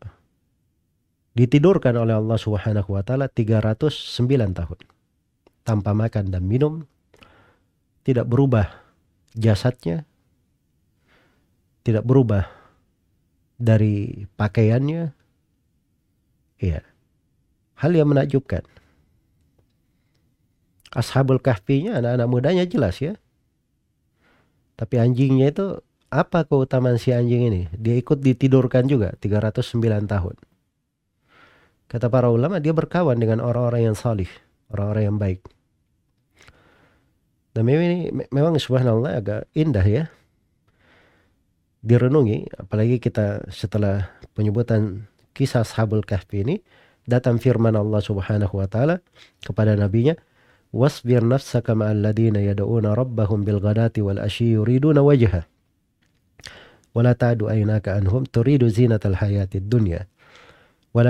ditidurkan 1.35 1.99
oleh 1.99 2.15
Allah 2.15 2.39
Subhanahu 2.39 2.95
wa 2.95 3.03
taala 3.03 3.27
309 3.27 4.55
tahun. 4.55 4.79
Tanpa 5.67 5.91
makan 5.91 6.31
dan 6.31 6.47
minum 6.47 6.87
tidak 8.07 8.31
berubah 8.31 8.71
jasadnya 9.35 10.07
tidak 11.85 12.01
berubah 12.07 12.49
dari 13.59 14.25
pakaiannya. 14.39 15.11
Ya 16.63 16.81
hal 17.75 17.91
yang 17.91 18.09
menakjubkan. 18.09 18.63
Ashabul 20.95 21.43
kahfinya 21.43 21.99
anak-anak 21.99 22.27
mudanya 22.31 22.63
jelas 22.63 23.03
ya. 23.03 23.19
Tapi 24.79 24.95
anjingnya 24.95 25.51
itu 25.51 25.83
apa 26.07 26.47
keutamaan 26.47 26.95
si 26.95 27.11
anjing 27.11 27.51
ini? 27.51 27.61
Dia 27.75 27.99
ikut 27.99 28.23
ditidurkan 28.23 28.87
juga 28.87 29.11
309 29.19 30.07
tahun 30.07 30.35
Kata 31.85 32.09
para 32.09 32.33
ulama, 32.33 32.57
dia 32.57 32.73
berkawan 32.73 33.21
dengan 33.21 33.45
orang-orang 33.45 33.93
yang 33.93 33.97
salih, 33.97 34.29
orang-orang 34.73 35.03
yang 35.05 35.17
baik. 35.21 35.41
Dan 37.55 37.63
memang 37.69 37.85
ini 37.87 37.97
memang 38.33 38.57
subhanallah 38.57 39.15
agak 39.15 39.41
indah 39.55 39.85
ya. 39.85 40.03
Direnungi, 41.85 42.49
apalagi 42.57 42.97
kita 42.97 43.45
setelah 43.53 44.09
penyebutan 44.33 45.05
kisah 45.37 45.61
sahabul 45.61 46.01
Kahfi 46.01 46.41
ini, 46.41 46.59
datang 47.05 47.37
firman 47.37 47.77
Allah 47.77 48.01
Subhanahu 48.01 48.57
wa 48.57 48.65
taala 48.65 48.99
kepada 49.45 49.77
nabinya, 49.77 50.17
"Wasbir 50.73 51.21
nafsaka 51.21 51.77
ma'alladina 51.77 52.41
ladina 52.41 52.97
rabbahum 52.97 53.45
bil 53.45 53.61
gadati 53.61 54.01
wal 54.01 54.17
asyi 54.17 54.57
yuriduna 54.57 55.05
wajha." 55.05 55.45
Wala 56.97 57.13
ta'adu 57.13 57.47
aynaka 57.47 57.93
anhum 57.95 58.25
turidu 58.25 58.67
zinatal 58.67 59.15
hayati 59.21 59.61
dunya 59.61 60.09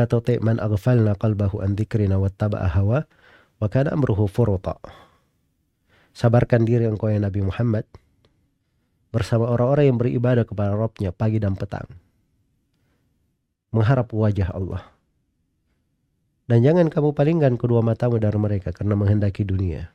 tuti 0.09 0.41
man 0.41 0.57
aghfalna 0.57 1.13
qalbahu 1.13 1.61
an 1.61 1.77
dzikrina 1.77 2.17
wattaba'a 2.17 2.73
hawa 2.73 3.05
wa 3.61 3.67
kana 3.69 3.93
amruhu 3.93 4.25
furuta. 4.25 4.81
Sabarkan 6.15 6.65
diri 6.65 6.89
engkau 6.89 7.11
ya 7.11 7.21
Nabi 7.21 7.45
Muhammad 7.45 7.85
bersama 9.13 9.51
orang-orang 9.51 9.93
yang 9.93 9.97
beribadah 9.99 10.47
kepada 10.47 10.73
Rabbnya 10.73 11.13
pagi 11.13 11.37
dan 11.37 11.53
petang. 11.53 11.87
Mengharap 13.75 14.09
wajah 14.09 14.55
Allah. 14.55 14.83
Dan 16.45 16.61
jangan 16.63 16.87
kamu 16.89 17.13
palingkan 17.13 17.53
kedua 17.59 17.83
matamu 17.83 18.17
dari 18.17 18.37
mereka 18.39 18.71
karena 18.71 18.95
menghendaki 18.95 19.43
dunia. 19.43 19.91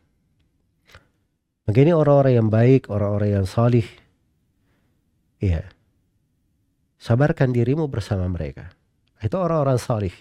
Maka 1.64 1.78
ini 1.86 1.95
orang-orang 1.95 2.34
yang 2.34 2.49
baik, 2.51 2.91
orang-orang 2.91 3.41
yang 3.41 3.47
salih. 3.47 3.86
Iya. 5.38 5.70
Sabarkan 7.01 7.55
dirimu 7.55 7.86
bersama 7.88 8.26
mereka. 8.26 8.79
Itu 9.20 9.36
orang-orang 9.36 9.76
salih. 9.76 10.14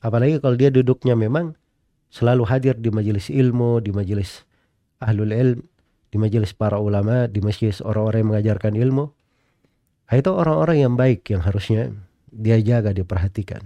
Apalagi 0.00 0.38
kalau 0.40 0.56
dia 0.56 0.70
duduknya 0.72 1.18
memang 1.18 1.58
selalu 2.08 2.46
hadir 2.46 2.74
di 2.78 2.88
majelis 2.88 3.28
ilmu, 3.28 3.82
di 3.82 3.90
majelis 3.92 4.46
ahlul 5.02 5.34
ilm, 5.34 5.60
di 6.10 6.16
majelis 6.18 6.54
para 6.54 6.78
ulama, 6.78 7.26
di 7.26 7.42
majelis 7.42 7.82
orang-orang 7.82 8.18
yang 8.22 8.30
mengajarkan 8.34 8.74
ilmu. 8.78 9.04
Nah, 10.10 10.14
itu 10.18 10.30
orang-orang 10.30 10.76
yang 10.82 10.94
baik 10.98 11.22
yang 11.30 11.42
harusnya 11.46 11.94
dia 12.30 12.58
jaga, 12.58 12.90
diperhatikan. 12.90 13.62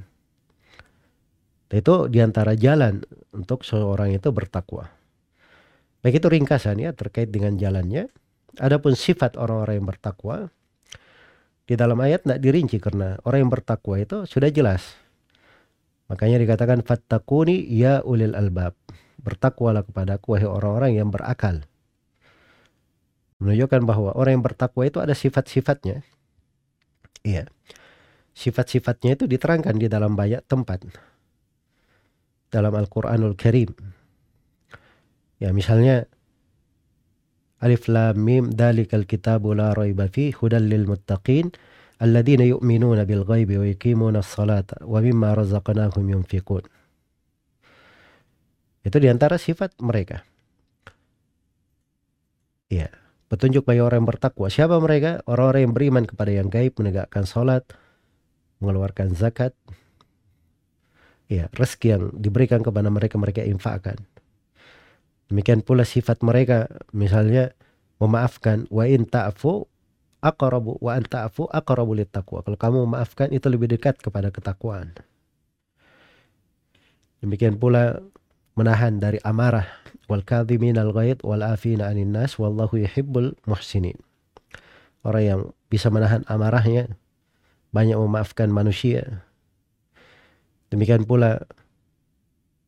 Nah, 1.72 1.77
itu 1.77 1.95
di 2.12 2.20
antara 2.20 2.53
jalan 2.53 3.01
untuk 3.33 3.64
seorang 3.64 4.12
itu 4.12 4.29
bertakwa. 4.29 4.93
Baik 6.05 6.20
itu 6.20 6.29
ringkasan 6.29 6.85
ya 6.85 6.93
terkait 6.93 7.33
dengan 7.33 7.57
jalannya. 7.57 8.12
Adapun 8.61 8.93
sifat 8.93 9.41
orang-orang 9.41 9.81
yang 9.81 9.89
bertakwa, 9.89 10.53
di 11.65 11.75
dalam 11.81 11.97
ayat 11.97 12.29
tidak 12.29 12.41
dirinci 12.45 12.77
karena 12.77 13.17
orang 13.25 13.49
yang 13.49 13.53
bertakwa 13.53 13.97
itu 13.97 14.29
sudah 14.29 14.53
jelas. 14.53 14.85
Makanya 16.12 16.37
dikatakan 16.37 16.85
fattakuni 16.85 17.65
ya 17.73 18.05
ulil 18.05 18.37
albab. 18.37 18.77
Bertakwalah 19.25 19.89
kepadaku 19.89 20.37
wahai 20.37 20.49
orang-orang 20.49 20.91
yang 21.01 21.09
berakal. 21.09 21.65
Menunjukkan 23.41 23.83
bahwa 23.89 24.12
orang 24.12 24.41
yang 24.41 24.45
bertakwa 24.45 24.85
itu 24.85 25.01
ada 25.01 25.17
sifat-sifatnya. 25.17 26.05
Iya. 27.25 27.49
Sifat-sifatnya 28.37 29.17
itu 29.17 29.25
diterangkan 29.25 29.81
di 29.81 29.89
dalam 29.89 30.12
banyak 30.12 30.45
tempat. 30.45 30.85
Dalam 32.53 32.77
Al-Quranul 32.77 33.33
Karim. 33.41 33.73
Ya 35.41 35.57
misalnya 35.57 36.05
Alif 37.65 37.89
Lam 37.89 38.21
Mim 38.21 38.53
Dalikal 38.53 39.09
kitabu 39.09 39.57
la 39.57 39.73
raiba 39.73 40.05
fi 40.12 40.37
hudal 40.37 40.69
lil 40.69 40.85
muttaqin 40.85 41.49
alladzina 41.97 42.45
yu'minuna 42.45 43.09
bil 43.09 43.25
ghaibi 43.25 43.57
wa 43.57 43.65
yuqimuna 43.65 44.21
as-salata 44.21 44.85
wa 44.85 45.01
mimma 45.01 45.33
razaqnahum 45.33 46.05
yunfiqun. 46.12 46.69
Itu 48.85 49.01
di 49.01 49.09
antara 49.09 49.41
sifat 49.41 49.81
mereka. 49.81 50.29
Ya, 52.69 52.93
petunjuk 53.33 53.65
bagi 53.65 53.81
orang 53.81 54.05
yang 54.05 54.09
bertakwa. 54.12 54.53
Siapa 54.53 54.77
mereka? 54.77 55.25
Orang-orang 55.25 55.65
yang 55.65 55.75
beriman 55.75 56.05
kepada 56.05 56.31
yang 56.37 56.53
gaib, 56.53 56.77
menegakkan 56.77 57.25
salat, 57.25 57.65
mengeluarkan 58.61 59.17
zakat. 59.17 59.57
Ya, 61.33 61.49
rezeki 61.57 61.87
yang 61.89 62.03
diberikan 62.12 62.61
kepada 62.61 62.93
mereka 62.93 63.17
mereka 63.17 63.41
infakkan. 63.41 63.97
Demikian 65.33 65.64
pula 65.64 65.89
sifat 65.89 66.20
mereka 66.20 66.68
misalnya 66.93 67.57
memaafkan 68.03 68.68
wa 68.68 68.85
in 68.85 69.09
ta'fu 69.09 69.64
aqrabu 70.25 70.81
wa 70.81 70.97
an 70.97 71.05
ta'fu 71.05 71.45
aqrabu 71.53 71.93
taqwa. 72.09 72.41
Kalau 72.41 72.57
kamu 72.57 72.77
memaafkan 72.89 73.29
itu 73.33 73.45
lebih 73.53 73.68
dekat 73.68 74.01
kepada 74.01 74.33
ketakwaan. 74.33 74.97
Demikian 77.20 77.61
pula 77.61 78.01
menahan 78.57 78.97
dari 79.01 79.20
amarah 79.20 79.68
wal 80.09 80.25
kadhimin 80.25 80.81
al 80.81 80.93
ghaid 80.93 81.20
wal 81.20 81.45
afina 81.45 81.93
'anil 81.93 82.09
nas 82.09 82.41
wallahu 82.41 82.81
yuhibbul 82.81 83.37
muhsinin. 83.45 83.97
Orang 85.05 85.25
yang 85.25 85.41
bisa 85.68 85.93
menahan 85.93 86.25
amarahnya 86.25 86.89
banyak 87.77 87.97
memaafkan 88.01 88.49
manusia. 88.49 89.25
Demikian 90.72 91.05
pula 91.05 91.45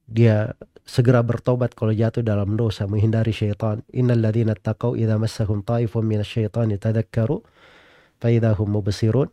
dia 0.06 0.52
segera 0.86 1.20
bertobat 1.20 1.74
kalau 1.74 1.90
jatuh 1.90 2.22
dalam 2.22 2.54
dosa 2.54 2.86
menghindari 2.86 3.34
syaitan. 3.34 3.82
Innal 3.90 4.22
ladzina 4.22 4.54
taqau 4.54 4.94
idza 4.94 5.18
massahum 5.18 5.66
ta'ifun 5.66 6.06
minasyaitani 6.06 6.78
tadhakkaru 6.78 7.42
fa 8.22 8.28
hum 8.30 8.68
mubsirun. 8.70 9.28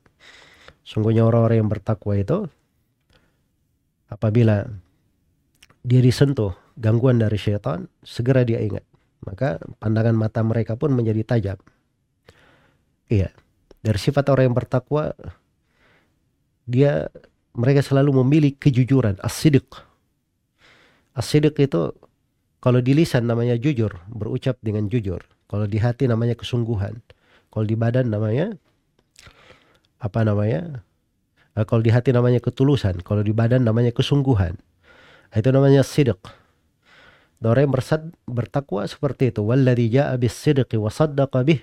Sungguhnya 0.83 1.23
orang-orang 1.23 1.63
yang 1.63 1.71
bertakwa 1.71 2.19
itu 2.19 2.49
apabila 4.11 4.67
dia 5.85 6.01
disentuh 6.03 6.51
gangguan 6.75 7.21
dari 7.21 7.39
syaitan 7.39 7.87
segera 8.03 8.43
dia 8.43 8.59
ingat. 8.59 8.83
Maka 9.23 9.61
pandangan 9.79 10.17
mata 10.17 10.43
mereka 10.43 10.75
pun 10.75 10.91
menjadi 10.91 11.23
tajam. 11.23 11.61
Iya 13.07 13.31
dari 13.83 13.99
sifat 13.99 14.31
orang 14.31 14.49
yang 14.49 14.57
bertakwa 14.57 15.11
dia 16.63 17.11
mereka 17.53 17.83
selalu 17.83 18.23
memilih 18.23 18.55
kejujuran 18.55 19.19
as-sidq 19.19 19.67
Asidik 21.13 21.57
itu 21.61 21.93
Kalau 22.63 22.79
di 22.79 22.95
lisan 22.95 23.27
namanya 23.27 23.59
jujur, 23.59 23.91
berucap 24.07 24.55
dengan 24.63 24.87
jujur. 24.87 25.19
Kalau 25.51 25.67
di 25.67 25.83
hati 25.83 26.07
namanya 26.07 26.31
kesungguhan. 26.31 27.03
Kalau 27.51 27.65
di 27.67 27.75
badan 27.75 28.07
namanya 28.07 28.55
apa 29.99 30.23
namanya? 30.23 30.79
Uh, 31.59 31.67
kalau 31.67 31.83
di 31.83 31.91
hati 31.91 32.15
namanya 32.15 32.39
ketulusan, 32.39 33.03
kalau 33.03 33.19
di 33.19 33.35
badan 33.35 33.67
namanya 33.67 33.91
kesungguhan. 33.91 34.55
Itu 35.35 35.51
namanya 35.51 35.83
sidq. 35.83 36.23
Orang 37.43 37.67
yang 37.67 37.75
bertakwa 38.31 38.87
seperti 38.87 39.35
itu. 39.35 39.43
Walladhi 39.43 39.91
ja'a 39.91 40.15
bis 40.15 40.31
sidqi 40.31 40.79
wa 40.79 40.87
saddaqa 40.87 41.43
bih. 41.43 41.59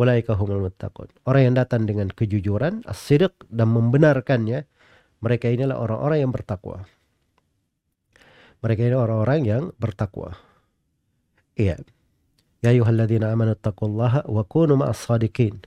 Orang 0.00 1.42
yang 1.44 1.52
datang 1.52 1.84
dengan 1.84 2.08
kejujuran, 2.08 2.88
as-sidq 2.88 3.36
dan 3.52 3.68
membenarkannya, 3.68 4.64
mereka 5.20 5.52
inilah 5.52 5.76
orang-orang 5.76 6.24
yang 6.24 6.32
bertakwa. 6.32 6.88
Mereka 8.62 8.80
ini 8.86 8.96
orang-orang 8.96 9.40
yang 9.42 9.62
bertakwa. 9.76 10.38
Iya. 11.58 11.82
Ya 12.62 12.70
ayuhalladzina 12.70 13.34
amanu 13.34 13.58
taqullaha 13.58 14.22
wa 14.30 14.42
kunu 14.46 14.78
ma'as 14.78 15.02
sadiqin. 15.02 15.58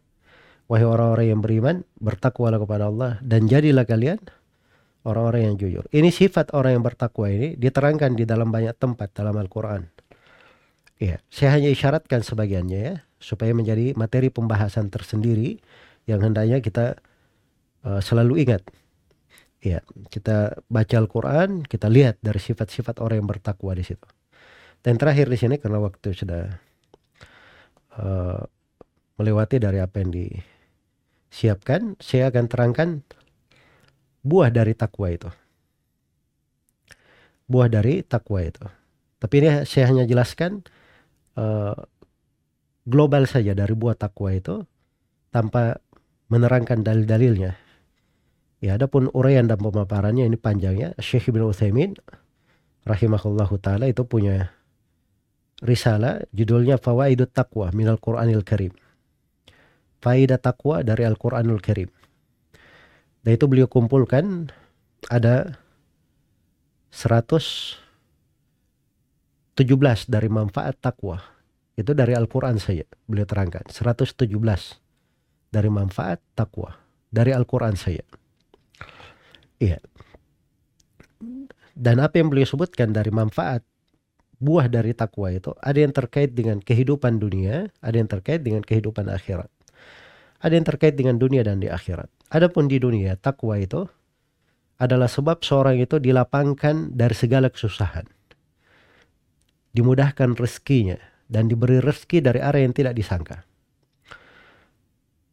Wahai 0.65 0.87
orang-orang 0.87 1.27
yang 1.29 1.41
beriman, 1.43 1.75
bertakwalah 2.01 2.57
kepada 2.57 2.89
Allah 2.89 3.21
dan 3.21 3.45
jadilah 3.45 3.85
kalian 3.85 4.17
orang-orang 5.05 5.53
yang 5.53 5.55
jujur. 5.61 5.83
Ini 5.93 6.09
sifat 6.09 6.55
orang 6.57 6.81
yang 6.81 6.83
bertakwa 6.87 7.29
ini 7.29 7.53
diterangkan 7.53 8.17
di 8.17 8.25
dalam 8.25 8.49
banyak 8.49 8.73
tempat 8.79 9.13
dalam 9.13 9.37
Al-Qur'an. 9.37 9.85
Iya, 10.97 11.21
saya 11.29 11.59
hanya 11.59 11.69
isyaratkan 11.69 12.23
sebagiannya 12.23 12.79
ya 12.79 12.95
supaya 13.19 13.51
menjadi 13.51 13.93
materi 13.99 14.31
pembahasan 14.31 14.87
tersendiri 14.87 15.59
yang 16.07 16.23
hendaknya 16.23 16.63
kita 16.63 16.97
uh, 17.85 17.99
selalu 17.99 18.47
ingat. 18.47 18.63
Ya, 19.65 19.81
kita 20.13 20.61
baca 20.69 20.95
Al-Qur'an, 21.01 21.65
kita 21.65 21.89
lihat 21.89 22.21
dari 22.21 22.37
sifat-sifat 22.37 23.01
orang 23.01 23.25
yang 23.25 23.29
bertakwa 23.33 23.73
di 23.73 23.81
situ. 23.81 24.05
Dan 24.85 25.01
terakhir 25.01 25.25
di 25.25 25.41
sini 25.41 25.57
karena 25.57 25.81
waktu 25.81 26.13
sudah 26.13 26.53
uh, 27.97 28.45
melewati 29.17 29.57
dari 29.57 29.81
apa 29.81 30.05
yang 30.05 30.13
disiapkan, 30.13 31.97
saya 31.97 32.29
akan 32.29 32.45
terangkan 32.45 33.01
buah 34.21 34.53
dari 34.53 34.77
takwa 34.77 35.09
itu. 35.09 35.33
Buah 37.49 37.65
dari 37.65 38.05
takwa 38.05 38.45
itu. 38.45 38.61
Tapi 39.17 39.33
ini 39.41 39.49
saya 39.65 39.89
hanya 39.89 40.05
jelaskan 40.05 40.61
uh, 41.41 41.73
global 42.85 43.25
saja 43.25 43.57
dari 43.57 43.73
buah 43.73 43.97
takwa 43.97 44.29
itu 44.29 44.61
tanpa 45.33 45.81
menerangkan 46.29 46.85
dalil-dalilnya. 46.85 47.64
Ya, 48.65 48.81
adapun 48.81 49.13
uraian 49.13 49.45
dan 49.45 49.61
pemaparannya 49.61 50.25
ini 50.25 50.41
panjangnya. 50.41 50.97
Syekh 50.97 51.29
Ibn 51.29 51.53
Utsaimin 51.53 51.93
rahimahullahu 52.89 53.61
taala 53.61 53.85
itu 53.85 54.01
punya 54.09 54.49
risalah 55.61 56.25
judulnya 56.33 56.81
Fawaidut 56.81 57.29
Taqwa 57.29 57.69
minal 57.77 58.01
Qur'anil 58.01 58.41
Karim. 58.41 58.73
Faidah 60.01 60.41
takwa 60.41 60.85
dari 60.85 61.05
Al-Qur'anul 61.05 61.61
Karim. 61.61 61.89
Dan 63.25 63.31
itu 63.37 63.45
beliau 63.49 63.65
kumpulkan 63.65 64.53
ada 65.09 65.57
117 66.93 67.81
dari 70.05 70.29
manfaat 70.29 70.77
takwa 70.77 71.17
itu 71.75 71.91
dari 71.91 72.13
Al-Quran 72.13 72.61
saja 72.61 72.85
beliau 73.09 73.27
terangkan. 73.27 73.65
117 73.67 74.29
dari 75.49 75.69
manfaat 75.69 76.21
takwa. 76.37 76.77
Dari 77.11 77.31
Al-Quran 77.31 77.79
saja. 77.79 78.03
Iya. 79.61 79.79
Dan 81.75 81.99
apa 81.99 82.19
yang 82.19 82.31
beliau 82.31 82.47
sebutkan 82.47 82.95
dari 82.95 83.11
manfaat 83.11 83.63
buah 84.39 84.67
dari 84.67 84.91
takwa 84.91 85.31
itu 85.31 85.55
ada 85.63 85.79
yang 85.79 85.95
terkait 85.95 86.35
dengan 86.35 86.59
kehidupan 86.59 87.19
dunia, 87.19 87.71
ada 87.79 87.95
yang 87.95 88.07
terkait 88.07 88.43
dengan 88.43 88.63
kehidupan 88.63 89.07
akhirat. 89.11 89.51
Ada 90.43 90.53
yang 90.59 90.67
terkait 90.67 90.93
dengan 90.99 91.15
dunia 91.15 91.41
dan 91.41 91.63
di 91.63 91.71
akhirat. 91.71 92.11
Adapun 92.29 92.67
di 92.67 92.77
dunia 92.77 93.15
takwa 93.15 93.55
itu 93.57 93.87
adalah 94.75 95.07
sebab 95.07 95.41
seorang 95.41 95.79
itu 95.79 95.97
dilapangkan 95.97 96.91
dari 96.91 97.15
segala 97.15 97.47
kesusahan. 97.47 98.05
Dimudahkan 99.71 100.35
rezekinya, 100.35 100.99
dan 101.25 101.49
diberi 101.49 101.81
rezeki 101.81 102.21
dari 102.21 102.39
arah 102.41 102.61
yang 102.61 102.73
tidak 102.73 102.93
disangka. 102.93 103.45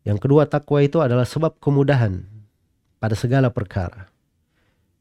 Yang 0.03 0.19
kedua 0.27 0.51
takwa 0.51 0.83
itu 0.83 0.99
adalah 0.99 1.29
sebab 1.29 1.63
kemudahan 1.63 2.27
pada 3.03 3.19
segala 3.19 3.51
perkara. 3.51 4.07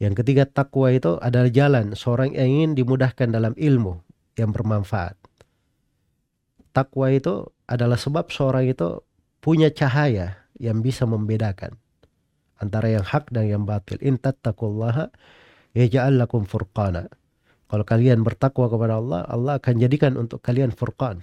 Yang 0.01 0.25
ketiga 0.25 0.49
takwa 0.49 0.89
itu 0.89 1.21
adalah 1.21 1.53
jalan 1.53 1.93
seorang 1.93 2.33
yang 2.33 2.49
ingin 2.49 2.71
dimudahkan 2.73 3.29
dalam 3.29 3.53
ilmu 3.53 4.01
yang 4.33 4.49
bermanfaat. 4.49 5.13
Takwa 6.73 7.13
itu 7.13 7.45
adalah 7.69 8.01
sebab 8.01 8.33
seorang 8.33 8.65
itu 8.65 9.05
punya 9.37 9.69
cahaya 9.69 10.41
yang 10.57 10.81
bisa 10.81 11.05
membedakan 11.05 11.77
antara 12.57 12.89
yang 12.89 13.05
hak 13.05 13.29
dan 13.29 13.45
yang 13.45 13.63
batil. 13.69 14.01
In 14.01 14.17
tattaqullaha 14.17 15.13
yaj'al 15.77 16.17
lakum 16.17 16.49
furqana. 16.49 17.05
Kalau 17.69 17.85
kalian 17.85 18.25
bertakwa 18.25 18.67
kepada 18.73 18.97
Allah, 18.97 19.21
Allah 19.29 19.61
akan 19.61 19.75
jadikan 19.77 20.17
untuk 20.17 20.41
kalian 20.41 20.73
furqan. 20.73 21.21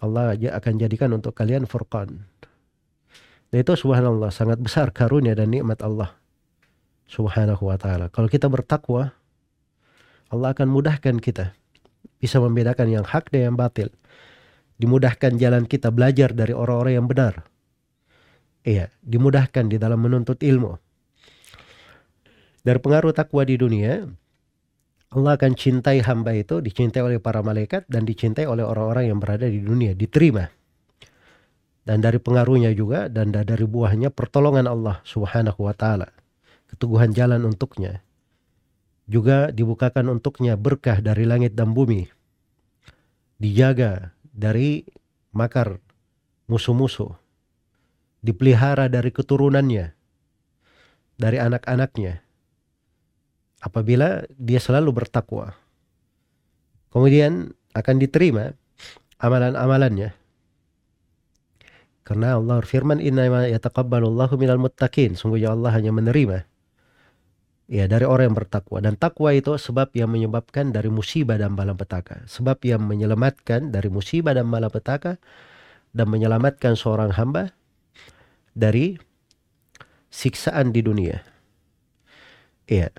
Allah 0.00 0.38
akan 0.38 0.74
jadikan 0.78 1.10
untuk 1.12 1.34
kalian 1.36 1.66
furqan. 1.66 2.24
Dan 3.50 3.66
itu 3.66 3.74
subhanallah 3.74 4.30
sangat 4.30 4.62
besar 4.62 4.94
karunia 4.94 5.34
dan 5.34 5.50
nikmat 5.50 5.82
Allah. 5.82 6.14
Subhanahu 7.10 7.66
wa 7.66 7.74
ta'ala. 7.74 8.06
Kalau 8.14 8.30
kita 8.30 8.46
bertakwa, 8.46 9.10
Allah 10.30 10.48
akan 10.54 10.70
mudahkan 10.70 11.18
kita. 11.18 11.58
Bisa 12.22 12.38
membedakan 12.38 12.86
yang 12.86 13.02
hak 13.02 13.34
dan 13.34 13.50
yang 13.50 13.56
batil. 13.58 13.90
Dimudahkan 14.78 15.34
jalan 15.34 15.66
kita 15.66 15.90
belajar 15.90 16.30
dari 16.30 16.54
orang-orang 16.54 17.02
yang 17.02 17.06
benar. 17.10 17.42
Iya, 18.62 18.94
dimudahkan 19.02 19.66
di 19.66 19.76
dalam 19.82 19.98
menuntut 19.98 20.38
ilmu. 20.38 20.78
Dari 22.62 22.78
pengaruh 22.78 23.10
takwa 23.10 23.42
di 23.42 23.56
dunia, 23.58 24.06
Allah 25.10 25.34
akan 25.34 25.58
cintai 25.58 26.04
hamba 26.06 26.38
itu, 26.38 26.62
dicintai 26.62 27.02
oleh 27.02 27.18
para 27.18 27.42
malaikat 27.42 27.88
dan 27.90 28.06
dicintai 28.06 28.46
oleh 28.46 28.62
orang-orang 28.62 29.10
yang 29.10 29.18
berada 29.18 29.50
di 29.50 29.58
dunia, 29.58 29.90
diterima. 29.96 30.46
Dan 31.84 32.04
dari 32.04 32.20
pengaruhnya 32.20 32.70
juga 32.76 33.08
dan 33.08 33.32
dari 33.32 33.64
buahnya 33.64 34.12
pertolongan 34.12 34.68
Allah 34.68 35.00
Subhanahu 35.02 35.64
wa 35.64 35.74
taala. 35.74 36.12
Keteguhan 36.68 37.10
jalan 37.16 37.42
untuknya. 37.48 38.04
Juga 39.10 39.50
dibukakan 39.50 40.20
untuknya 40.20 40.54
berkah 40.54 41.02
dari 41.02 41.26
langit 41.26 41.58
dan 41.58 41.74
bumi. 41.74 42.06
Dijaga 43.40 44.14
dari 44.30 44.86
makar 45.34 45.82
musuh-musuh. 46.46 47.16
Dipelihara 48.22 48.86
dari 48.86 49.10
keturunannya. 49.10 49.96
Dari 51.18 51.36
anak-anaknya 51.40 52.30
apabila 53.60 54.24
dia 54.34 54.58
selalu 54.58 55.04
bertakwa. 55.04 55.54
Kemudian 56.90 57.54
akan 57.76 57.96
diterima 58.02 58.56
amalan-amalannya. 59.20 60.16
Karena 62.10 62.34
Allah 62.34 62.58
firman 62.66 62.98
inna 62.98 63.30
yataqabbalullahu 63.46 64.34
minal 64.34 64.58
muttaqin. 64.58 65.14
Sungguhnya 65.14 65.54
Allah 65.54 65.70
hanya 65.70 65.94
menerima 65.94 66.42
ya 67.70 67.86
dari 67.86 68.02
orang 68.02 68.34
yang 68.34 68.38
bertakwa 68.42 68.82
dan 68.82 68.98
takwa 68.98 69.30
itu 69.30 69.54
sebab 69.54 69.94
yang 69.94 70.10
menyebabkan 70.10 70.74
dari 70.74 70.90
musibah 70.90 71.38
dan 71.38 71.54
malapetaka. 71.54 72.26
Sebab 72.26 72.58
yang 72.66 72.82
menyelamatkan 72.82 73.70
dari 73.70 73.94
musibah 73.94 74.34
dan 74.34 74.50
malapetaka 74.50 75.22
dan 75.94 76.06
menyelamatkan 76.10 76.74
seorang 76.74 77.14
hamba 77.14 77.54
dari 78.58 78.98
siksaan 80.10 80.74
di 80.74 80.82
dunia. 80.82 81.22
Iya. 82.66 82.90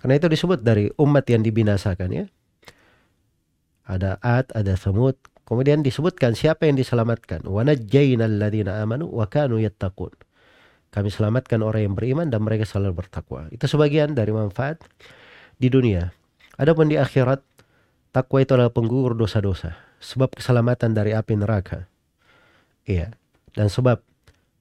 Karena 0.00 0.16
itu 0.16 0.32
disebut 0.32 0.64
dari 0.64 0.88
umat 0.96 1.28
yang 1.28 1.44
dibinasakan 1.44 2.08
ya. 2.08 2.24
Ada 3.84 4.16
Ad, 4.24 4.56
ada 4.56 4.72
Samud. 4.80 5.20
Kemudian 5.44 5.84
disebutkan 5.84 6.32
siapa 6.32 6.64
yang 6.64 6.80
diselamatkan. 6.80 7.44
Amanu 7.44 9.06
wa 9.12 9.26
kanu 9.28 9.60
yattaqun. 9.60 10.12
Kami 10.88 11.08
selamatkan 11.10 11.60
orang 11.60 11.90
yang 11.90 11.94
beriman 11.98 12.30
dan 12.30 12.40
mereka 12.46 12.64
selalu 12.64 13.04
bertakwa. 13.04 13.50
Itu 13.50 13.66
sebagian 13.68 14.14
dari 14.16 14.30
manfaat 14.30 14.80
di 15.58 15.68
dunia. 15.68 16.14
Adapun 16.54 16.86
di 16.86 16.94
akhirat, 16.94 17.42
takwa 18.14 18.38
itu 18.40 18.54
adalah 18.54 18.70
penggugur 18.70 19.18
dosa-dosa. 19.18 19.74
Sebab 19.98 20.38
keselamatan 20.38 20.94
dari 20.94 21.12
api 21.12 21.34
neraka. 21.34 21.90
Iya. 22.86 23.12
Dan 23.52 23.68
sebab 23.68 24.00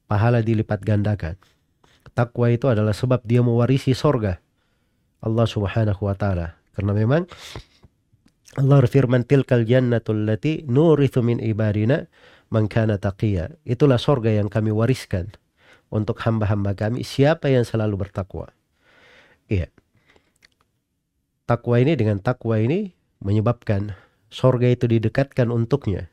pahala 0.09 0.41
dilipat 0.41 0.81
gandakan. 0.81 1.37
Takwa 2.17 2.49
itu 2.51 2.67
adalah 2.67 2.93
sebab 2.93 3.23
dia 3.23 3.41
mewarisi 3.41 3.95
sorga 3.95 4.41
Allah 5.23 5.47
Subhanahu 5.47 6.01
wa 6.03 6.15
taala. 6.17 6.59
Karena 6.75 6.91
memang 6.91 7.29
Allah 8.53 8.85
firman 8.85 9.25
tilkal 9.25 9.65
jannatul 9.65 10.29
lati 10.29 10.61
nurithu 10.69 11.25
min 11.25 11.41
ibadina 11.41 12.05
man 12.53 12.69
kana. 12.69 13.01
Itulah 13.65 13.97
sorga 13.97 14.29
yang 14.29 14.49
kami 14.51 14.69
wariskan 14.69 15.33
untuk 15.89 16.21
hamba-hamba 16.21 16.77
kami 16.77 17.01
siapa 17.01 17.49
yang 17.49 17.65
selalu 17.65 18.05
bertakwa. 18.05 18.53
Iya. 19.49 19.73
Takwa 21.49 21.81
ini 21.81 21.97
dengan 21.97 22.21
takwa 22.21 22.61
ini 22.61 22.93
menyebabkan 23.19 23.97
sorga 24.29 24.69
itu 24.69 24.85
didekatkan 24.89 25.49
untuknya. 25.49 26.07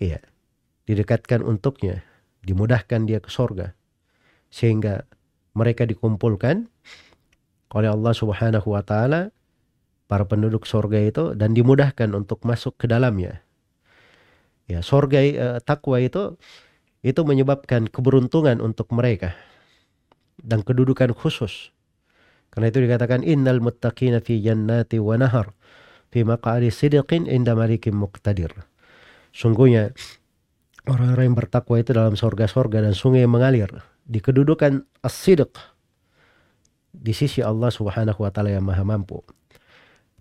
Iya, 0.00 0.18
didekatkan 0.90 1.44
untuknya, 1.44 2.02
dimudahkan 2.42 3.06
dia 3.06 3.22
ke 3.22 3.30
sorga. 3.30 3.78
Sehingga 4.50 5.06
mereka 5.54 5.86
dikumpulkan 5.86 6.66
oleh 7.74 7.90
Allah 7.90 8.14
Subhanahu 8.14 8.74
wa 8.74 8.82
taala 8.82 9.34
para 10.06 10.28
penduduk 10.28 10.68
sorga 10.68 11.00
itu 11.00 11.32
dan 11.32 11.56
dimudahkan 11.56 12.12
untuk 12.12 12.44
masuk 12.44 12.76
ke 12.76 12.86
dalamnya. 12.88 13.40
Ya, 14.64 14.80
sorga 14.80 15.20
eh, 15.20 15.60
takwa 15.60 16.00
itu 16.00 16.36
itu 17.04 17.20
menyebabkan 17.20 17.88
keberuntungan 17.92 18.64
untuk 18.64 18.88
mereka 18.96 19.36
dan 20.40 20.64
kedudukan 20.64 21.12
khusus. 21.12 21.72
Karena 22.48 22.72
itu 22.72 22.80
dikatakan 22.80 23.20
innal 23.26 23.60
muttaqina 23.60 24.24
fi 24.24 24.40
jannati 24.40 24.96
wa 25.02 25.18
nahar 25.20 25.52
fi 26.14 26.22
maq'adi 26.24 26.70
sidqin 26.70 27.28
inda 27.28 27.52
malikim 27.52 27.98
muqtadir. 27.98 28.54
Sungguhnya 29.34 29.90
orang-orang 30.86 31.34
yang 31.34 31.36
bertakwa 31.36 31.76
itu 31.82 31.90
dalam 31.90 32.14
sorga-sorga 32.14 32.80
dan 32.80 32.94
sungai 32.94 33.26
yang 33.26 33.34
mengalir 33.34 33.68
di 34.06 34.22
kedudukan 34.22 34.86
as-sidq 35.02 35.50
di 36.94 37.10
sisi 37.10 37.42
Allah 37.42 37.74
Subhanahu 37.74 38.22
wa 38.22 38.30
taala 38.30 38.54
yang 38.54 38.62
maha 38.62 38.86
mampu. 38.86 39.20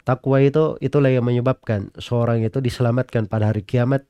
Takwa 0.04 0.44
itu 0.44 0.76
itulah 0.84 1.08
yang 1.08 1.24
menyebabkan 1.24 1.88
seorang 1.96 2.44
itu 2.44 2.60
diselamatkan 2.60 3.24
pada 3.32 3.56
hari 3.56 3.64
kiamat 3.64 4.04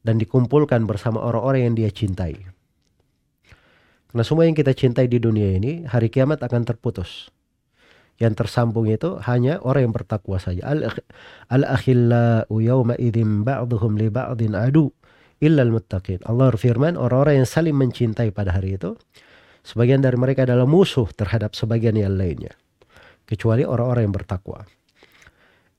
dan 0.00 0.16
dikumpulkan 0.16 0.88
bersama 0.88 1.20
orang-orang 1.20 1.68
yang 1.68 1.74
dia 1.76 1.92
cintai. 1.92 2.40
Karena 4.08 4.24
semua 4.24 4.44
yang 4.48 4.56
kita 4.56 4.72
cintai 4.72 5.08
di 5.08 5.20
dunia 5.20 5.56
ini, 5.56 5.84
hari 5.84 6.08
kiamat 6.08 6.40
akan 6.40 6.64
terputus. 6.64 7.28
Yang 8.20 8.44
tersambung 8.44 8.88
itu 8.88 9.16
hanya 9.24 9.60
orang 9.64 9.88
yang 9.88 9.94
bertakwa 9.96 10.36
saja. 10.36 10.68
Al-akhillau 11.48 12.48
yawma 12.60 12.96
idzin 13.00 13.40
ba'duhum 13.40 13.96
li 13.96 14.12
ba'din 14.12 14.52
adu 14.52 14.92
illa 15.40 15.64
al-muttaqin. 15.64 16.24
Allah 16.28 16.52
berfirman, 16.52 17.00
orang-orang 17.00 17.40
yang 17.44 17.48
saling 17.48 17.72
mencintai 17.72 18.32
pada 18.36 18.52
hari 18.52 18.76
itu, 18.76 18.96
sebagian 19.64 20.04
dari 20.04 20.20
mereka 20.20 20.44
adalah 20.44 20.68
musuh 20.68 21.08
terhadap 21.12 21.56
sebagian 21.56 21.96
yang 21.96 22.16
lainnya. 22.16 22.52
Kecuali 23.24 23.64
orang-orang 23.64 24.08
yang 24.08 24.16
bertakwa. 24.16 24.68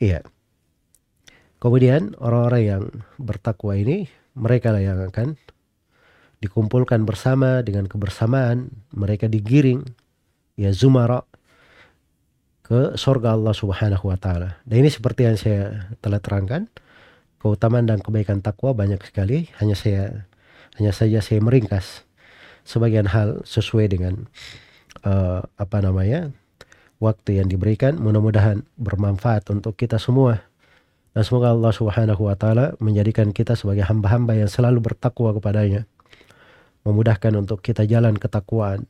Iya. 0.01 0.25
Kemudian 1.61 2.17
orang-orang 2.19 2.63
yang 2.63 2.83
bertakwa 3.21 3.77
ini, 3.77 4.09
mereka 4.33 4.73
lah 4.73 4.83
yang 4.83 4.99
akan 4.99 5.39
dikumpulkan 6.43 7.07
bersama 7.07 7.63
dengan 7.63 7.87
kebersamaan 7.87 8.67
mereka 8.91 9.31
digiring 9.31 9.79
ya 10.59 10.75
zumara 10.75 11.23
ke 12.67 12.99
surga 12.99 13.39
Allah 13.39 13.55
Subhanahu 13.55 14.11
wa 14.11 14.19
taala. 14.19 14.59
Dan 14.67 14.83
ini 14.83 14.91
seperti 14.91 15.23
yang 15.23 15.39
saya 15.39 15.87
telah 16.03 16.19
terangkan, 16.19 16.67
keutamaan 17.39 17.87
dan 17.87 18.03
kebaikan 18.03 18.43
takwa 18.43 18.75
banyak 18.75 18.99
sekali, 19.07 19.47
hanya 19.63 19.75
saya 19.79 20.27
hanya 20.75 20.91
saja 20.91 21.23
saya 21.23 21.39
meringkas 21.39 22.03
sebagian 22.67 23.07
hal 23.07 23.43
sesuai 23.47 23.87
dengan 23.91 24.27
uh, 25.07 25.47
apa 25.55 25.77
namanya? 25.79 26.35
Waktu 27.03 27.43
yang 27.43 27.51
diberikan 27.51 27.99
mudah-mudahan 27.99 28.63
bermanfaat 28.79 29.51
untuk 29.51 29.75
kita 29.75 29.99
semua. 29.99 30.39
Dan 31.11 31.21
semoga 31.27 31.51
Allah 31.51 31.75
Subhanahu 31.75 32.31
wa 32.31 32.39
taala 32.39 32.79
menjadikan 32.79 33.35
kita 33.35 33.59
sebagai 33.59 33.83
hamba-hamba 33.83 34.39
yang 34.39 34.47
selalu 34.47 34.79
bertakwa 34.79 35.35
kepadanya 35.35 35.83
memudahkan 36.83 37.33
untuk 37.39 37.63
kita 37.63 37.87
jalan 37.87 38.15
ketakwaan 38.19 38.87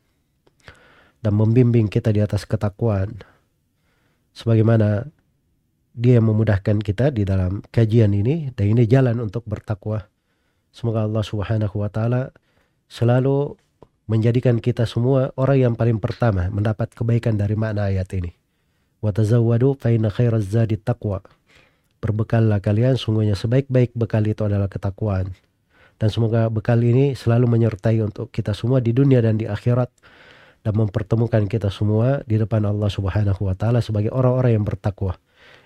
dan 1.24 1.34
membimbing 1.34 1.88
kita 1.88 2.10
di 2.12 2.20
atas 2.20 2.44
ketakwaan 2.44 3.22
sebagaimana 4.34 5.08
dia 5.94 6.18
memudahkan 6.18 6.82
kita 6.82 7.14
di 7.14 7.22
dalam 7.22 7.62
kajian 7.70 8.18
ini 8.18 8.50
dan 8.58 8.74
ini 8.74 8.90
jalan 8.90 9.22
untuk 9.22 9.46
bertakwa 9.46 10.10
semoga 10.74 11.06
Allah 11.06 11.22
Subhanahu 11.22 11.86
wa 11.86 11.90
taala 11.94 12.34
selalu 12.90 13.56
menjadikan 14.10 14.60
kita 14.60 14.84
semua 14.84 15.32
orang 15.40 15.72
yang 15.72 15.74
paling 15.74 15.98
pertama 15.98 16.52
mendapat 16.52 16.92
kebaikan 16.92 17.40
dari 17.40 17.56
makna 17.56 17.88
ayat 17.88 18.10
ini 18.16 18.36
wa 19.00 19.12
tazawwadu 19.16 19.80
fa 19.80 19.92
inna 19.92 20.12
khairaz 20.12 20.52
zadi 20.52 20.76
taqwa 20.76 21.24
berbekallah 22.04 22.60
kalian 22.60 23.00
sungguhnya 23.00 23.40
sebaik-baik 23.40 23.96
bekal 23.96 24.24
itu 24.28 24.44
adalah 24.44 24.68
ketakwaan 24.68 25.32
dan 26.04 26.10
semoga 26.12 26.52
bekal 26.52 26.80
ini 26.84 27.16
selalu 27.16 27.48
menyertai 27.48 28.04
untuk 28.04 28.28
kita 28.28 28.52
semua 28.52 28.84
di 28.84 28.92
dunia 28.92 29.24
dan 29.24 29.40
di 29.40 29.48
akhirat 29.48 29.88
dan 30.64 30.74
mempertemukan 30.80 31.48
kita 31.48 31.72
semua 31.72 32.24
di 32.24 32.40
depan 32.40 32.64
Allah 32.64 32.88
Subhanahu 32.88 33.52
wa 33.52 33.56
taala 33.56 33.84
sebagai 33.84 34.10
orang-orang 34.16 34.60
yang 34.60 34.66
bertakwa. 34.66 35.20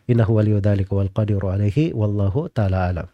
Innahu 0.09 0.41
waliyudzalika 0.41 0.93
wal 0.93 1.13
qadiru 1.13 1.53
alaihi 1.53 1.93
wallahu 1.93 2.49
taala 2.49 2.89
alam. 2.89 3.07